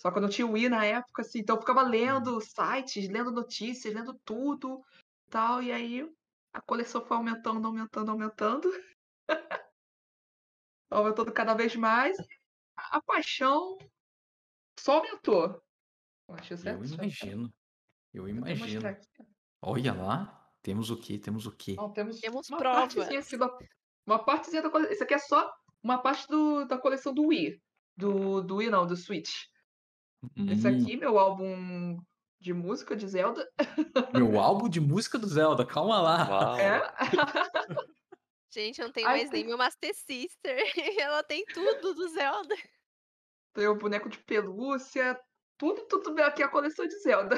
Só 0.05 0.11
que 0.11 0.19
eu 0.19 0.21
não 0.21 0.29
tinha 0.29 0.45
o 0.45 0.51
Wii 0.51 0.69
na 0.69 0.85
época, 0.85 1.23
assim, 1.23 1.39
então 1.39 1.55
eu 1.55 1.59
ficava 1.59 1.81
lendo 1.81 2.39
sites, 2.39 3.09
lendo 3.09 3.31
notícias, 3.31 3.91
lendo 3.91 4.13
tudo 4.23 4.85
e 5.25 5.31
tal, 5.31 5.63
e 5.63 5.71
aí 5.71 6.07
a 6.53 6.61
coleção 6.61 7.03
foi 7.03 7.17
aumentando, 7.17 7.65
aumentando, 7.65 8.11
aumentando. 8.11 8.69
aumentando 10.91 11.33
cada 11.33 11.55
vez 11.55 11.75
mais. 11.75 12.15
A 12.77 13.01
paixão 13.01 13.79
só 14.79 14.97
aumentou. 14.97 15.59
Eu 16.29 16.35
acho 16.35 16.53
Eu 16.53 16.57
certo? 16.59 16.85
imagino. 16.85 17.51
Eu 18.13 18.25
Vou 18.25 18.33
mostrar 18.35 18.51
imagino. 18.51 18.97
Olha 19.59 19.91
lá. 19.91 20.51
Temos 20.61 20.91
o 20.91 20.97
quê? 20.97 21.17
Temos 21.17 21.47
o 21.47 21.51
quê? 21.51 21.73
Não, 21.75 21.91
temos 21.91 22.19
Temos 22.19 22.47
uma 22.47 22.59
prova. 22.59 22.81
partezinha 22.81 23.39
da, 23.39 23.57
Uma 24.05 24.23
partezinha 24.23 24.61
da 24.61 24.69
coleção. 24.69 24.93
Isso 24.93 25.03
aqui 25.03 25.15
é 25.15 25.19
só 25.19 25.51
uma 25.81 25.97
parte 25.97 26.27
do, 26.27 26.63
da 26.65 26.77
coleção 26.77 27.11
do 27.11 27.25
Wii. 27.25 27.59
Do, 27.97 28.43
do 28.43 28.57
Wii, 28.57 28.69
não, 28.69 28.85
do 28.85 28.95
Switch. 28.95 29.47
Esse 30.51 30.67
Hum, 30.67 30.81
aqui, 30.81 30.97
meu 30.97 31.17
álbum 31.19 31.97
de 32.39 32.53
música 32.53 32.95
de 32.95 33.07
Zelda. 33.07 33.49
meu 34.13 34.39
álbum 34.39 34.69
de 34.69 34.79
música 34.79 35.17
do 35.17 35.27
Zelda, 35.27 35.65
calma 35.65 36.01
lá. 36.01 36.61
É. 36.61 36.81
Gente, 38.51 38.79
eu 38.79 38.85
não 38.87 38.93
tenho 38.93 39.07
Ai, 39.07 39.17
mais 39.17 39.29
nem 39.31 39.41
tem- 39.41 39.47
meu 39.49 39.57
Master 39.57 39.93
Sister. 39.93 40.57
Ela 40.99 41.23
tem 41.23 41.45
tudo 41.45 41.93
do 41.93 42.07
Zelda. 42.09 42.55
Tem 43.53 43.67
o 43.67 43.75
boneco 43.77 44.09
de 44.09 44.17
pelúcia. 44.19 45.19
Tudo, 45.57 45.85
tudo 45.87 46.21
aqui 46.21 46.41
é 46.41 46.45
a 46.45 46.49
coleção 46.49 46.85
de 46.87 46.97
Zelda. 46.99 47.35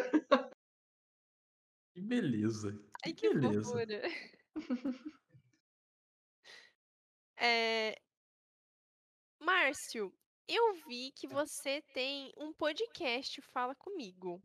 Que 1.94 2.02
beleza. 2.02 2.78
Ai, 3.06 3.14
que 3.14 3.34
beleza. 3.34 3.74
É... 7.40 7.96
Márcio, 9.40 10.12
eu 10.48 10.74
vi 10.88 11.12
que 11.12 11.28
você 11.28 11.82
tem 11.94 12.32
um 12.38 12.54
podcast 12.54 13.42
Fala 13.42 13.76
Comigo. 13.76 14.42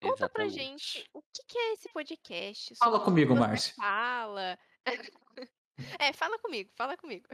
Conta 0.00 0.28
pra 0.28 0.48
gente 0.48 0.98
Exatamente. 0.98 1.10
o 1.14 1.22
que 1.22 1.42
que 1.46 1.58
é 1.58 1.72
esse 1.72 1.88
podcast, 1.92 2.74
Fala 2.76 3.00
comigo, 3.00 3.34
Márcio. 3.34 3.74
fala. 3.76 4.58
É, 5.98 6.12
fala 6.12 6.38
comigo, 6.38 6.70
fala 6.76 6.96
comigo. 6.96 7.26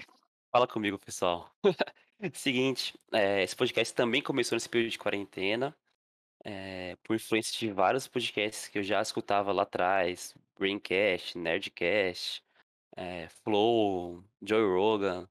Fala 0.50 0.66
comigo, 0.66 0.98
pessoal. 0.98 1.54
Seguinte, 2.32 2.98
eh, 3.12 3.42
esse 3.42 3.54
podcast 3.54 3.94
também 3.94 4.22
começou 4.22 4.56
nesse 4.56 4.68
período 4.68 4.90
de 4.92 4.98
quarentena, 4.98 5.76
eh, 6.42 6.96
por 7.02 7.14
influência 7.14 7.58
de 7.58 7.70
vários 7.70 8.08
podcasts 8.08 8.66
que 8.68 8.78
eu 8.78 8.82
já 8.82 9.02
escutava 9.02 9.52
lá 9.52 9.64
atrás, 9.64 10.34
Braincast, 10.58 11.36
Nerdcast, 11.36 12.42
eh, 12.96 13.28
Flow, 13.44 14.24
Joe 14.40 14.62
Rogan, 14.64 15.28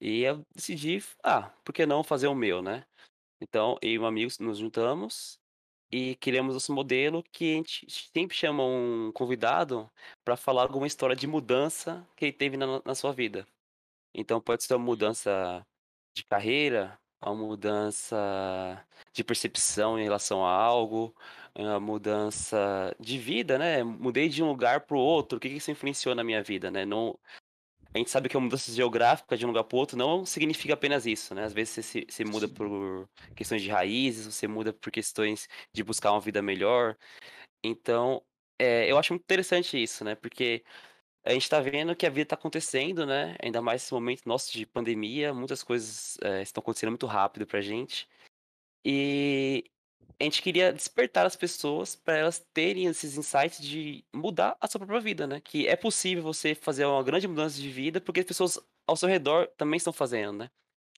e 0.00 0.22
eu 0.22 0.42
decidi, 0.54 1.02
ah, 1.22 1.50
por 1.64 1.72
que 1.72 1.86
não 1.86 2.04
fazer 2.04 2.26
o 2.28 2.34
meu, 2.34 2.62
né? 2.62 2.84
Então, 3.40 3.78
eu 3.82 3.90
e 3.90 3.98
um 3.98 4.06
amigo 4.06 4.32
nos 4.40 4.58
juntamos 4.58 5.38
e 5.90 6.16
criamos 6.16 6.56
esse 6.56 6.70
modelo 6.72 7.22
que 7.32 7.52
a 7.54 7.56
gente 7.56 7.86
sempre 7.90 8.36
chama 8.36 8.64
um 8.64 9.12
convidado 9.12 9.90
para 10.24 10.36
falar 10.36 10.62
alguma 10.62 10.86
história 10.86 11.14
de 11.16 11.26
mudança 11.26 12.06
que 12.16 12.26
ele 12.26 12.32
teve 12.32 12.56
na, 12.56 12.82
na 12.84 12.94
sua 12.94 13.12
vida. 13.12 13.46
Então 14.14 14.40
pode 14.40 14.64
ser 14.64 14.74
uma 14.74 14.84
mudança 14.84 15.64
de 16.16 16.24
carreira, 16.24 16.98
uma 17.22 17.34
mudança 17.34 18.16
de 19.12 19.22
percepção 19.24 19.98
em 19.98 20.04
relação 20.04 20.44
a 20.44 20.50
algo, 20.52 21.14
uma 21.54 21.80
mudança 21.80 22.94
de 22.98 23.18
vida, 23.18 23.58
né? 23.58 23.82
Mudei 23.84 24.28
de 24.28 24.42
um 24.42 24.48
lugar 24.48 24.82
para 24.82 24.96
o 24.96 25.00
outro, 25.00 25.38
o 25.38 25.40
que 25.40 25.48
que 25.48 25.56
isso 25.56 25.70
influenciou 25.70 26.14
na 26.14 26.24
minha 26.24 26.42
vida, 26.42 26.70
né? 26.70 26.84
Não, 26.84 27.18
a 27.96 27.98
gente 27.98 28.10
sabe 28.10 28.28
que 28.28 28.36
a 28.36 28.40
mudança 28.40 28.70
geográfica 28.72 29.36
de 29.36 29.44
um 29.46 29.48
lugar 29.48 29.64
para 29.64 29.76
outro 29.78 29.96
não 29.96 30.24
significa 30.26 30.74
apenas 30.74 31.06
isso, 31.06 31.34
né? 31.34 31.44
Às 31.44 31.52
vezes 31.52 31.74
você, 31.74 31.82
se- 31.82 32.06
você 32.10 32.24
muda 32.24 32.48
por 32.48 33.08
questões 33.34 33.62
de 33.62 33.70
raízes, 33.70 34.26
você 34.34 34.46
muda 34.48 34.72
por 34.72 34.90
questões 34.92 35.48
de 35.72 35.82
buscar 35.82 36.12
uma 36.12 36.20
vida 36.20 36.42
melhor. 36.42 36.96
Então, 37.64 38.22
é, 38.58 38.90
eu 38.90 38.98
acho 38.98 39.12
muito 39.14 39.24
interessante 39.24 39.82
isso, 39.82 40.04
né? 40.04 40.14
Porque 40.16 40.64
a 41.24 41.32
gente 41.32 41.48
tá 41.48 41.60
vendo 41.60 41.96
que 41.96 42.06
a 42.06 42.10
vida 42.10 42.26
tá 42.30 42.36
acontecendo, 42.36 43.06
né? 43.06 43.36
Ainda 43.42 43.62
mais 43.62 43.82
nesse 43.82 43.94
momento 43.94 44.22
nosso 44.26 44.52
de 44.52 44.66
pandemia, 44.66 45.34
muitas 45.34 45.62
coisas 45.64 46.18
é, 46.22 46.42
estão 46.42 46.60
acontecendo 46.62 46.90
muito 46.90 47.06
rápido 47.06 47.46
pra 47.46 47.60
gente. 47.60 48.08
E 48.84 49.64
a 50.18 50.24
gente 50.24 50.42
queria 50.42 50.72
despertar 50.72 51.26
as 51.26 51.36
pessoas 51.36 51.94
para 51.94 52.16
elas 52.16 52.38
terem 52.54 52.86
esses 52.86 53.16
insights 53.18 53.60
de 53.60 54.04
mudar 54.14 54.56
a 54.60 54.66
sua 54.66 54.78
própria 54.78 55.00
vida, 55.00 55.26
né? 55.26 55.40
Que 55.40 55.66
é 55.68 55.76
possível 55.76 56.22
você 56.22 56.54
fazer 56.54 56.86
uma 56.86 57.02
grande 57.02 57.28
mudança 57.28 57.60
de 57.60 57.70
vida 57.70 58.00
porque 58.00 58.20
as 58.20 58.26
pessoas 58.26 58.58
ao 58.86 58.96
seu 58.96 59.08
redor 59.08 59.48
também 59.58 59.76
estão 59.76 59.92
fazendo, 59.92 60.32
né? 60.38 60.50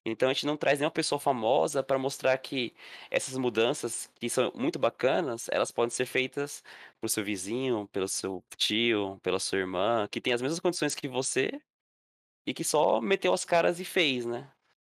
Então 0.05 0.29
a 0.31 0.33
gente 0.33 0.47
não 0.47 0.57
traz 0.57 0.79
nenhuma 0.79 0.93
pessoa 0.93 1.19
famosa 1.21 1.83
para 1.83 1.99
mostrar 1.99 2.39
que 2.39 2.75
essas 3.11 3.37
mudanças, 3.37 4.11
que 4.21 4.31
são 4.31 4.53
muito 4.55 4.79
bacanas, 4.79 5.49
elas 5.51 5.71
podem 5.73 5.91
ser 5.91 6.07
feitas 6.07 6.63
pro 7.01 7.09
seu 7.09 7.25
vizinho, 7.25 7.89
pelo 7.93 8.09
seu 8.09 8.43
tio, 8.57 9.19
pela 9.23 9.41
sua 9.41 9.59
irmã, 9.59 10.09
que 10.11 10.21
tem 10.21 10.33
as 10.33 10.43
mesmas 10.43 10.61
condições 10.61 10.95
que 10.95 11.09
você 11.09 11.61
e 12.47 12.55
que 12.55 12.65
só 12.65 13.01
meteu 13.01 13.33
as 13.33 13.45
caras 13.45 13.81
e 13.81 13.85
fez, 13.85 14.27
né? 14.27 14.51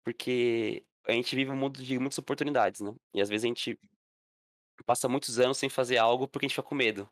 Porque 0.05 0.85
a 1.11 1.15
gente 1.15 1.35
vive 1.35 1.51
um 1.51 1.57
mundo 1.57 1.83
de 1.83 1.99
muitas 1.99 2.19
oportunidades, 2.19 2.81
né? 2.81 2.95
E 3.15 3.21
às 3.21 3.29
vezes 3.29 3.45
a 3.45 3.49
gente 3.49 3.79
passa 4.87 5.09
muitos 5.09 5.39
anos 5.39 5.59
sem 5.59 5.69
fazer 5.69 5.99
algo 5.99 6.27
porque 6.27 6.47
a 6.47 6.49
gente 6.49 6.57
fica 6.57 6.69
com 6.69 6.75
medo. 6.75 7.09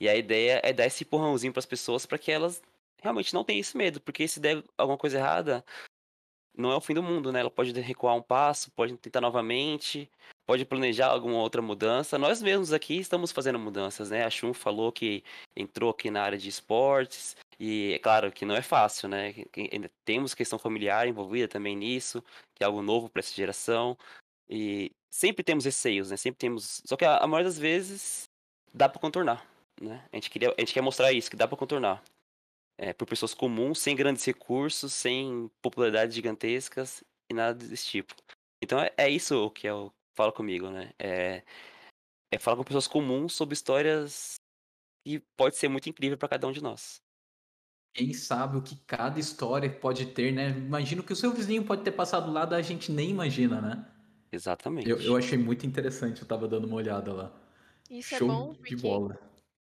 E 0.00 0.08
a 0.08 0.16
ideia 0.16 0.60
é 0.64 0.72
dar 0.72 0.86
esse 0.86 1.04
empurrãozinho 1.04 1.52
para 1.52 1.60
as 1.60 1.66
pessoas 1.66 2.06
para 2.06 2.18
que 2.18 2.32
elas 2.32 2.62
realmente 3.02 3.34
não 3.34 3.44
tenham 3.44 3.60
esse 3.60 3.76
medo, 3.76 4.00
porque 4.00 4.26
se 4.26 4.40
der 4.40 4.64
alguma 4.78 4.98
coisa 4.98 5.18
errada, 5.18 5.64
não 6.56 6.70
é 6.70 6.76
o 6.76 6.80
fim 6.80 6.94
do 6.94 7.02
mundo, 7.02 7.32
né? 7.32 7.40
Ela 7.40 7.50
pode 7.50 7.72
recuar 7.80 8.16
um 8.16 8.22
passo, 8.22 8.70
pode 8.72 8.96
tentar 8.96 9.20
novamente, 9.20 10.10
pode 10.46 10.64
planejar 10.64 11.08
alguma 11.08 11.38
outra 11.38 11.60
mudança. 11.60 12.16
Nós 12.18 12.40
mesmos 12.40 12.72
aqui 12.72 12.98
estamos 12.98 13.32
fazendo 13.32 13.58
mudanças, 13.58 14.10
né? 14.10 14.24
A 14.24 14.30
Shun 14.30 14.54
falou 14.54 14.92
que 14.92 15.24
entrou 15.56 15.90
aqui 15.90 16.10
na 16.10 16.22
área 16.22 16.38
de 16.38 16.48
esportes, 16.48 17.36
e 17.58 17.92
é 17.94 17.98
claro 17.98 18.32
que 18.32 18.44
não 18.44 18.54
é 18.54 18.62
fácil, 18.62 19.08
né? 19.08 19.34
ainda 19.72 19.90
Temos 20.04 20.34
questão 20.34 20.58
familiar 20.58 21.06
envolvida 21.06 21.48
também 21.48 21.76
nisso, 21.76 22.22
que 22.54 22.62
é 22.62 22.66
algo 22.66 22.82
novo 22.82 23.08
para 23.08 23.20
essa 23.20 23.34
geração. 23.34 23.96
E 24.48 24.90
sempre 25.10 25.44
temos 25.44 25.64
receios, 25.64 26.10
né? 26.10 26.16
Sempre 26.16 26.38
temos. 26.38 26.82
Só 26.84 26.96
que 26.96 27.04
a, 27.04 27.18
a 27.18 27.26
maioria 27.26 27.48
das 27.48 27.58
vezes 27.58 28.24
dá 28.72 28.88
para 28.88 29.00
contornar, 29.00 29.46
né? 29.80 30.04
A 30.12 30.16
gente, 30.16 30.30
queria, 30.30 30.54
a 30.56 30.60
gente 30.60 30.74
quer 30.74 30.82
mostrar 30.82 31.12
isso, 31.12 31.30
que 31.30 31.36
dá 31.36 31.46
para 31.46 31.56
contornar 31.56 32.02
é, 32.78 32.92
por 32.92 33.06
pessoas 33.06 33.34
comuns, 33.34 33.78
sem 33.78 33.94
grandes 33.96 34.24
recursos, 34.24 34.92
sem 34.92 35.50
popularidades 35.62 36.14
gigantescas 36.14 37.04
e 37.30 37.34
nada 37.34 37.54
desse 37.54 37.86
tipo. 37.86 38.14
Então 38.62 38.80
é, 38.80 38.92
é 38.96 39.08
isso 39.08 39.50
que 39.50 39.66
eu 39.66 39.92
falo 40.14 40.32
comigo, 40.32 40.70
né? 40.70 40.92
É, 40.98 41.42
é 42.32 42.38
falar 42.38 42.56
com 42.56 42.64
pessoas 42.64 42.88
comuns 42.88 43.32
sobre 43.34 43.54
histórias 43.54 44.34
que 45.06 45.20
pode 45.36 45.56
ser 45.56 45.68
muito 45.68 45.88
incrível 45.88 46.18
para 46.18 46.28
cada 46.28 46.46
um 46.46 46.52
de 46.52 46.62
nós. 46.62 47.03
Quem 47.94 48.12
sabe 48.12 48.56
o 48.58 48.62
que 48.62 48.76
cada 48.86 49.20
história 49.20 49.70
pode 49.70 50.06
ter, 50.06 50.32
né? 50.32 50.50
Imagino 50.50 51.02
que 51.02 51.12
o 51.12 51.16
seu 51.16 51.32
vizinho 51.32 51.64
pode 51.64 51.82
ter 51.84 51.92
passado 51.92 52.30
lá, 52.32 52.42
a 52.44 52.62
gente 52.62 52.90
nem 52.92 53.10
imagina, 53.10 53.60
né? 53.60 53.86
Exatamente. 54.32 54.88
Eu, 54.90 55.00
eu 55.00 55.16
achei 55.16 55.38
muito 55.38 55.66
interessante, 55.66 56.22
eu 56.22 56.28
tava 56.28 56.48
dando 56.48 56.66
uma 56.66 56.76
olhada 56.76 57.12
lá. 57.12 57.32
Isso 57.88 58.14
Show 58.16 58.30
é 58.30 58.36
bom 58.36 58.52
de 58.62 58.76
porque, 58.76 58.76
bola. 58.76 59.18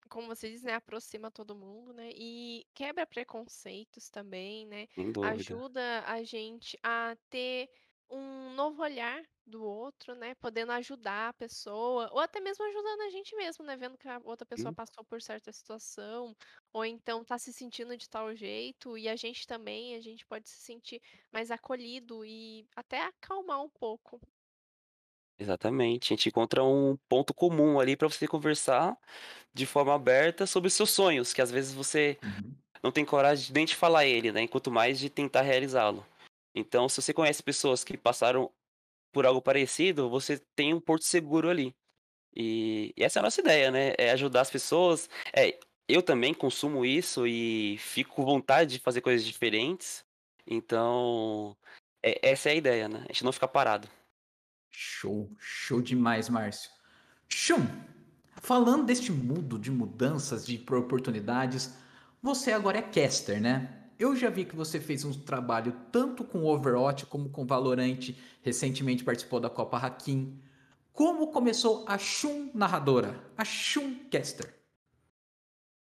como 0.08 0.28
você 0.28 0.50
diz, 0.50 0.62
né, 0.62 0.74
aproxima 0.74 1.30
todo 1.30 1.56
mundo, 1.56 1.92
né? 1.92 2.10
E 2.14 2.66
quebra 2.74 3.06
preconceitos 3.06 4.10
também, 4.10 4.66
né? 4.66 4.88
Ajuda 5.20 6.04
a 6.06 6.22
gente 6.24 6.78
a 6.82 7.16
ter 7.30 7.70
um 8.11 8.50
novo 8.54 8.82
olhar 8.82 9.22
do 9.46 9.62
outro, 9.64 10.14
né? 10.14 10.34
Podendo 10.36 10.72
ajudar 10.72 11.28
a 11.30 11.34
pessoa, 11.34 12.09
ou 12.12 12.18
até 12.20 12.40
mesmo 12.40 12.64
ajudando 12.64 13.00
a 13.02 13.11
gente 13.11 13.34
mesmo, 13.36 13.64
né? 13.64 13.76
Vendo 13.76 13.96
que 13.98 14.09
a 14.09 14.18
outra 14.24 14.46
pessoa 14.46 14.72
Hum. 14.72 14.74
passou 14.74 15.04
por 15.04 15.22
certa 15.22 15.52
situação, 15.52 16.34
ou 16.72 16.84
então 16.84 17.24
tá 17.24 17.38
se 17.38 17.52
sentindo 17.52 17.96
de 17.96 18.09
tal 18.09 18.34
jeito, 18.34 18.96
e 18.98 19.09
a 19.09 19.16
gente 19.16 19.46
também, 19.46 19.94
a 19.96 20.00
gente 20.00 20.26
pode 20.26 20.48
se 20.48 20.59
sentir 20.61 21.00
mais 21.32 21.50
acolhido 21.50 22.24
e 22.24 22.66
até 22.76 23.00
acalmar 23.02 23.62
um 23.62 23.70
pouco. 23.70 24.20
Exatamente. 25.38 26.12
A 26.12 26.16
gente 26.16 26.28
encontra 26.28 26.64
um 26.64 26.96
ponto 27.09 27.34
comum 27.34 27.78
ali 27.78 27.96
para 27.96 28.09
você 28.09 28.26
conversar 28.26 28.96
de 29.54 29.66
forma 29.66 29.94
aberta 29.94 30.46
sobre 30.46 30.70
seus 30.70 30.90
sonhos, 30.90 31.32
que 31.34 31.42
às 31.42 31.50
vezes 31.50 31.74
você 31.74 32.18
Uhum. 32.22 32.59
não 32.82 32.92
tem 32.92 33.04
coragem 33.04 33.46
de 33.48 33.54
nem 33.54 33.66
de 33.66 33.76
falar 33.76 34.07
ele, 34.07 34.32
né? 34.32 34.42
Enquanto 34.42 34.70
mais 34.70 34.98
de 35.00 35.11
tentar 35.11 35.42
realizá-lo. 35.42 36.07
Então, 36.57 36.88
se 36.88 37.02
você 37.02 37.12
conhece 37.12 37.42
pessoas 37.42 37.84
que 37.84 37.98
passaram 37.98 38.50
por 39.12 39.26
algo 39.26 39.42
parecido, 39.42 40.09
você 40.09 40.38
tem 40.57 40.72
um 40.72 40.80
porto 40.80 41.04
seguro 41.04 41.50
ali. 41.50 41.76
E, 42.34 42.94
e 42.96 43.04
essa 43.04 43.18
é 43.18 43.20
a 43.20 43.22
nossa 43.22 43.42
ideia, 43.42 43.70
né? 43.70 43.92
É 43.98 44.11
ajudar 44.12 44.40
as 44.40 44.50
pessoas. 44.50 45.09
É, 45.34 45.59
eu 45.86 46.02
também 46.02 46.32
consumo 46.32 46.84
isso 46.84 47.26
e 47.26 47.76
fico 47.76 48.14
com 48.14 48.24
vontade 48.24 48.72
de 48.72 48.78
fazer 48.78 49.02
coisas 49.02 49.26
diferentes. 49.26 50.02
Então, 50.46 51.54
é- 52.02 52.30
essa 52.30 52.48
é 52.48 52.52
a 52.52 52.57
ideia, 52.57 52.88
né? 52.88 53.04
A 53.07 53.12
gente 53.12 53.24
não 53.24 53.32
ficar 53.32 53.48
parado. 53.48 53.86
Show, 54.70 55.30
show 55.38 55.82
demais, 55.82 56.30
Márcio. 56.30 56.70
Shum, 57.28 57.66
falando 58.40 58.86
deste 58.86 59.12
mundo 59.12 59.59
de 59.59 59.70
mudanças, 59.70 60.46
de 60.46 60.64
oportunidades, 60.72 61.74
você 62.22 62.52
agora 62.52 62.78
é 62.78 62.82
caster, 62.82 63.40
né? 63.40 63.86
Eu 63.99 64.14
já 64.14 64.28
vi 64.28 64.44
que 64.44 64.55
você 64.55 64.78
fez 64.78 65.07
um 65.07 65.12
trabalho 65.12 65.74
tanto 65.90 66.22
com 66.22 66.44
Overwatch 66.44 67.07
como 67.07 67.30
com 67.30 67.47
Valorant, 67.47 68.14
recentemente 68.42 69.03
participou 69.03 69.40
da 69.40 69.49
Copa 69.49 69.78
Hakim. 69.78 70.38
Como 70.92 71.32
começou 71.32 71.82
a 71.88 71.97
Shum 71.97 72.51
narradora, 72.53 73.24
a 73.38 73.44
Shum 73.44 73.94
caster? 74.11 74.55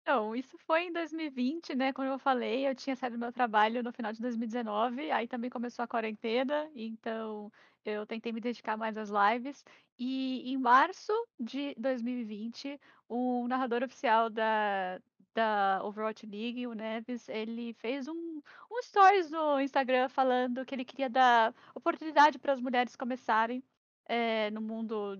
Então, 0.02 0.34
isso 0.34 0.58
foi 0.66 0.86
em 0.86 0.92
2020, 0.92 1.76
né? 1.76 1.92
Como 1.92 2.08
eu 2.08 2.18
falei, 2.18 2.66
eu 2.66 2.74
tinha 2.74 2.96
saído 2.96 3.16
do 3.16 3.20
meu 3.20 3.32
trabalho 3.32 3.84
no 3.84 3.92
final 3.92 4.12
de 4.12 4.20
2019, 4.20 5.12
aí 5.12 5.28
também 5.28 5.48
começou 5.48 5.84
a 5.84 5.88
quarentena, 5.88 6.68
então 6.74 7.52
eu 7.84 8.04
tentei 8.04 8.32
me 8.32 8.40
dedicar 8.40 8.76
mais 8.76 8.96
às 8.96 9.10
lives. 9.10 9.64
E 9.96 10.52
em 10.52 10.56
março 10.58 11.12
de 11.38 11.72
2020, 11.78 12.80
o 13.08 13.46
narrador 13.46 13.84
oficial 13.84 14.28
da, 14.28 15.00
da 15.34 15.80
Overwatch 15.84 16.26
League, 16.26 16.66
o 16.66 16.74
Neves, 16.74 17.28
ele 17.28 17.72
fez 17.74 18.08
um, 18.08 18.42
um 18.70 18.82
stories 18.82 19.30
no 19.30 19.60
Instagram 19.60 20.08
falando 20.08 20.64
que 20.64 20.74
ele 20.74 20.84
queria 20.84 21.08
dar 21.10 21.54
oportunidade 21.74 22.38
para 22.38 22.52
as 22.52 22.60
mulheres 22.60 22.96
começarem 22.96 23.62
eh, 24.06 24.50
no 24.50 24.60
mundo 24.60 25.18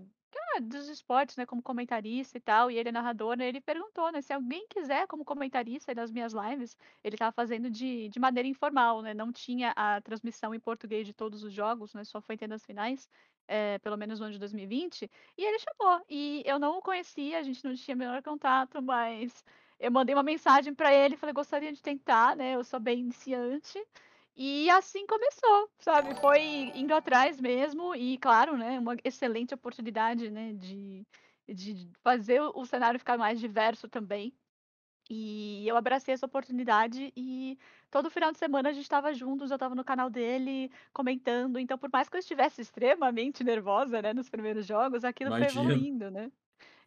ah, 0.54 0.60
dos 0.60 0.88
esportes, 0.88 1.36
né, 1.36 1.46
como 1.46 1.62
comentarista 1.62 2.36
e 2.36 2.40
tal, 2.40 2.70
e 2.70 2.76
ele 2.78 2.88
é 2.90 2.92
narrador, 2.92 3.36
né, 3.36 3.48
ele 3.48 3.60
perguntou, 3.60 4.10
né, 4.12 4.20
se 4.20 4.32
alguém 4.32 4.66
quiser 4.68 5.06
como 5.06 5.24
comentarista 5.24 5.94
nas 5.94 6.10
minhas 6.10 6.32
lives, 6.32 6.76
ele 7.02 7.14
estava 7.14 7.32
fazendo 7.32 7.70
de, 7.70 8.08
de 8.08 8.20
maneira 8.20 8.48
informal, 8.48 9.02
né, 9.02 9.14
não 9.14 9.32
tinha 9.32 9.72
a 9.76 10.00
transmissão 10.00 10.54
em 10.54 10.60
português 10.60 11.06
de 11.06 11.12
todos 11.14 11.42
os 11.42 11.52
jogos, 11.52 11.94
né, 11.94 12.04
só 12.04 12.20
foi 12.20 12.36
tendo 12.36 12.52
as 12.54 12.64
finais, 12.64 13.08
eh, 13.48 13.78
pelo 13.80 13.96
menos 13.96 14.18
no 14.20 14.26
ano 14.26 14.32
de 14.34 14.38
2020, 14.38 15.10
e 15.38 15.44
ele 15.44 15.58
chamou, 15.58 16.04
e 16.08 16.42
eu 16.46 16.58
não 16.58 16.78
o 16.78 16.82
conhecia, 16.82 17.38
a 17.38 17.42
gente 17.42 17.64
não 17.64 17.74
tinha 17.74 17.94
o 17.94 17.98
menor 17.98 18.22
contato, 18.22 18.82
mas 18.82 19.44
eu 19.82 19.90
mandei 19.90 20.14
uma 20.14 20.22
mensagem 20.22 20.72
para 20.72 20.94
ele, 20.94 21.16
falei, 21.16 21.32
gostaria 21.34 21.72
de 21.72 21.82
tentar, 21.82 22.36
né, 22.36 22.54
eu 22.54 22.62
sou 22.62 22.78
bem 22.78 23.00
iniciante, 23.00 23.84
e 24.36 24.70
assim 24.70 25.04
começou, 25.06 25.70
sabe? 25.80 26.14
Foi 26.20 26.40
indo 26.74 26.94
atrás 26.94 27.40
mesmo 27.40 27.94
e, 27.94 28.16
claro, 28.18 28.56
né, 28.56 28.78
uma 28.78 28.96
excelente 29.04 29.52
oportunidade, 29.52 30.30
né, 30.30 30.52
de, 30.52 31.04
de 31.48 31.88
fazer 32.02 32.40
o 32.40 32.64
cenário 32.64 32.98
ficar 32.98 33.18
mais 33.18 33.40
diverso 33.40 33.88
também. 33.88 34.32
E 35.10 35.66
eu 35.68 35.76
abracei 35.76 36.14
essa 36.14 36.26
oportunidade 36.26 37.12
e 37.16 37.58
todo 37.90 38.08
final 38.08 38.30
de 38.32 38.38
semana 38.38 38.68
a 38.70 38.72
gente 38.72 38.84
estava 38.84 39.12
juntos, 39.12 39.50
eu 39.50 39.56
estava 39.56 39.74
no 39.74 39.84
canal 39.84 40.08
dele 40.08 40.70
comentando. 40.92 41.58
Então, 41.58 41.76
por 41.76 41.90
mais 41.92 42.08
que 42.08 42.16
eu 42.16 42.20
estivesse 42.20 42.62
extremamente 42.62 43.42
nervosa, 43.42 44.00
né, 44.00 44.14
nos 44.14 44.30
primeiros 44.30 44.64
jogos, 44.64 45.04
aquilo 45.04 45.32
foi 45.32 45.40
Imagino. 45.40 45.60
evoluindo, 45.60 46.10
né? 46.10 46.30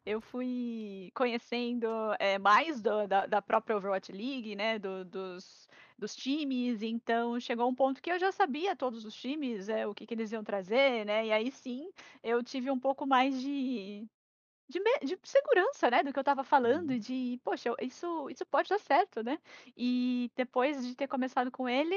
Eu 0.06 0.22
fui 0.22 1.12
conhecendo 1.16 1.88
eh, 2.20 2.38
mais 2.38 2.82
do- 2.82 3.08
da, 3.08 3.26
da 3.26 3.42
própria 3.42 3.76
Overwatch 3.78 4.12
League, 4.12 4.56
né? 4.56 4.78
do- 4.80 5.04
dos, 5.04 5.68
dos 5.98 6.16
times, 6.16 6.82
então 6.84 7.40
chegou 7.40 7.68
um 7.70 7.74
ponto 7.76 8.02
que 8.02 8.12
eu 8.12 8.20
já 8.20 8.32
sabia 8.32 8.76
todos 8.76 9.04
os 9.06 9.16
times, 9.16 9.68
eh, 9.68 9.88
o 9.88 9.96
que, 9.96 10.06
que 10.06 10.14
eles 10.14 10.32
iam 10.32 10.44
trazer, 10.44 11.06
né? 11.06 11.26
E 11.28 11.32
aí 11.32 11.52
sim 11.52 11.92
eu 12.22 12.44
tive 12.44 12.70
um 12.70 12.80
pouco 12.80 13.06
mais 13.08 13.42
de, 13.42 14.08
de, 14.70 14.80
de 15.06 15.20
segurança, 15.24 15.90
né? 15.92 16.04
Do 16.04 16.12
que 16.14 16.20
eu 16.20 16.22
estava 16.22 16.44
falando, 16.44 16.92
e 16.94 17.00
de, 17.00 17.40
poxa, 17.44 17.72
isso, 17.82 18.30
isso 18.30 18.46
pode 18.46 18.70
dar 18.70 18.80
certo, 18.80 19.24
né? 19.24 19.40
E 19.78 20.32
depois 20.36 20.86
de 20.86 20.96
ter 20.96 21.08
começado 21.08 21.52
com 21.52 21.68
ele, 21.70 21.96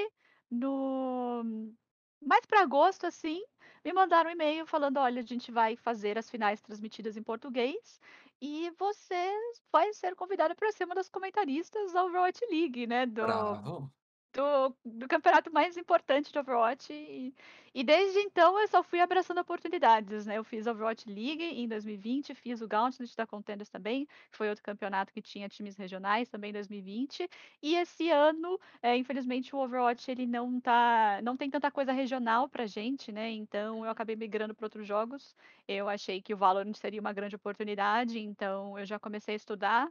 no 0.51 1.75
mais 2.21 2.45
para 2.47 2.63
agosto, 2.63 3.07
assim, 3.07 3.43
me 3.85 3.93
mandaram 3.93 4.31
um 4.31 4.33
e-mail 4.33 4.67
falando: 4.67 4.99
olha, 4.99 5.21
a 5.21 5.25
gente 5.25 5.51
vai 5.53 5.77
fazer 5.77 6.19
as 6.19 6.31
finais 6.31 6.61
transmitidas 6.61 7.17
em 7.17 7.23
português 7.23 8.01
e 8.41 8.71
você 8.79 9.33
vai 9.73 9.93
ser 9.93 10.15
convidada 10.15 10.55
para 10.55 10.73
ser 10.73 10.85
uma 10.85 10.95
das 10.95 11.09
comentaristas 11.09 11.93
da 11.93 12.05
Overwatch 12.05 12.41
League, 12.51 12.87
né? 12.87 13.07
Do, 13.07 13.23
Bravo. 13.23 13.93
Do, 14.33 14.77
do 14.85 15.09
campeonato 15.09 15.53
mais 15.53 15.77
importante 15.77 16.33
de 16.33 16.39
Overwatch. 16.39 16.93
E, 16.93 17.35
e 17.75 17.85
desde 17.85 18.19
então 18.21 18.59
eu 18.59 18.69
só 18.69 18.83
fui 18.83 19.01
abraçando 19.01 19.41
oportunidades, 19.41 20.27
né? 20.27 20.39
Eu 20.39 20.45
fiz 20.45 20.67
Overwatch 20.67 21.09
League 21.09 21.43
em 21.43 21.69
2020, 21.69 22.35
fiz 22.35 22.61
o 22.61 22.69
Gauntlet 22.69 23.15
da 23.17 23.27
Contenders 23.27 23.71
também, 23.71 24.07
que 24.31 24.37
foi 24.37 24.49
outro 24.49 24.65
campeonato 24.65 25.13
que 25.13 25.23
tinha 25.23 25.49
times 25.49 25.77
regionais 25.77 26.29
também 26.29 26.51
em 26.51 26.55
2020. 26.55 27.29
E 27.63 27.75
esse 27.77 28.11
ano, 28.11 28.59
é, 28.83 28.97
infelizmente, 28.97 29.55
o 29.55 29.59
Overwatch 29.59 30.11
ele 30.11 30.27
não 30.27 30.61
tá, 30.61 31.21
não 31.23 31.37
tem 31.37 31.51
tanta 31.51 31.71
coisa 31.71 31.93
regional 31.93 32.49
pra 32.49 32.67
gente, 32.67 33.13
né? 33.13 33.31
Então 33.31 33.85
eu 33.85 33.91
acabei 33.91 34.17
migrando 34.17 34.55
para 34.55 34.67
outros 34.67 34.87
jogos. 34.87 35.35
Eu 35.67 35.89
achei 35.89 36.21
que 36.23 36.35
o 36.35 36.37
Valorant 36.37 36.75
seria 36.75 37.01
uma 37.01 37.13
grande 37.13 37.37
oportunidade, 37.37 38.19
então 38.19 38.79
eu 38.79 38.87
já 38.87 38.99
comecei 38.99 39.35
a 39.35 39.37
estudar 39.37 39.89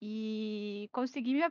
e 0.00 0.88
consegui 0.92 1.42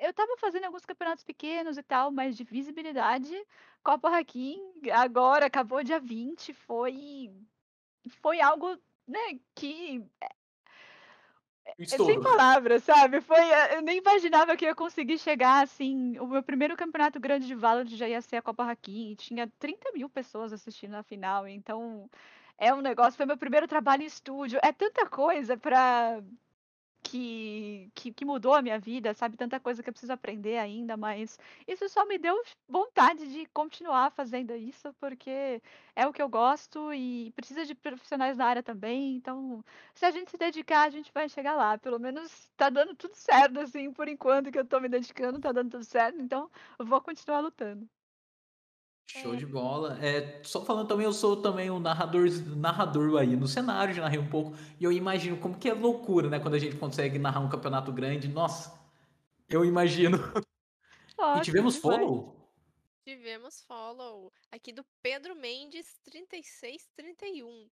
eu 0.00 0.10
estava 0.10 0.36
fazendo 0.38 0.64
alguns 0.64 0.84
campeonatos 0.86 1.24
pequenos 1.24 1.76
e 1.78 1.82
tal, 1.82 2.10
mas 2.10 2.36
de 2.36 2.44
visibilidade, 2.44 3.34
Copa 3.82 4.08
Hakim, 4.16 4.58
agora 4.92 5.46
acabou 5.46 5.84
dia 5.84 6.00
20, 6.00 6.52
foi 6.54 7.30
foi 8.22 8.40
algo, 8.40 8.78
né, 9.06 9.38
que 9.54 10.04
é 10.20 11.98
sem 11.98 12.18
Estouro. 12.18 12.22
palavras, 12.22 12.82
sabe? 12.82 13.20
Foi, 13.20 13.38
eh, 13.38 13.76
eu 13.76 13.82
nem 13.82 13.98
imaginava 13.98 14.56
que 14.56 14.64
eu 14.64 14.68
ia 14.70 14.74
conseguir 14.74 15.18
chegar 15.18 15.62
assim. 15.62 16.18
O 16.18 16.26
meu 16.26 16.42
primeiro 16.42 16.76
campeonato 16.76 17.20
grande 17.20 17.46
de 17.46 17.54
Valorant 17.54 17.88
já 17.88 18.08
ia 18.08 18.20
ser 18.20 18.36
a 18.36 18.42
Copa 18.42 18.64
Hakim, 18.64 19.12
e 19.12 19.16
tinha 19.16 19.46
30 19.58 19.92
mil 19.92 20.08
pessoas 20.08 20.52
assistindo 20.52 20.92
na 20.92 21.02
final, 21.02 21.46
então 21.48 22.08
é 22.58 22.72
um 22.74 22.80
negócio, 22.80 23.16
foi 23.16 23.26
meu 23.26 23.38
primeiro 23.38 23.66
trabalho 23.68 24.02
em 24.02 24.06
estúdio, 24.06 24.58
é 24.62 24.72
tanta 24.72 25.06
coisa 25.08 25.56
pra 25.56 26.22
que, 27.10 27.90
que, 27.94 28.12
que 28.12 28.24
mudou 28.24 28.54
a 28.54 28.62
minha 28.62 28.78
vida, 28.78 29.12
sabe? 29.14 29.36
Tanta 29.36 29.58
coisa 29.58 29.82
que 29.82 29.88
eu 29.88 29.92
preciso 29.92 30.12
aprender 30.12 30.58
ainda, 30.58 30.96
mas 30.96 31.38
isso 31.66 31.88
só 31.88 32.04
me 32.06 32.18
deu 32.18 32.40
vontade 32.68 33.32
de 33.32 33.46
continuar 33.46 34.10
fazendo 34.12 34.54
isso, 34.54 34.94
porque 35.00 35.60
é 35.96 36.06
o 36.06 36.12
que 36.12 36.22
eu 36.22 36.28
gosto 36.28 36.92
e 36.94 37.32
precisa 37.32 37.64
de 37.66 37.74
profissionais 37.74 38.36
na 38.36 38.46
área 38.46 38.62
também. 38.62 39.16
Então, 39.16 39.64
se 39.94 40.06
a 40.06 40.10
gente 40.12 40.30
se 40.30 40.38
dedicar, 40.38 40.82
a 40.86 40.90
gente 40.90 41.12
vai 41.12 41.28
chegar 41.28 41.54
lá. 41.56 41.76
Pelo 41.78 41.98
menos 41.98 42.50
tá 42.56 42.70
dando 42.70 42.94
tudo 42.94 43.14
certo, 43.16 43.58
assim, 43.60 43.92
por 43.92 44.06
enquanto 44.08 44.52
que 44.52 44.58
eu 44.58 44.64
tô 44.66 44.78
me 44.80 44.88
dedicando, 44.88 45.40
tá 45.40 45.50
dando 45.52 45.70
tudo 45.70 45.84
certo. 45.84 46.20
Então, 46.20 46.48
eu 46.78 46.86
vou 46.86 47.00
continuar 47.00 47.40
lutando. 47.40 47.88
Show 49.12 49.34
de 49.34 49.44
bola. 49.44 49.98
É, 50.00 50.40
só 50.44 50.64
falando 50.64 50.86
também, 50.86 51.04
eu 51.04 51.12
sou 51.12 51.36
também 51.36 51.68
um 51.68 51.80
narrador, 51.80 52.28
narrador 52.56 53.20
aí 53.20 53.34
no 53.34 53.48
cenário, 53.48 53.92
já 53.92 54.02
narrei 54.02 54.20
um 54.20 54.28
pouco, 54.28 54.56
e 54.78 54.84
eu 54.84 54.92
imagino 54.92 55.36
como 55.36 55.58
que 55.58 55.68
é 55.68 55.74
loucura, 55.74 56.28
né? 56.28 56.38
Quando 56.38 56.54
a 56.54 56.58
gente 56.58 56.76
consegue 56.76 57.18
narrar 57.18 57.40
um 57.40 57.48
campeonato 57.48 57.92
grande. 57.92 58.28
Nossa, 58.28 58.80
eu 59.48 59.64
imagino. 59.64 60.18
E 61.36 61.40
tivemos 61.42 61.74
demais. 61.74 61.98
follow? 61.98 62.34
Tivemos 63.04 63.60
follow 63.62 64.32
aqui 64.50 64.72
do 64.72 64.84
Pedro 65.02 65.34
Mendes 65.34 65.98
3631. 66.04 67.68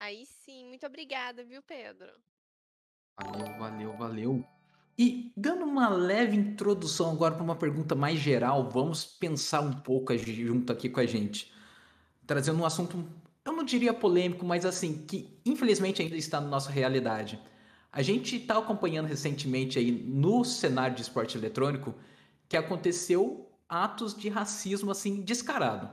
Aí 0.00 0.26
sim, 0.26 0.66
muito 0.66 0.84
obrigada, 0.86 1.44
viu, 1.44 1.62
Pedro? 1.62 2.12
Valeu, 3.22 3.58
valeu, 3.58 3.96
valeu. 3.96 4.44
E 4.98 5.32
dando 5.36 5.59
uma 5.70 5.88
leve 5.88 6.36
introdução 6.36 7.12
agora 7.12 7.34
para 7.34 7.44
uma 7.44 7.54
pergunta 7.54 7.94
mais 7.94 8.18
geral, 8.18 8.68
vamos 8.68 9.04
pensar 9.04 9.60
um 9.60 9.72
pouco 9.72 10.16
junto 10.18 10.72
aqui 10.72 10.88
com 10.88 11.00
a 11.00 11.06
gente. 11.06 11.52
Trazendo 12.26 12.60
um 12.60 12.64
assunto, 12.64 13.04
eu 13.44 13.52
não 13.52 13.64
diria 13.64 13.94
polêmico, 13.94 14.44
mas 14.44 14.66
assim, 14.66 15.04
que 15.06 15.40
infelizmente 15.46 16.02
ainda 16.02 16.16
está 16.16 16.40
na 16.40 16.48
nossa 16.48 16.70
realidade. 16.70 17.40
A 17.92 18.02
gente 18.02 18.36
está 18.36 18.58
acompanhando 18.58 19.06
recentemente 19.06 19.78
aí 19.78 19.90
no 19.90 20.44
cenário 20.44 20.94
de 20.94 21.02
esporte 21.02 21.38
eletrônico 21.38 21.94
que 22.48 22.56
aconteceu 22.56 23.48
atos 23.68 24.14
de 24.14 24.28
racismo 24.28 24.90
assim 24.90 25.22
descarado. 25.22 25.88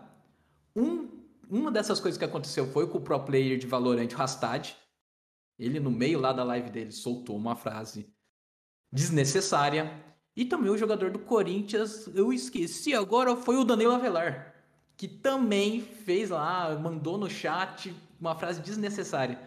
Um, 0.75 1.07
uma 1.49 1.71
dessas 1.71 1.99
coisas 1.99 2.17
que 2.17 2.25
aconteceu 2.25 2.67
foi 2.67 2.87
com 2.87 2.97
o 2.97 3.01
pro 3.01 3.19
player 3.19 3.57
de 3.57 3.67
Valorant 3.67 4.11
Rastad. 4.11 4.75
Ele 5.57 5.79
no 5.79 5.89
meio 5.89 6.19
lá 6.19 6.33
da 6.33 6.43
live 6.43 6.69
dele 6.69 6.91
soltou 6.91 7.35
uma 7.35 7.55
frase 7.55 8.07
desnecessária. 8.91 9.91
E 10.35 10.45
também 10.45 10.69
o 10.69 10.77
jogador 10.77 11.09
do 11.09 11.19
Corinthians, 11.19 12.07
eu 12.13 12.31
esqueci 12.31 12.93
agora, 12.93 13.35
foi 13.35 13.57
o 13.57 13.63
Danilo 13.63 13.93
Avelar, 13.93 14.53
que 14.95 15.07
também 15.07 15.81
fez 15.81 16.29
lá, 16.29 16.77
mandou 16.77 17.17
no 17.17 17.29
chat 17.29 17.93
uma 18.19 18.35
frase 18.35 18.61
desnecessária. 18.61 19.39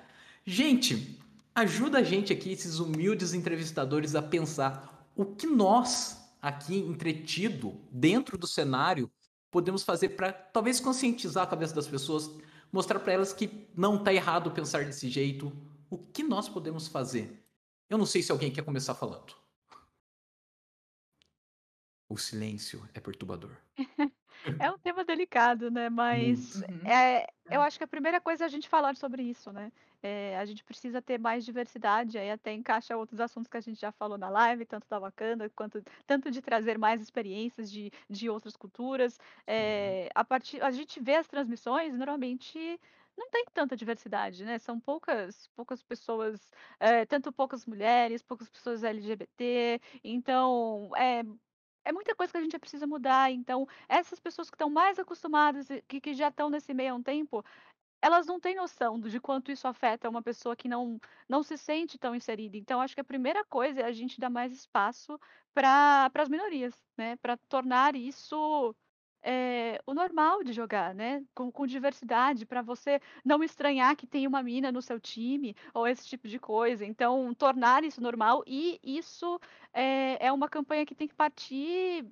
Gente, 0.45 1.21
ajuda 1.55 1.99
a 1.99 2.03
gente 2.03 2.33
aqui, 2.33 2.53
esses 2.53 2.79
humildes 2.79 3.35
entrevistadores, 3.35 4.15
a 4.15 4.23
pensar 4.23 5.07
o 5.15 5.25
que 5.25 5.47
nós, 5.47 6.19
aqui 6.41 6.77
entretido, 6.79 7.81
dentro 7.91 8.39
do 8.39 8.47
cenário, 8.47 9.11
podemos 9.51 9.83
fazer 9.83 10.11
para 10.11 10.33
talvez 10.33 10.81
conscientizar 10.81 11.45
a 11.45 11.47
cabeça 11.47 11.75
das 11.75 11.87
pessoas, 11.87 12.31
mostrar 12.73 13.01
para 13.01 13.13
elas 13.13 13.33
que 13.33 13.69
não 13.77 13.97
está 13.97 14.13
errado 14.13 14.51
pensar 14.51 14.85
desse 14.85 15.09
jeito. 15.09 15.53
O 15.89 15.99
que 15.99 16.23
nós 16.23 16.49
podemos 16.49 16.87
fazer? 16.87 17.40
Eu 17.91 17.99
não 17.99 18.07
sei 18.07 18.23
se 18.23 18.33
alguém 18.33 18.51
quer 18.53 18.65
começar 18.65 18.95
falando. 18.95 19.35
O 22.11 22.19
silêncio 22.19 22.87
é 22.93 23.01
perturbador. 23.01 23.57
É 24.59 24.71
um 24.71 24.79
tema 24.79 25.05
delicado, 25.05 25.71
né? 25.71 25.89
Mas 25.91 26.63
Uhum. 26.69 26.81
é, 26.85 27.27
eu 27.51 27.61
acho 27.61 27.79
que 27.79 27.85
a 27.85 27.89
primeira 27.89 28.21
coisa 28.21 28.45
é 28.45 28.47
a 28.47 28.49
gente 28.49 28.69
falar 28.69 28.97
sobre 28.97 29.23
isso, 29.23 29.53
né? 29.53 29.73
É, 30.03 30.37
a 30.39 30.45
gente 30.47 30.65
precisa 30.65 31.03
ter 31.03 31.19
mais 31.19 31.45
diversidade, 31.45 32.17
aí 32.19 32.31
até 32.31 32.53
encaixa 32.55 32.97
outros 32.97 33.21
assuntos 33.21 33.49
que 33.49 33.57
a 33.57 33.61
gente 33.61 33.79
já 33.81 33.93
falou 33.93 34.17
na 34.17 34.31
live, 34.31 34.65
tanto 34.65 34.87
da 34.89 34.99
Wakanda, 34.99 35.51
quanto 35.51 35.83
tanto 36.07 36.31
de 36.31 36.41
trazer 36.41 36.79
mais 36.79 37.03
experiências 37.03 37.71
de, 37.71 37.91
de 38.09 38.31
outras 38.31 38.57
culturas. 38.57 39.19
É, 39.47 40.09
a 40.15 40.25
partir, 40.25 40.63
a 40.63 40.71
gente 40.71 41.01
vê 41.03 41.17
as 41.17 41.29
transmissões, 41.29 41.95
normalmente 41.95 42.81
não 43.21 43.31
tem 43.31 43.45
tanta 43.53 43.77
diversidade, 43.77 44.45
né? 44.45 44.59
São 44.59 44.81
poucas, 44.81 45.47
poucas 45.55 45.83
pessoas, 45.83 46.51
é, 46.81 47.05
tanto 47.07 47.33
poucas 47.33 47.67
mulheres, 47.67 48.23
poucas 48.23 48.49
pessoas 48.49 48.83
LGBT, 48.83 49.81
então 50.03 50.91
é, 50.97 51.23
é 51.85 51.93
muita 51.93 52.15
coisa 52.15 52.33
que 52.33 52.39
a 52.39 52.43
gente 52.43 52.59
precisa 52.59 52.87
mudar. 52.87 53.31
Então, 53.31 53.67
essas 53.89 54.19
pessoas 54.21 54.51
que 54.51 54.55
estão 54.57 54.71
mais 54.71 54.99
acostumadas, 54.99 55.69
que, 55.89 56.01
que 56.01 56.15
já 56.15 56.29
estão 56.29 56.51
nesse 56.51 56.73
meio 56.75 56.95
há 56.95 56.97
um 56.97 57.03
tempo, 57.03 57.45
elas 58.03 58.27
não 58.27 58.41
têm 58.41 58.55
noção 58.57 58.99
de 59.01 59.21
quanto 59.21 59.53
isso 59.53 59.69
afeta 59.69 60.09
uma 60.09 60.23
pessoa 60.23 60.57
que 60.57 60.69
não 60.69 60.99
não 61.29 61.43
se 61.43 61.57
sente 61.59 61.99
tão 61.99 62.15
inserida. 62.15 62.57
Então 62.57 62.81
acho 62.81 62.95
que 62.95 63.01
a 63.01 63.05
primeira 63.05 63.45
coisa 63.45 63.81
é 63.83 63.85
a 63.85 63.93
gente 63.93 64.19
dar 64.21 64.31
mais 64.31 64.53
espaço 64.53 65.19
para 65.55 66.11
as 66.15 66.29
minorias, 66.29 66.75
né, 66.97 67.17
pra 67.17 67.37
tornar 67.49 67.95
isso, 67.97 68.75
eh, 69.23 69.79
o 69.87 69.95
normal 69.95 70.43
de 70.45 70.53
jogar, 70.53 70.95
né, 70.95 71.23
com 71.35 71.51
com 71.53 71.67
diversidade, 71.67 72.47
pra 72.47 72.63
você 72.63 73.01
não 73.25 73.43
estranhar 73.43 73.97
que 73.97 74.07
tem 74.07 74.27
uma 74.27 74.43
mina 74.43 74.73
no 74.73 74.83
seu 74.83 75.01
time, 75.01 75.55
ou 75.75 75.87
esse 75.87 76.07
tipo 76.07 76.29
de 76.29 76.39
coisa. 76.39 76.85
Então 76.85 77.33
tornar 77.35 77.85
isso 77.85 78.01
normal 78.01 78.43
e 78.47 78.79
isso, 78.83 79.39
eh, 79.73 80.17
é 80.25 80.33
uma 80.33 80.49
campanha 80.49 80.87
que 80.87 80.95
tem 80.95 81.09
que 81.09 81.15
partir 81.15 82.07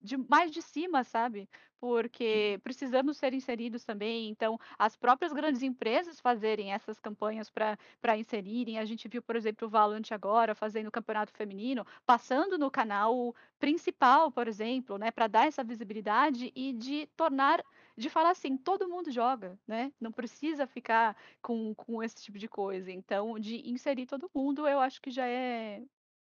de 0.00 0.16
mais 0.16 0.50
de 0.50 0.60
cima, 0.62 1.04
sabe, 1.04 1.48
porque 1.82 2.60
precisamos 2.62 3.16
ser 3.18 3.34
inseridos 3.34 3.84
também, 3.84 4.28
então 4.30 4.56
as 4.78 4.96
próprias 4.96 5.32
grandes 5.32 5.62
empresas 5.64 6.20
fazerem 6.20 6.72
essas 6.72 7.00
campanhas 7.00 7.50
pra 7.50 8.16
inserirem. 8.16 8.78
A 8.78 8.84
gente 8.84 9.08
viu, 9.08 9.20
por 9.20 9.34
exemplo, 9.34 9.66
o 9.66 9.70
Valorant 9.70 10.12
agora 10.12 10.54
fazendo 10.54 10.86
o 10.86 10.92
campeonato 10.92 11.32
feminino, 11.34 11.84
passando 12.06 12.56
no 12.56 12.70
canal 12.70 13.34
principal, 13.58 14.30
por 14.30 14.46
exemplo, 14.46 14.96
né, 14.96 15.10
pra 15.10 15.26
dar 15.26 15.48
essa 15.48 15.64
visibilidade 15.64 16.52
e 16.54 16.72
de 16.72 17.08
tornar 17.16 17.60
de 17.98 18.08
falar 18.08 18.30
assim: 18.30 18.56
"Todo 18.56 18.88
mundo 18.88 19.10
joga", 19.10 19.58
né, 19.66 19.92
não 20.00 20.12
precisa 20.12 20.66
ficar 20.68 21.16
com 21.42 21.74
com 21.74 22.00
esse 22.02 22.14
tipo 22.22 22.38
de 22.38 22.48
coisa. 22.48 22.92
Então 22.92 23.38
de 23.40 23.56
inserir 23.68 24.06
todo 24.06 24.30
mundo, 24.34 24.68
eu 24.68 24.78
acho 24.80 25.00
que 25.02 25.10
já 25.10 25.26
é 25.26 25.82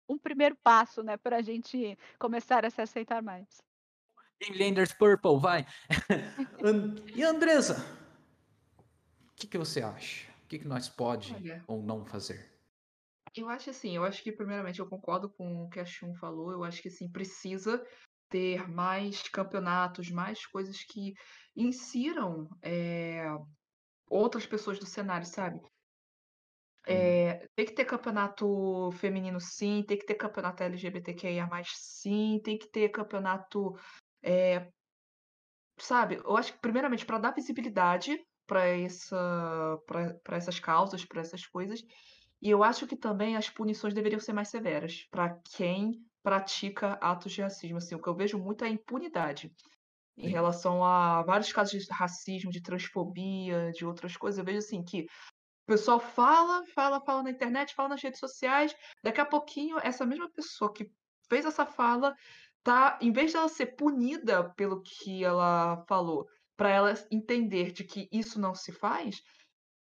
um 0.10 0.18
primeiro 0.20 0.56
passo, 0.64 1.04
né, 1.04 1.18
pra 1.18 1.42
gente 1.44 1.98
começar 2.20 2.66
a 2.66 2.70
se 2.72 2.82
aceitar 2.82 3.22
mais. 3.24 3.73
Enders 4.42 4.94
Purple, 4.94 5.40
vai. 5.40 5.66
E 7.16 7.24
Andresa, 7.24 7.84
que 9.44 9.48
que 9.48 9.58
você 9.58 9.82
acha? 9.82 10.32
O 10.46 10.48
que 10.48 10.60
que 10.60 10.68
nós 10.68 10.88
pode 10.88 11.34
Olha 11.34 11.64
ou 11.68 11.82
não 11.82 12.06
fazer? 12.06 12.50
Eu 13.36 13.50
acho 13.50 13.70
assim, 13.72 13.96
eu 13.96 14.04
acho 14.04 14.24
que 14.24 14.32
primeiramente 14.32 14.80
eu 14.80 14.88
concordo 14.88 15.30
com 15.30 15.64
o 15.64 15.70
que 15.70 15.80
a 15.80 15.86
Chun 15.86 16.14
falou, 16.16 16.52
eu 16.52 16.64
acho 16.64 16.82
que 16.82 16.90
sim, 16.90 17.10
precisa 17.10 17.84
ter 18.30 18.70
mais 18.70 19.24
campeonatos, 19.24 20.10
mais 20.12 20.46
coisas 20.46 20.84
que 20.84 21.14
insiram, 21.56 22.48
eh, 22.62 23.26
outras 24.08 24.46
pessoas 24.46 24.80
do 24.80 24.86
cenário, 24.86 25.26
sabe. 25.26 25.60
Eh, 26.86 27.48
tem 27.56 27.66
que 27.66 27.74
ter 27.74 27.86
campeonato 27.86 28.92
feminino 28.94 29.40
sim, 29.40 29.84
tem 29.88 29.98
que 29.98 30.06
ter 30.06 30.16
campeonato 30.16 30.64
LGBTQIA+, 30.64 31.50
sim, 31.66 32.40
tem 32.44 32.58
que 32.58 32.68
ter 32.68 32.90
campeonato, 32.90 33.74
eh 34.24 34.72
sabe, 35.80 36.22
eu 36.24 36.38
acho 36.38 36.54
que 36.54 36.60
primeiramente 36.62 37.06
pra 37.06 37.18
dar 37.18 37.34
visibilidade 37.34 38.18
pra 38.46 38.66
essa 38.66 39.78
pra 39.88 40.14
pra 40.24 40.38
essas 40.38 40.60
causas, 40.60 41.06
pra 41.06 41.22
essas 41.22 41.46
coisas, 41.48 41.82
e 42.42 42.50
eu 42.50 42.64
acho 42.64 42.86
que 42.88 42.98
também 42.98 43.36
as 43.38 43.50
punições 43.50 43.94
deveriam 43.94 44.20
ser 44.20 44.34
mais 44.34 44.50
severas 44.50 45.08
pra 45.12 45.40
quem 45.56 45.92
pratica 46.24 46.94
atos 47.02 47.32
de 47.34 47.42
racismo, 47.42 47.78
assim, 47.78 47.96
o 47.96 48.02
que 48.02 48.08
eu 48.10 48.16
vejo 48.16 48.38
muito 48.40 48.64
é 48.64 48.68
a 48.68 48.72
impunidade, 48.72 49.52
em 50.18 50.30
relação 50.30 50.84
a 50.86 51.24
vários 51.24 51.52
casos 51.54 51.84
de 51.84 51.94
racismo, 51.94 52.52
de 52.52 52.62
transfobia, 52.62 53.72
de 53.72 53.86
outras 53.86 54.18
coisas, 54.18 54.40
eu 54.40 54.46
vejo 54.46 54.60
assim 54.60 54.84
que 54.84 55.04
o 55.04 55.08
pessoal 55.74 56.00
fala, 56.00 56.64
fala, 56.76 57.02
fala 57.06 57.24
na 57.24 57.32
internet, 57.32 57.74
fala 57.76 57.90
nas 57.90 58.04
redes 58.04 58.20
sociais, 58.20 58.76
daqui 59.04 59.22
a 59.22 59.26
pouquinho 59.28 59.78
essa 59.84 60.06
mesma 60.06 60.32
pessoa 60.32 60.74
que 60.74 60.88
fez 61.30 61.46
essa 61.46 61.66
fala 61.66 62.14
tá 62.64 62.98
em 63.02 63.12
vez 63.12 63.34
dela 63.34 63.50
ser 63.50 63.76
punida 63.76 64.52
pelo 64.56 64.82
que 64.82 65.24
ela 65.24 65.84
falou, 65.88 66.28
pra 66.58 66.70
ela 66.70 66.94
entender 67.12 67.72
de 67.72 67.84
que 67.84 68.08
isso 68.12 68.40
não 68.40 68.56
se 68.56 68.72
faz, 68.72 69.22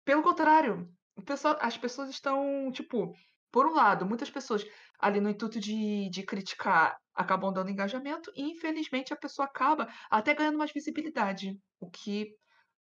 pelo 0.05 0.23
contrário, 0.23 0.89
pessoal 1.25 1.57
as 1.61 1.77
pessoas 1.79 2.11
estão, 2.11 2.71
tipo, 2.73 3.15
por 3.53 3.67
um 3.67 3.75
lado, 3.75 4.07
muitas 4.07 4.31
pessoas 4.31 4.65
ali 4.99 5.21
no 5.21 5.31
intuito 5.31 5.61
de 5.61 6.09
de 6.11 6.23
criticar, 6.25 6.97
acabam 7.15 7.53
dando 7.53 7.71
engajamento 7.71 8.33
e 8.35 8.43
infelizmente 8.51 9.13
a 9.13 9.17
pessoa 9.17 9.47
acaba 9.47 9.89
até 10.11 10.35
ganhando 10.35 10.59
mais 10.59 10.73
visibilidade, 10.73 11.59
o 11.81 11.91
que 11.91 12.35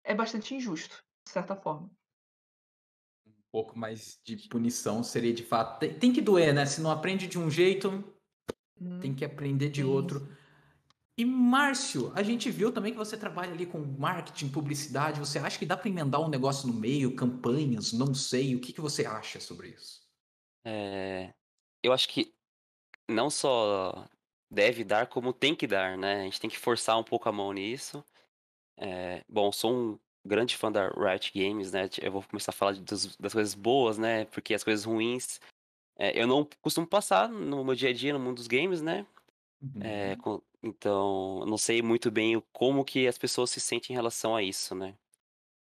é 0.04 0.14
bastante 0.14 0.54
injusto, 0.54 0.96
de 1.26 1.32
certa 1.32 1.56
forma. 1.56 1.90
Um 3.26 3.32
pouco 3.50 3.78
mais 3.78 4.18
de 4.24 4.48
punição 4.48 5.02
seria 5.02 5.32
de 5.32 5.44
fato 5.44 5.78
tem 5.80 5.98
tem 5.98 6.12
que 6.12 6.20
doer, 6.20 6.54
né, 6.54 6.66
se 6.66 6.80
não 6.80 6.90
aprende 6.90 7.26
de 7.26 7.38
um 7.38 7.50
jeito, 7.50 8.13
tem 9.00 9.12
Hum, 9.12 9.14
que 9.14 9.24
aprender 9.24 9.70
de 9.70 9.80
isso. 9.80 9.90
outro. 9.90 10.28
E 11.16 11.24
Márcio, 11.24 12.12
a 12.14 12.22
gente 12.22 12.50
viu 12.50 12.72
também 12.72 12.92
que 12.92 12.98
você 12.98 13.16
trabalha 13.16 13.52
ali 13.52 13.66
com 13.66 13.78
marketing, 13.78 14.48
publicidade, 14.50 15.20
você 15.20 15.38
acha 15.38 15.58
que 15.58 15.66
dá 15.66 15.76
pra 15.76 15.88
emendar 15.88 16.20
um 16.20 16.28
negócio 16.28 16.66
no 16.66 16.74
meio, 16.74 17.14
campanhas, 17.14 17.92
não 17.92 18.14
sei, 18.14 18.54
o 18.56 18.60
que 18.60 18.72
que 18.72 18.80
você 18.80 19.06
acha 19.06 19.38
sobre 19.40 19.68
isso? 19.68 20.02
Eh, 20.64 21.32
eu 21.82 21.92
acho 21.92 22.08
que 22.08 22.34
não 23.08 23.30
só 23.30 24.08
deve 24.50 24.84
dar, 24.84 25.08
como 25.08 25.32
tem 25.32 25.54
que 25.54 25.66
dar, 25.66 25.98
né, 25.98 26.22
a 26.22 26.24
gente 26.24 26.40
tem 26.40 26.50
que 26.50 26.58
forçar 26.58 26.98
um 26.98 27.04
pouco 27.04 27.28
a 27.28 27.32
mão 27.32 27.52
nisso. 27.52 28.04
Eh, 28.78 29.24
bom, 29.28 29.52
sou 29.52 29.72
um 29.74 30.00
grande 30.26 30.56
fã 30.56 30.72
da 30.72 30.88
Riot 30.88 31.32
Games, 31.34 31.72
né, 31.72 31.88
eu 32.02 32.12
vou 32.12 32.22
começar 32.24 32.50
a 32.52 32.54
falar 32.54 32.74
dos 32.74 33.16
das 33.16 33.32
coisas 33.34 33.54
boas, 33.54 33.98
né, 33.98 34.26
porque 34.26 34.54
as 34.54 34.64
coisas 34.64 34.84
ruins, 34.84 35.40
eh, 35.98 36.20
eu 36.20 36.26
não 36.26 36.48
costumo 36.62 36.86
passar 36.86 37.28
no 37.28 37.64
meu 37.64 37.74
dia 37.74 37.90
a 37.90 37.92
dia 37.92 38.12
no 38.12 38.20
mundo 38.20 38.36
dos 38.36 38.46
games, 38.48 38.82
né, 38.82 39.06
eh, 39.80 40.16
Uhum. 40.16 40.22
com 40.22 40.42
então, 40.62 41.44
não 41.46 41.58
sei 41.58 41.82
muito 41.82 42.10
bem 42.10 42.42
como 42.52 42.84
que 42.84 43.06
as 43.08 43.18
pessoas 43.18 43.50
se 43.50 43.60
sentem 43.60 43.92
em 43.94 43.96
relação 43.96 44.34
a 44.36 44.42
isso, 44.42 44.74
né. 44.74 44.96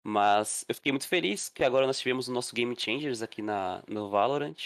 Mas 0.04 0.64
eu 0.68 0.74
fiquei 0.74 0.92
muito 0.92 1.08
feliz 1.08 1.48
que 1.48 1.64
agora 1.64 1.86
nós 1.86 1.98
tivemos 1.98 2.28
o 2.28 2.32
nosso 2.32 2.54
Game 2.54 2.74
Changers 2.78 3.22
aqui 3.22 3.42
na 3.42 3.82
no 3.88 4.10
Valorant, 4.10 4.56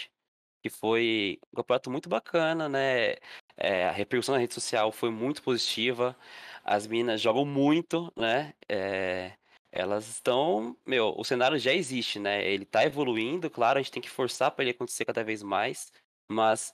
que 0.63 0.69
foi 0.69 1.39
um 1.53 1.57
campeonato 1.57 1.91
muito 1.91 2.09
bacana, 2.09 2.69
né, 2.69 3.13
eh, 3.57 3.85
a 3.87 3.91
repercussão 3.91 4.35
na 4.35 4.41
rede 4.41 4.53
social 4.55 4.91
foi 4.91 5.11
muito 5.11 5.43
positiva, 5.43 6.17
as 6.63 6.87
meninas 6.87 7.21
jogam 7.21 7.45
muito, 7.45 8.11
né, 8.17 8.53
eh, 8.69 9.33
elas 9.71 10.07
estão 10.07 10.75
meu, 10.85 11.13
o 11.17 11.23
cenário 11.23 11.57
já 11.59 11.73
existe, 11.73 12.19
né, 12.19 12.45
ele 12.49 12.65
tá 12.65 12.83
evoluindo, 12.85 13.49
claro, 13.49 13.79
a 13.79 13.81
gente 13.81 13.91
tem 13.91 14.01
que 14.01 14.09
forçar 14.09 14.51
pra 14.51 14.63
ele 14.63 14.71
acontecer 14.71 15.05
cada 15.05 15.23
vez 15.23 15.43
mais, 15.43 15.91
mas, 16.29 16.73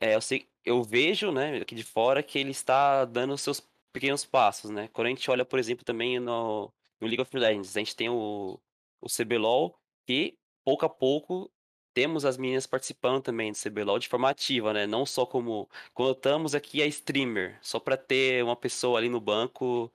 eh, 0.00 0.14
eu 0.14 0.20
sei 0.20 0.48
eu 0.64 0.82
vejo, 0.82 1.30
né, 1.32 1.58
aqui 1.58 1.74
de 1.74 1.84
fora 1.84 2.22
que 2.22 2.38
ele 2.38 2.50
está 2.50 3.04
dando 3.04 3.34
os 3.34 3.42
seus 3.42 3.60
pequenos 3.92 4.24
passos, 4.24 4.70
né. 4.70 4.88
Quando 4.92 5.06
a 5.08 5.10
gente 5.10 5.30
olha, 5.30 5.44
por 5.44 5.58
exemplo, 5.58 5.84
também 5.84 6.18
no 6.20 6.72
no 7.00 7.08
League 7.08 7.20
of 7.22 7.36
Legends, 7.36 7.76
a 7.76 7.80
gente 7.80 7.96
tem 7.96 8.08
o 8.10 8.60
o 9.00 9.08
CBLOL, 9.08 9.78
que 10.06 10.38
pouco 10.64 10.86
a 10.86 10.88
pouco 10.88 11.50
temos 11.94 12.24
as 12.24 12.36
meninas 12.38 12.66
participando 12.66 13.22
também 13.22 13.52
do 13.52 13.58
CBLOL 13.58 13.98
de 13.98 14.08
forma 14.08 14.30
ativa, 14.30 14.72
né, 14.72 14.86
não 14.86 15.04
só 15.06 15.26
como 15.26 15.68
colocamos 15.94 16.54
aqui 16.54 16.82
a 16.82 16.86
streamer, 16.86 17.58
só 17.62 17.78
pra 17.80 17.96
ter 17.96 18.42
uma 18.44 18.56
pessoa 18.56 18.98
ali 18.98 19.08
no 19.10 19.20
banco 19.20 19.92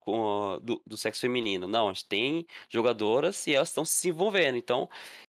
com 0.00 0.58
do 0.62 0.80
do 0.86 0.96
sexo 0.96 1.20
feminino, 1.20 1.66
não, 1.68 1.88
a 1.88 1.92
gente 1.92 2.06
tem 2.06 2.46
jogadoras 2.68 3.46
e 3.46 3.54
elas 3.54 3.68
estão 3.68 3.84
se 3.84 4.08
envolvendo, 4.08 4.56
então 4.56 4.88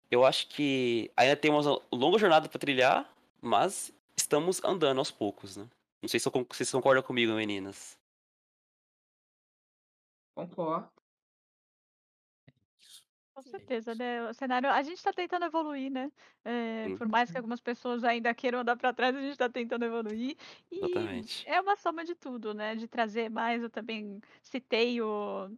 eu 0.10 0.26
acho 0.26 0.48
que 0.50 1.12
ainda 1.16 1.36
temos 1.36 1.66
uma 1.66 1.82
longa 1.92 2.18
jornada 2.18 2.50
pra 2.50 2.60
trilhar, 2.60 3.10
mas 3.42 3.94
estamos 4.18 4.64
andando 4.64 5.00
aos 5.00 5.12
poucos, 5.12 5.58
né. 5.58 5.68
Não 6.02 6.10
sei 6.10 6.20
se 6.20 6.30
vocês 6.30 6.72
concordam 6.72 7.04
comigo 7.04 7.34
meninas. 7.34 7.98
Concordo. 10.36 11.01
Com 13.42 13.46
É 13.46 13.50
certeza, 13.50 13.96
né, 13.96 14.22
o 14.30 14.34
cenário 14.36 14.70
a 14.70 14.84
gente 14.84 15.02
tá 15.02 15.12
tentando 15.12 15.46
evoluir, 15.46 15.90
né, 15.92 16.12
eh, 16.46 16.92
por 16.92 17.08
mais 17.08 17.32
que 17.32 17.38
Uhum. 17.38 17.40
algumas 17.40 17.60
pessoas 17.60 18.04
ainda 18.04 18.36
queiram 18.36 18.60
andar 18.60 18.78
pra 18.78 18.94
trás, 18.94 19.16
a 19.16 19.22
gente 19.22 19.36
tá 19.36 19.50
tentando 19.50 19.84
evoluir, 19.84 20.36
e 20.72 21.26
Exatamente. 21.32 21.48
é 21.48 21.60
uma 21.60 21.76
soma 21.76 22.04
de 22.06 22.14
tudo, 22.14 22.54
né, 22.54 22.76
de 22.76 22.88
trazer 22.88 23.30
mais 23.32 23.64
eu 23.64 23.70
também 23.70 24.20
citei 24.44 25.02
o 25.02 25.50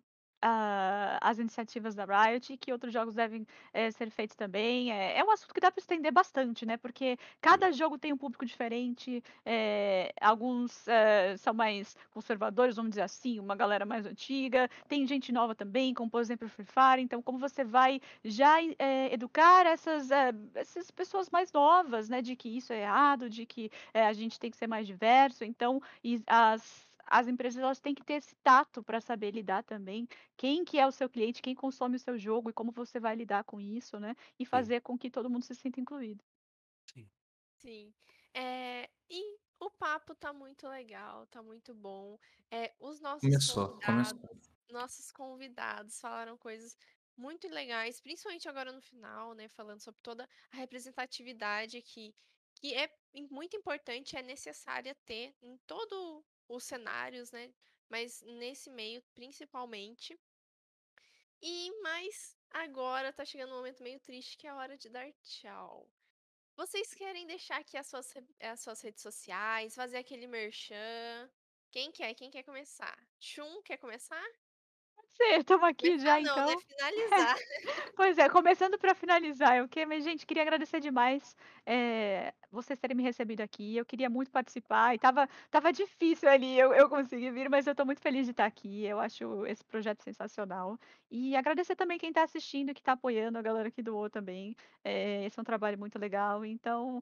a 0.43 1.17
as 1.21 1.39
iniciativas 1.39 1.95
da 1.95 2.05
Riot, 2.05 2.57
que 2.57 2.71
outros 2.71 2.93
jogos 2.93 3.15
devem, 3.15 3.47
eh, 3.73 3.91
ser 3.91 4.09
feitos 4.11 4.35
também, 4.35 4.91
é 4.91 5.17
é 5.19 5.23
um 5.23 5.31
assunto 5.31 5.53
que 5.53 5.59
dá 5.61 5.71
pra 5.71 5.79
estender 5.79 6.11
bastante, 6.11 6.65
né, 6.65 6.75
porque 6.77 7.17
cada 7.41 7.71
jogo 7.71 7.97
tem 7.97 8.11
um 8.13 8.17
público 8.17 8.45
diferente, 8.45 9.23
eh, 9.45 10.11
alguns, 10.21 10.87
eh, 10.87 11.35
são 11.37 11.53
mais 11.53 11.95
conservadores, 12.13 12.75
vamos 12.75 12.91
dizer 12.91 13.03
assim, 13.03 13.39
uma 13.39 13.55
galera 13.55 13.85
mais 13.85 14.05
antiga, 14.05 14.69
tem 14.87 15.05
gente 15.07 15.31
nova 15.31 15.55
também, 15.55 15.93
como 15.93 16.09
por 16.09 16.21
exemplo 16.21 16.47
o 16.47 16.49
Free 16.49 16.65
Fire, 16.65 17.01
então 17.01 17.21
como 17.21 17.37
você 17.39 17.63
vai 17.63 18.01
já 18.23 18.61
e 18.61 18.75
educar 19.11 19.65
essas, 19.65 20.09
essas 20.55 20.91
pessoas 20.91 21.29
mais 21.29 21.51
novas, 21.51 22.09
né, 22.09 22.21
de 22.21 22.35
que 22.35 22.49
isso 22.49 22.73
é 22.73 22.81
errado, 22.81 23.29
de 23.29 23.45
que, 23.45 23.71
a 23.93 24.13
gente 24.13 24.39
tem 24.39 24.51
que 24.51 24.57
ser 24.57 24.67
mais 24.67 24.85
diverso, 24.87 25.43
então 25.43 25.81
e 26.03 26.21
as 26.27 26.87
as 27.19 27.27
empresas 27.27 27.61
elas 27.61 27.79
têm 27.81 27.95
que 27.95 28.03
ter 28.05 28.15
esse 28.15 28.35
tato 28.43 28.83
pra 28.83 29.01
saber 29.01 29.31
lidar 29.31 29.63
também, 29.63 30.07
quem 30.37 30.63
que 30.65 30.79
é 30.79 30.87
o 30.87 30.91
seu 30.91 31.09
cliente, 31.09 31.41
quem 31.41 31.55
consome 31.55 31.97
o 31.97 31.99
seu 31.99 32.17
jogo 32.17 32.49
e 32.49 32.53
como 32.53 32.71
você 32.71 32.99
vai 32.99 33.15
lidar 33.15 33.43
com 33.45 33.59
isso, 33.61 33.99
né, 33.99 34.15
e 34.39 34.45
Sim. 34.51 34.69
fazer 34.69 34.81
com 34.81 34.97
que 34.97 35.09
todo 35.11 35.29
mundo 35.29 35.43
se 35.45 35.55
sinta 35.55 35.79
incluído. 35.81 36.23
Sim. 36.91 37.09
Sim. 37.61 37.93
Eh, 38.33 38.89
e 39.09 39.37
o 39.59 39.69
papo 39.71 40.15
tá 40.15 40.33
muito 40.33 40.67
legal, 40.67 41.25
tá 41.27 41.41
muito 41.41 41.73
bom, 41.73 42.17
eh, 42.51 42.73
os 42.79 42.99
nossos 42.99 43.39
Começou, 43.39 43.69
convidados 43.79 43.79
começou. 43.81 44.29
nossos 44.71 45.11
convidados 45.11 45.99
falaram 45.99 46.37
coisas 46.37 46.75
muito 47.15 47.47
legais, 47.47 48.01
principalmente 48.01 48.49
agora 48.49 48.71
no 48.71 48.81
final, 48.81 49.33
né? 49.33 49.47
Falando 49.49 49.81
sobre 49.81 50.01
toda 50.01 50.27
a 50.51 50.57
representatividade 50.57 51.81
que, 51.81 52.15
que 52.55 52.73
é 52.73 52.89
muito 53.29 53.55
importante, 53.55 54.15
é 54.17 54.23
necessária 54.23 54.95
ter 55.05 55.35
em 55.41 55.57
todos 55.67 56.23
os 56.47 56.63
cenários, 56.63 57.31
né? 57.31 57.53
Mas 57.89 58.21
nesse 58.21 58.69
meio 58.69 59.01
principalmente. 59.13 60.19
E 61.41 61.71
mais 61.81 62.37
agora 62.49 63.11
tá 63.11 63.25
chegando 63.25 63.51
um 63.53 63.57
momento 63.57 63.83
meio 63.83 63.99
triste 63.99 64.37
que 64.37 64.47
é 64.47 64.49
a 64.49 64.55
hora 64.55 64.77
de 64.77 64.89
dar 64.89 65.11
tchau. 65.21 65.89
Vocês 66.55 66.93
querem 66.93 67.25
deixar 67.25 67.59
aqui 67.59 67.77
as 67.77 67.87
suas, 67.87 68.13
as 68.39 68.59
suas 68.61 68.81
redes 68.81 69.01
sociais, 69.01 69.75
fazer 69.75 69.97
aquele 69.97 70.27
merchan? 70.27 71.29
Quem 71.71 71.91
quer? 71.91 72.13
Quem 72.13 72.29
quer 72.29 72.43
começar? 72.43 72.97
Chum, 73.19 73.61
quer 73.63 73.77
começar? 73.77 74.23
Sim, 75.15 75.35
estamos 75.39 75.63
aqui 75.69 75.99
já, 75.99 76.19
não, 76.19 76.45
né? 76.45 76.53
então. 76.53 76.59
Finalizar. 76.61 77.35
Pois 77.95 78.17
é, 78.17 78.27
começando 78.29 78.77
para 78.79 78.95
finalizar, 78.95 79.57
eu 79.57 79.67
que 79.69 79.85
mas 79.85 80.03
gente, 80.03 80.25
queria 80.25 80.41
agradecer 80.41 80.79
demais, 80.79 81.35
eh, 81.65 82.33
vocês 82.51 82.79
terem 82.79 82.97
me 82.97 83.03
recebido 83.03 83.41
aqui, 83.41 83.77
eu 83.77 83.85
queria 83.85 84.09
muito 84.09 84.31
participar 84.31 84.93
e 84.93 84.95
estava 84.95 85.27
estava 85.45 85.71
difícil 85.71 86.27
ali 86.29 86.57
eu 86.59 86.73
eu 86.73 86.89
conseguir 86.89 87.31
vir, 87.31 87.49
mas 87.49 87.67
eu 87.67 87.71
estou 87.71 87.85
muito 87.85 88.01
feliz 88.01 88.25
de 88.25 88.31
estar 88.31 88.45
aqui, 88.45 88.85
eu 88.85 88.99
acho 88.99 89.45
esse 89.45 89.63
projeto 89.63 90.01
sensacional. 90.03 90.77
E 91.11 91.35
agradecer 91.35 91.75
também 91.75 91.99
quem 91.99 92.09
está 92.09 92.23
assistindo 92.23 92.69
e 92.71 92.73
que 92.73 92.81
está 92.81 92.93
apoiando, 92.93 93.37
a 93.37 93.41
galera 93.43 93.69
que 93.69 93.83
doou 93.83 94.09
também, 94.09 94.55
eh, 94.83 95.25
esse 95.25 95.37
é 95.39 95.41
um 95.41 95.45
trabalho 95.45 95.77
muito 95.77 95.99
legal, 95.99 96.43
então 96.43 97.01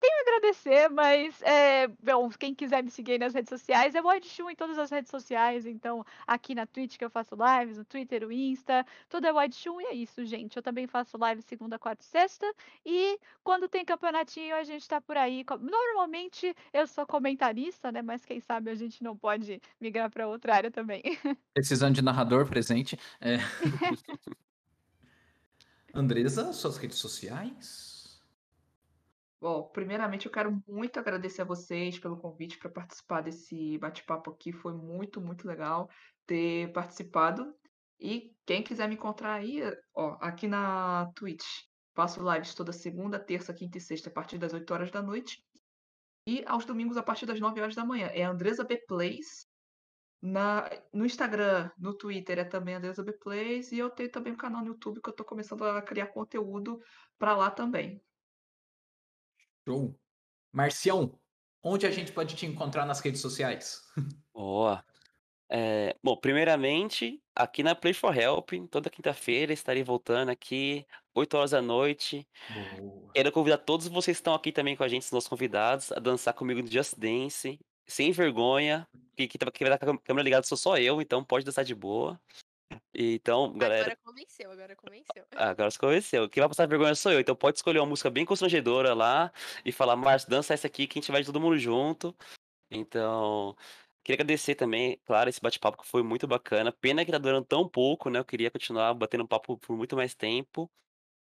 tenho 0.00 0.14
a 0.18 0.20
agradecer, 0.22 0.88
mas, 0.88 1.40
eh, 1.42 1.88
bom, 2.02 2.28
quem 2.30 2.54
quiser 2.54 2.82
me 2.82 2.90
seguir 2.90 3.18
nas 3.18 3.34
redes 3.34 3.48
sociais, 3.48 3.94
é 3.94 4.00
WideShun 4.00 4.50
em 4.50 4.56
todas 4.56 4.78
as 4.78 4.90
redes 4.90 5.10
sociais, 5.10 5.66
então 5.66 6.04
aqui 6.26 6.54
na 6.54 6.66
Twitch 6.66 6.96
que 6.96 7.04
eu 7.04 7.10
faço 7.10 7.36
lives, 7.36 7.78
no 7.78 7.84
Twitter, 7.84 8.24
o 8.24 8.32
Insta, 8.32 8.84
tudo 9.08 9.26
é 9.26 9.32
WideShun 9.32 9.80
e 9.80 9.84
é 9.86 9.94
isso, 9.94 10.24
gente. 10.24 10.56
Eu 10.56 10.62
também 10.62 10.86
faço 10.86 11.18
live 11.18 11.42
segunda, 11.42 11.78
quarta 11.78 12.02
e 12.02 12.06
sexta, 12.06 12.46
e 12.84 13.18
quando 13.44 13.68
tem 13.68 13.84
campeonatinho 13.84 14.56
a 14.56 14.64
gente 14.64 14.86
tá 14.88 15.00
por 15.00 15.16
aí. 15.16 15.44
Normalmente 15.60 16.54
eu 16.72 16.86
sou 16.86 17.06
comentarista, 17.06 17.92
né, 17.92 18.02
mas 18.02 18.24
quem 18.24 18.40
sabe 18.40 18.70
a 18.70 18.74
gente 18.74 19.02
não 19.02 19.16
pode 19.16 19.60
migrar 19.80 20.10
para 20.10 20.26
outra 20.26 20.54
área 20.54 20.70
também. 20.70 21.02
Precisando 21.54 21.94
de 21.94 22.02
narrador 22.02 22.46
presente. 22.46 22.98
É. 23.20 23.36
Andresa, 25.94 26.52
suas 26.52 26.76
redes 26.76 26.98
sociais? 26.98 27.95
Primeiramente 29.72 30.26
eu 30.26 30.32
quero 30.32 30.62
muito 30.66 30.98
agradecer 30.98 31.42
a 31.42 31.44
vocês 31.44 31.98
pelo 31.98 32.16
convite 32.16 32.58
para 32.58 32.70
participar 32.70 33.20
desse 33.20 33.78
bate-papo 33.78 34.30
aqui. 34.30 34.52
Foi 34.52 34.72
muito, 34.72 35.20
muito 35.20 35.46
legal 35.46 35.88
ter 36.26 36.72
participado. 36.72 37.54
E 37.98 38.34
quem 38.44 38.62
quiser 38.62 38.88
me 38.88 38.94
encontrar 38.94 39.34
aí, 39.34 39.62
ó, 39.94 40.16
aqui 40.20 40.46
na 40.46 41.10
Twitch, 41.14 41.44
faço 41.94 42.20
lives 42.30 42.54
toda 42.54 42.72
segunda, 42.72 43.18
terça, 43.18 43.54
quinta 43.54 43.78
e 43.78 43.80
sexta 43.80 44.10
a 44.10 44.12
partir 44.12 44.36
das 44.36 44.52
8 44.52 44.70
horas 44.72 44.90
da 44.90 45.02
noite. 45.02 45.42
E 46.26 46.42
aos 46.46 46.64
domingos 46.64 46.96
a 46.96 47.02
partir 47.02 47.24
das 47.24 47.40
9 47.40 47.60
horas 47.60 47.74
da 47.74 47.84
manhã. 47.84 48.08
É 48.12 48.24
Andresa 48.24 48.64
B 48.64 48.76
Plays. 48.86 49.46
Na, 50.20 50.68
no 50.92 51.06
Instagram, 51.06 51.70
no 51.78 51.96
Twitter 51.96 52.38
é 52.38 52.44
também 52.44 52.74
Andresa 52.74 53.04
B 53.04 53.12
Plays. 53.12 53.70
E 53.70 53.78
eu 53.78 53.88
tenho 53.90 54.10
também 54.10 54.32
um 54.32 54.36
canal 54.36 54.60
no 54.62 54.68
YouTube 54.68 55.00
que 55.00 55.08
eu 55.08 55.14
tô 55.14 55.24
começando 55.24 55.64
a 55.64 55.80
criar 55.80 56.08
conteúdo 56.08 56.80
para 57.18 57.36
lá 57.36 57.50
também. 57.50 58.02
Show. 59.66 59.98
Marcião, 60.52 61.18
onde 61.60 61.86
a 61.86 61.90
gente 61.90 62.12
pode 62.12 62.36
te 62.36 62.46
encontrar 62.46 62.86
nas 62.86 63.00
redes 63.00 63.20
sociais? 63.20 63.82
Boa. 64.32 64.84
É, 65.48 65.96
bom, 66.02 66.16
primeiramente, 66.16 67.20
aqui 67.34 67.62
na 67.62 67.74
Play 67.74 67.92
for 67.92 68.16
Help, 68.16 68.50
toda 68.70 68.90
quinta-feira 68.90 69.52
estarei 69.52 69.82
voltando 69.82 70.28
aqui, 70.30 70.86
8 71.14 71.36
horas 71.36 71.50
da 71.50 71.60
noite. 71.60 72.26
Boa. 72.78 73.10
Quero 73.12 73.32
convidar 73.32 73.58
todos 73.58 73.88
vocês 73.88 74.16
que 74.16 74.20
estão 74.20 74.34
aqui 74.34 74.52
também 74.52 74.76
com 74.76 74.84
a 74.84 74.88
gente, 74.88 75.02
os 75.02 75.10
nossos 75.10 75.28
convidados, 75.28 75.90
a 75.92 75.98
dançar 75.98 76.34
comigo 76.34 76.62
no 76.62 76.70
Just 76.70 76.94
Dance, 76.96 77.58
sem 77.86 78.12
vergonha. 78.12 78.86
Que, 79.16 79.26
que, 79.26 79.38
que 79.38 79.64
vai 79.64 79.74
estar 79.74 79.86
com 79.86 79.92
a 79.92 79.98
câmera 79.98 80.24
ligada 80.24 80.46
sou 80.46 80.58
só 80.58 80.76
eu, 80.76 81.00
então 81.00 81.24
pode 81.24 81.44
dançar 81.44 81.64
de 81.64 81.74
boa. 81.74 82.20
Então, 82.94 83.52
galera, 83.52 83.82
Agora 83.82 83.98
convenceu, 84.02 84.50
agora 84.50 84.76
convenceu. 84.76 85.24
agora 85.36 85.70
você 85.70 85.78
convenceu. 85.78 86.28
Quem 86.28 86.40
vai 86.40 86.48
passar 86.48 86.66
vergonha 86.66 86.94
sou 86.94 87.12
eu, 87.12 87.20
então 87.20 87.36
pode 87.36 87.58
escolher 87.58 87.78
uma 87.78 87.86
música 87.86 88.10
bem 88.10 88.24
constrangedora 88.24 88.94
lá 88.94 89.32
e 89.64 89.70
falar, 89.70 89.96
Márcio, 89.96 90.30
dança 90.30 90.54
essa 90.54 90.66
aqui 90.66 90.86
que 90.86 90.98
a 90.98 91.02
gente 91.02 91.12
vai 91.12 91.22
todo 91.22 91.40
mundo 91.40 91.58
junto. 91.58 92.14
Então, 92.70 93.56
queria 94.02 94.16
agradecer 94.16 94.54
também, 94.54 95.00
claro, 95.04 95.28
esse 95.28 95.40
bate-papo 95.40 95.82
que 95.82 95.88
foi 95.88 96.02
muito 96.02 96.26
bacana. 96.26 96.72
Pena 96.72 97.04
que 97.04 97.12
tá 97.12 97.18
durando 97.18 97.46
tão 97.46 97.68
pouco, 97.68 98.10
né? 98.10 98.18
Eu 98.18 98.24
queria 98.24 98.50
continuar 98.50 98.94
batendo 98.94 99.26
papo 99.28 99.56
por 99.58 99.76
muito 99.76 99.94
mais 99.94 100.14
tempo. 100.14 100.70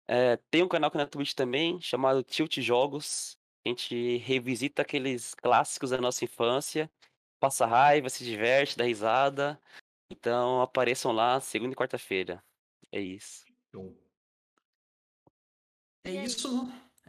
É, 0.09 0.37
tem 0.51 0.63
um 0.63 0.69
canal 0.69 0.89
aqui 0.89 0.99
na 0.99 1.07
Twitch 1.07 1.33
também, 1.33 1.81
chamado 1.81 2.23
Tilt 2.23 2.59
Jogos. 2.61 3.39
A 3.65 3.69
gente 3.69 4.17
revisita 4.19 4.83
aqueles 4.83 5.35
clássicos 5.35 5.91
da 5.91 5.99
nossa 5.99 6.25
infância. 6.25 6.91
Passa 7.41 7.67
raiva, 7.67 8.09
se 8.11 8.25
diverte, 8.25 8.77
dá 8.77 8.85
risada. 8.85 9.61
Então 10.13 10.61
apareçam 10.61 11.11
lá 11.11 11.41
segunda 11.41 11.73
e 11.73 11.77
quarta-feira. 11.77 12.45
É 12.93 13.01
isso. 13.01 13.47
É 16.05 16.11
isso, 16.11 16.49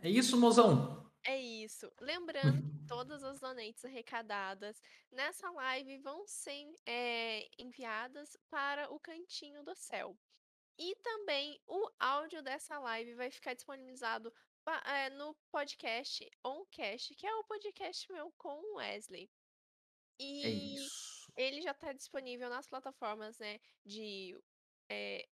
é 0.02 0.10
isso, 0.10 0.40
mozão. 0.40 1.12
É 1.26 1.38
isso. 1.38 1.92
Lembrando 2.00 2.62
que 2.72 2.88
todas 2.88 3.22
as 3.22 3.42
donates 3.42 3.84
arrecadadas 3.84 4.82
nessa 5.12 5.52
live 5.52 5.98
vão 5.98 6.26
ser 6.26 6.74
é, 6.86 7.46
enviadas 7.58 8.38
para 8.50 8.90
o 8.90 9.00
Cantinho 9.00 9.64
do 9.64 9.76
Céu. 9.76 10.18
E 10.80 10.96
também 11.04 11.60
o 11.68 11.90
áudio 12.00 12.42
dessa 12.42 12.80
live 12.80 13.16
vai 13.16 13.30
ficar 13.30 13.54
disponibilizado 13.54 14.34
é, 14.86 15.10
no 15.10 15.36
podcast 15.52 16.26
Oncast, 16.44 17.14
que 17.16 17.28
é 17.28 17.36
o 17.36 17.44
podcast 17.44 18.10
meu 18.14 18.32
com 18.38 18.62
o 18.62 18.76
Wesley. 18.78 19.30
É 20.20 20.50
E 20.50 20.76
isso. 20.76 21.13
Ele 21.36 21.62
já 21.62 21.72
está 21.72 21.94
disponível 21.94 22.50
nas 22.50 22.68
plataformas, 22.68 23.38
né, 23.40 23.60
de 23.86 24.38
é, 24.90 25.28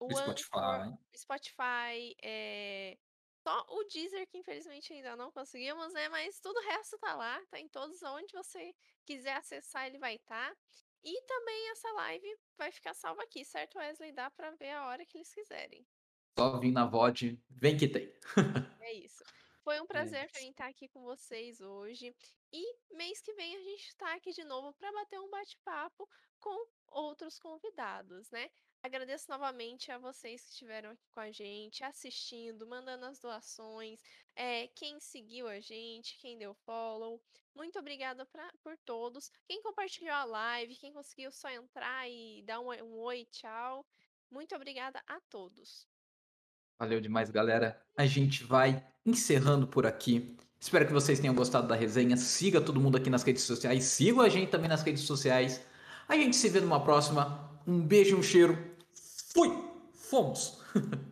Anchor, 0.00 0.36
Spotify. 0.36 0.98
Spotify, 1.16 2.16
é, 2.22 2.98
só 3.46 3.64
o 3.68 3.84
Deezer 3.84 4.26
que 4.26 4.38
infelizmente 4.38 4.92
ainda 4.92 5.14
não 5.14 5.30
conseguimos, 5.30 5.92
né? 5.92 6.08
Mas 6.08 6.40
tudo 6.40 6.58
o 6.58 6.64
resto 6.64 6.98
tá 6.98 7.14
lá, 7.14 7.40
tá 7.48 7.60
em 7.60 7.68
todos 7.68 8.02
onde 8.02 8.32
você 8.32 8.74
quiser 9.04 9.36
acessar, 9.36 9.86
ele 9.86 9.98
vai 9.98 10.16
estar. 10.16 10.52
E 11.04 11.22
também 11.22 11.70
essa 11.70 11.92
live 11.92 12.26
vai 12.58 12.72
ficar 12.72 12.92
salva 12.92 13.22
aqui, 13.22 13.44
certo, 13.44 13.78
Wesley? 13.78 14.10
Dá 14.10 14.28
pra 14.30 14.50
ver 14.50 14.70
a 14.70 14.86
hora 14.86 15.06
que 15.06 15.16
eles 15.16 15.32
quiserem. 15.32 15.86
Só 16.36 16.58
vim 16.58 16.72
na 16.72 16.86
VOD, 16.86 17.40
vem 17.48 17.76
que 17.76 17.86
tem. 17.86 18.12
É 18.80 18.92
isso. 18.92 19.22
Foi 19.66 19.80
um 19.80 19.86
prazer 19.86 20.30
pra 20.30 20.38
isso. 20.38 20.46
mim 20.46 20.52
estar 20.52 20.68
aqui 20.68 20.86
com 20.86 21.02
vocês 21.02 21.60
hoje. 21.60 22.14
E 22.52 22.76
mês 22.94 23.20
que 23.20 23.32
vem 23.32 23.56
a 23.56 23.60
gente 23.62 23.88
está 23.88 24.14
aqui 24.14 24.30
de 24.30 24.44
novo 24.44 24.72
para 24.74 24.92
bater 24.92 25.18
um 25.18 25.28
bate-papo 25.28 26.08
com 26.38 26.68
outros 26.86 27.36
convidados, 27.40 28.30
né? 28.30 28.48
Agradeço 28.80 29.28
novamente 29.28 29.90
a 29.90 29.98
vocês 29.98 30.40
que 30.44 30.50
estiveram 30.50 30.90
aqui 30.90 31.08
com 31.10 31.18
a 31.18 31.32
gente, 31.32 31.82
assistindo, 31.82 32.64
mandando 32.64 33.06
as 33.06 33.18
doações, 33.18 34.00
é, 34.36 34.68
quem 34.68 35.00
seguiu 35.00 35.48
a 35.48 35.58
gente, 35.58 36.16
quem 36.18 36.38
deu 36.38 36.54
follow. 36.54 37.20
Muito 37.52 37.76
obrigada 37.76 38.24
pra, 38.24 38.48
por 38.62 38.78
todos. 38.78 39.32
Quem 39.48 39.60
compartilhou 39.62 40.14
a 40.14 40.24
live, 40.24 40.76
quem 40.76 40.92
conseguiu 40.92 41.32
só 41.32 41.50
entrar 41.50 42.08
e 42.08 42.40
dar 42.44 42.60
um, 42.60 42.70
um 42.70 43.00
oi, 43.00 43.24
tchau. 43.32 43.84
Muito 44.30 44.54
obrigada 44.54 45.02
a 45.08 45.20
todos. 45.22 45.88
Valeu 46.78 47.00
demais, 47.00 47.30
galera. 47.30 47.80
A 47.96 48.04
gente 48.06 48.44
vai 48.44 48.84
encerrando 49.04 49.66
por 49.66 49.86
aqui. 49.86 50.36
Espero 50.60 50.86
que 50.86 50.92
vocês 50.92 51.18
tenham 51.18 51.34
gostado 51.34 51.66
da 51.66 51.74
resenha. 51.74 52.16
Siga 52.16 52.60
todo 52.60 52.80
mundo 52.80 52.96
aqui 52.96 53.08
nas 53.08 53.22
redes 53.22 53.44
sociais. 53.44 53.84
Siga 53.84 54.22
a 54.22 54.28
gente 54.28 54.50
também 54.50 54.68
nas 54.68 54.82
redes 54.82 55.02
sociais. 55.02 55.60
A 56.08 56.16
gente 56.16 56.36
se 56.36 56.48
vê 56.48 56.60
numa 56.60 56.82
próxima. 56.82 57.50
Um 57.66 57.80
beijo 57.80 58.16
um 58.16 58.22
cheiro. 58.22 58.58
Fui! 59.32 59.50
Fomos! 59.92 60.60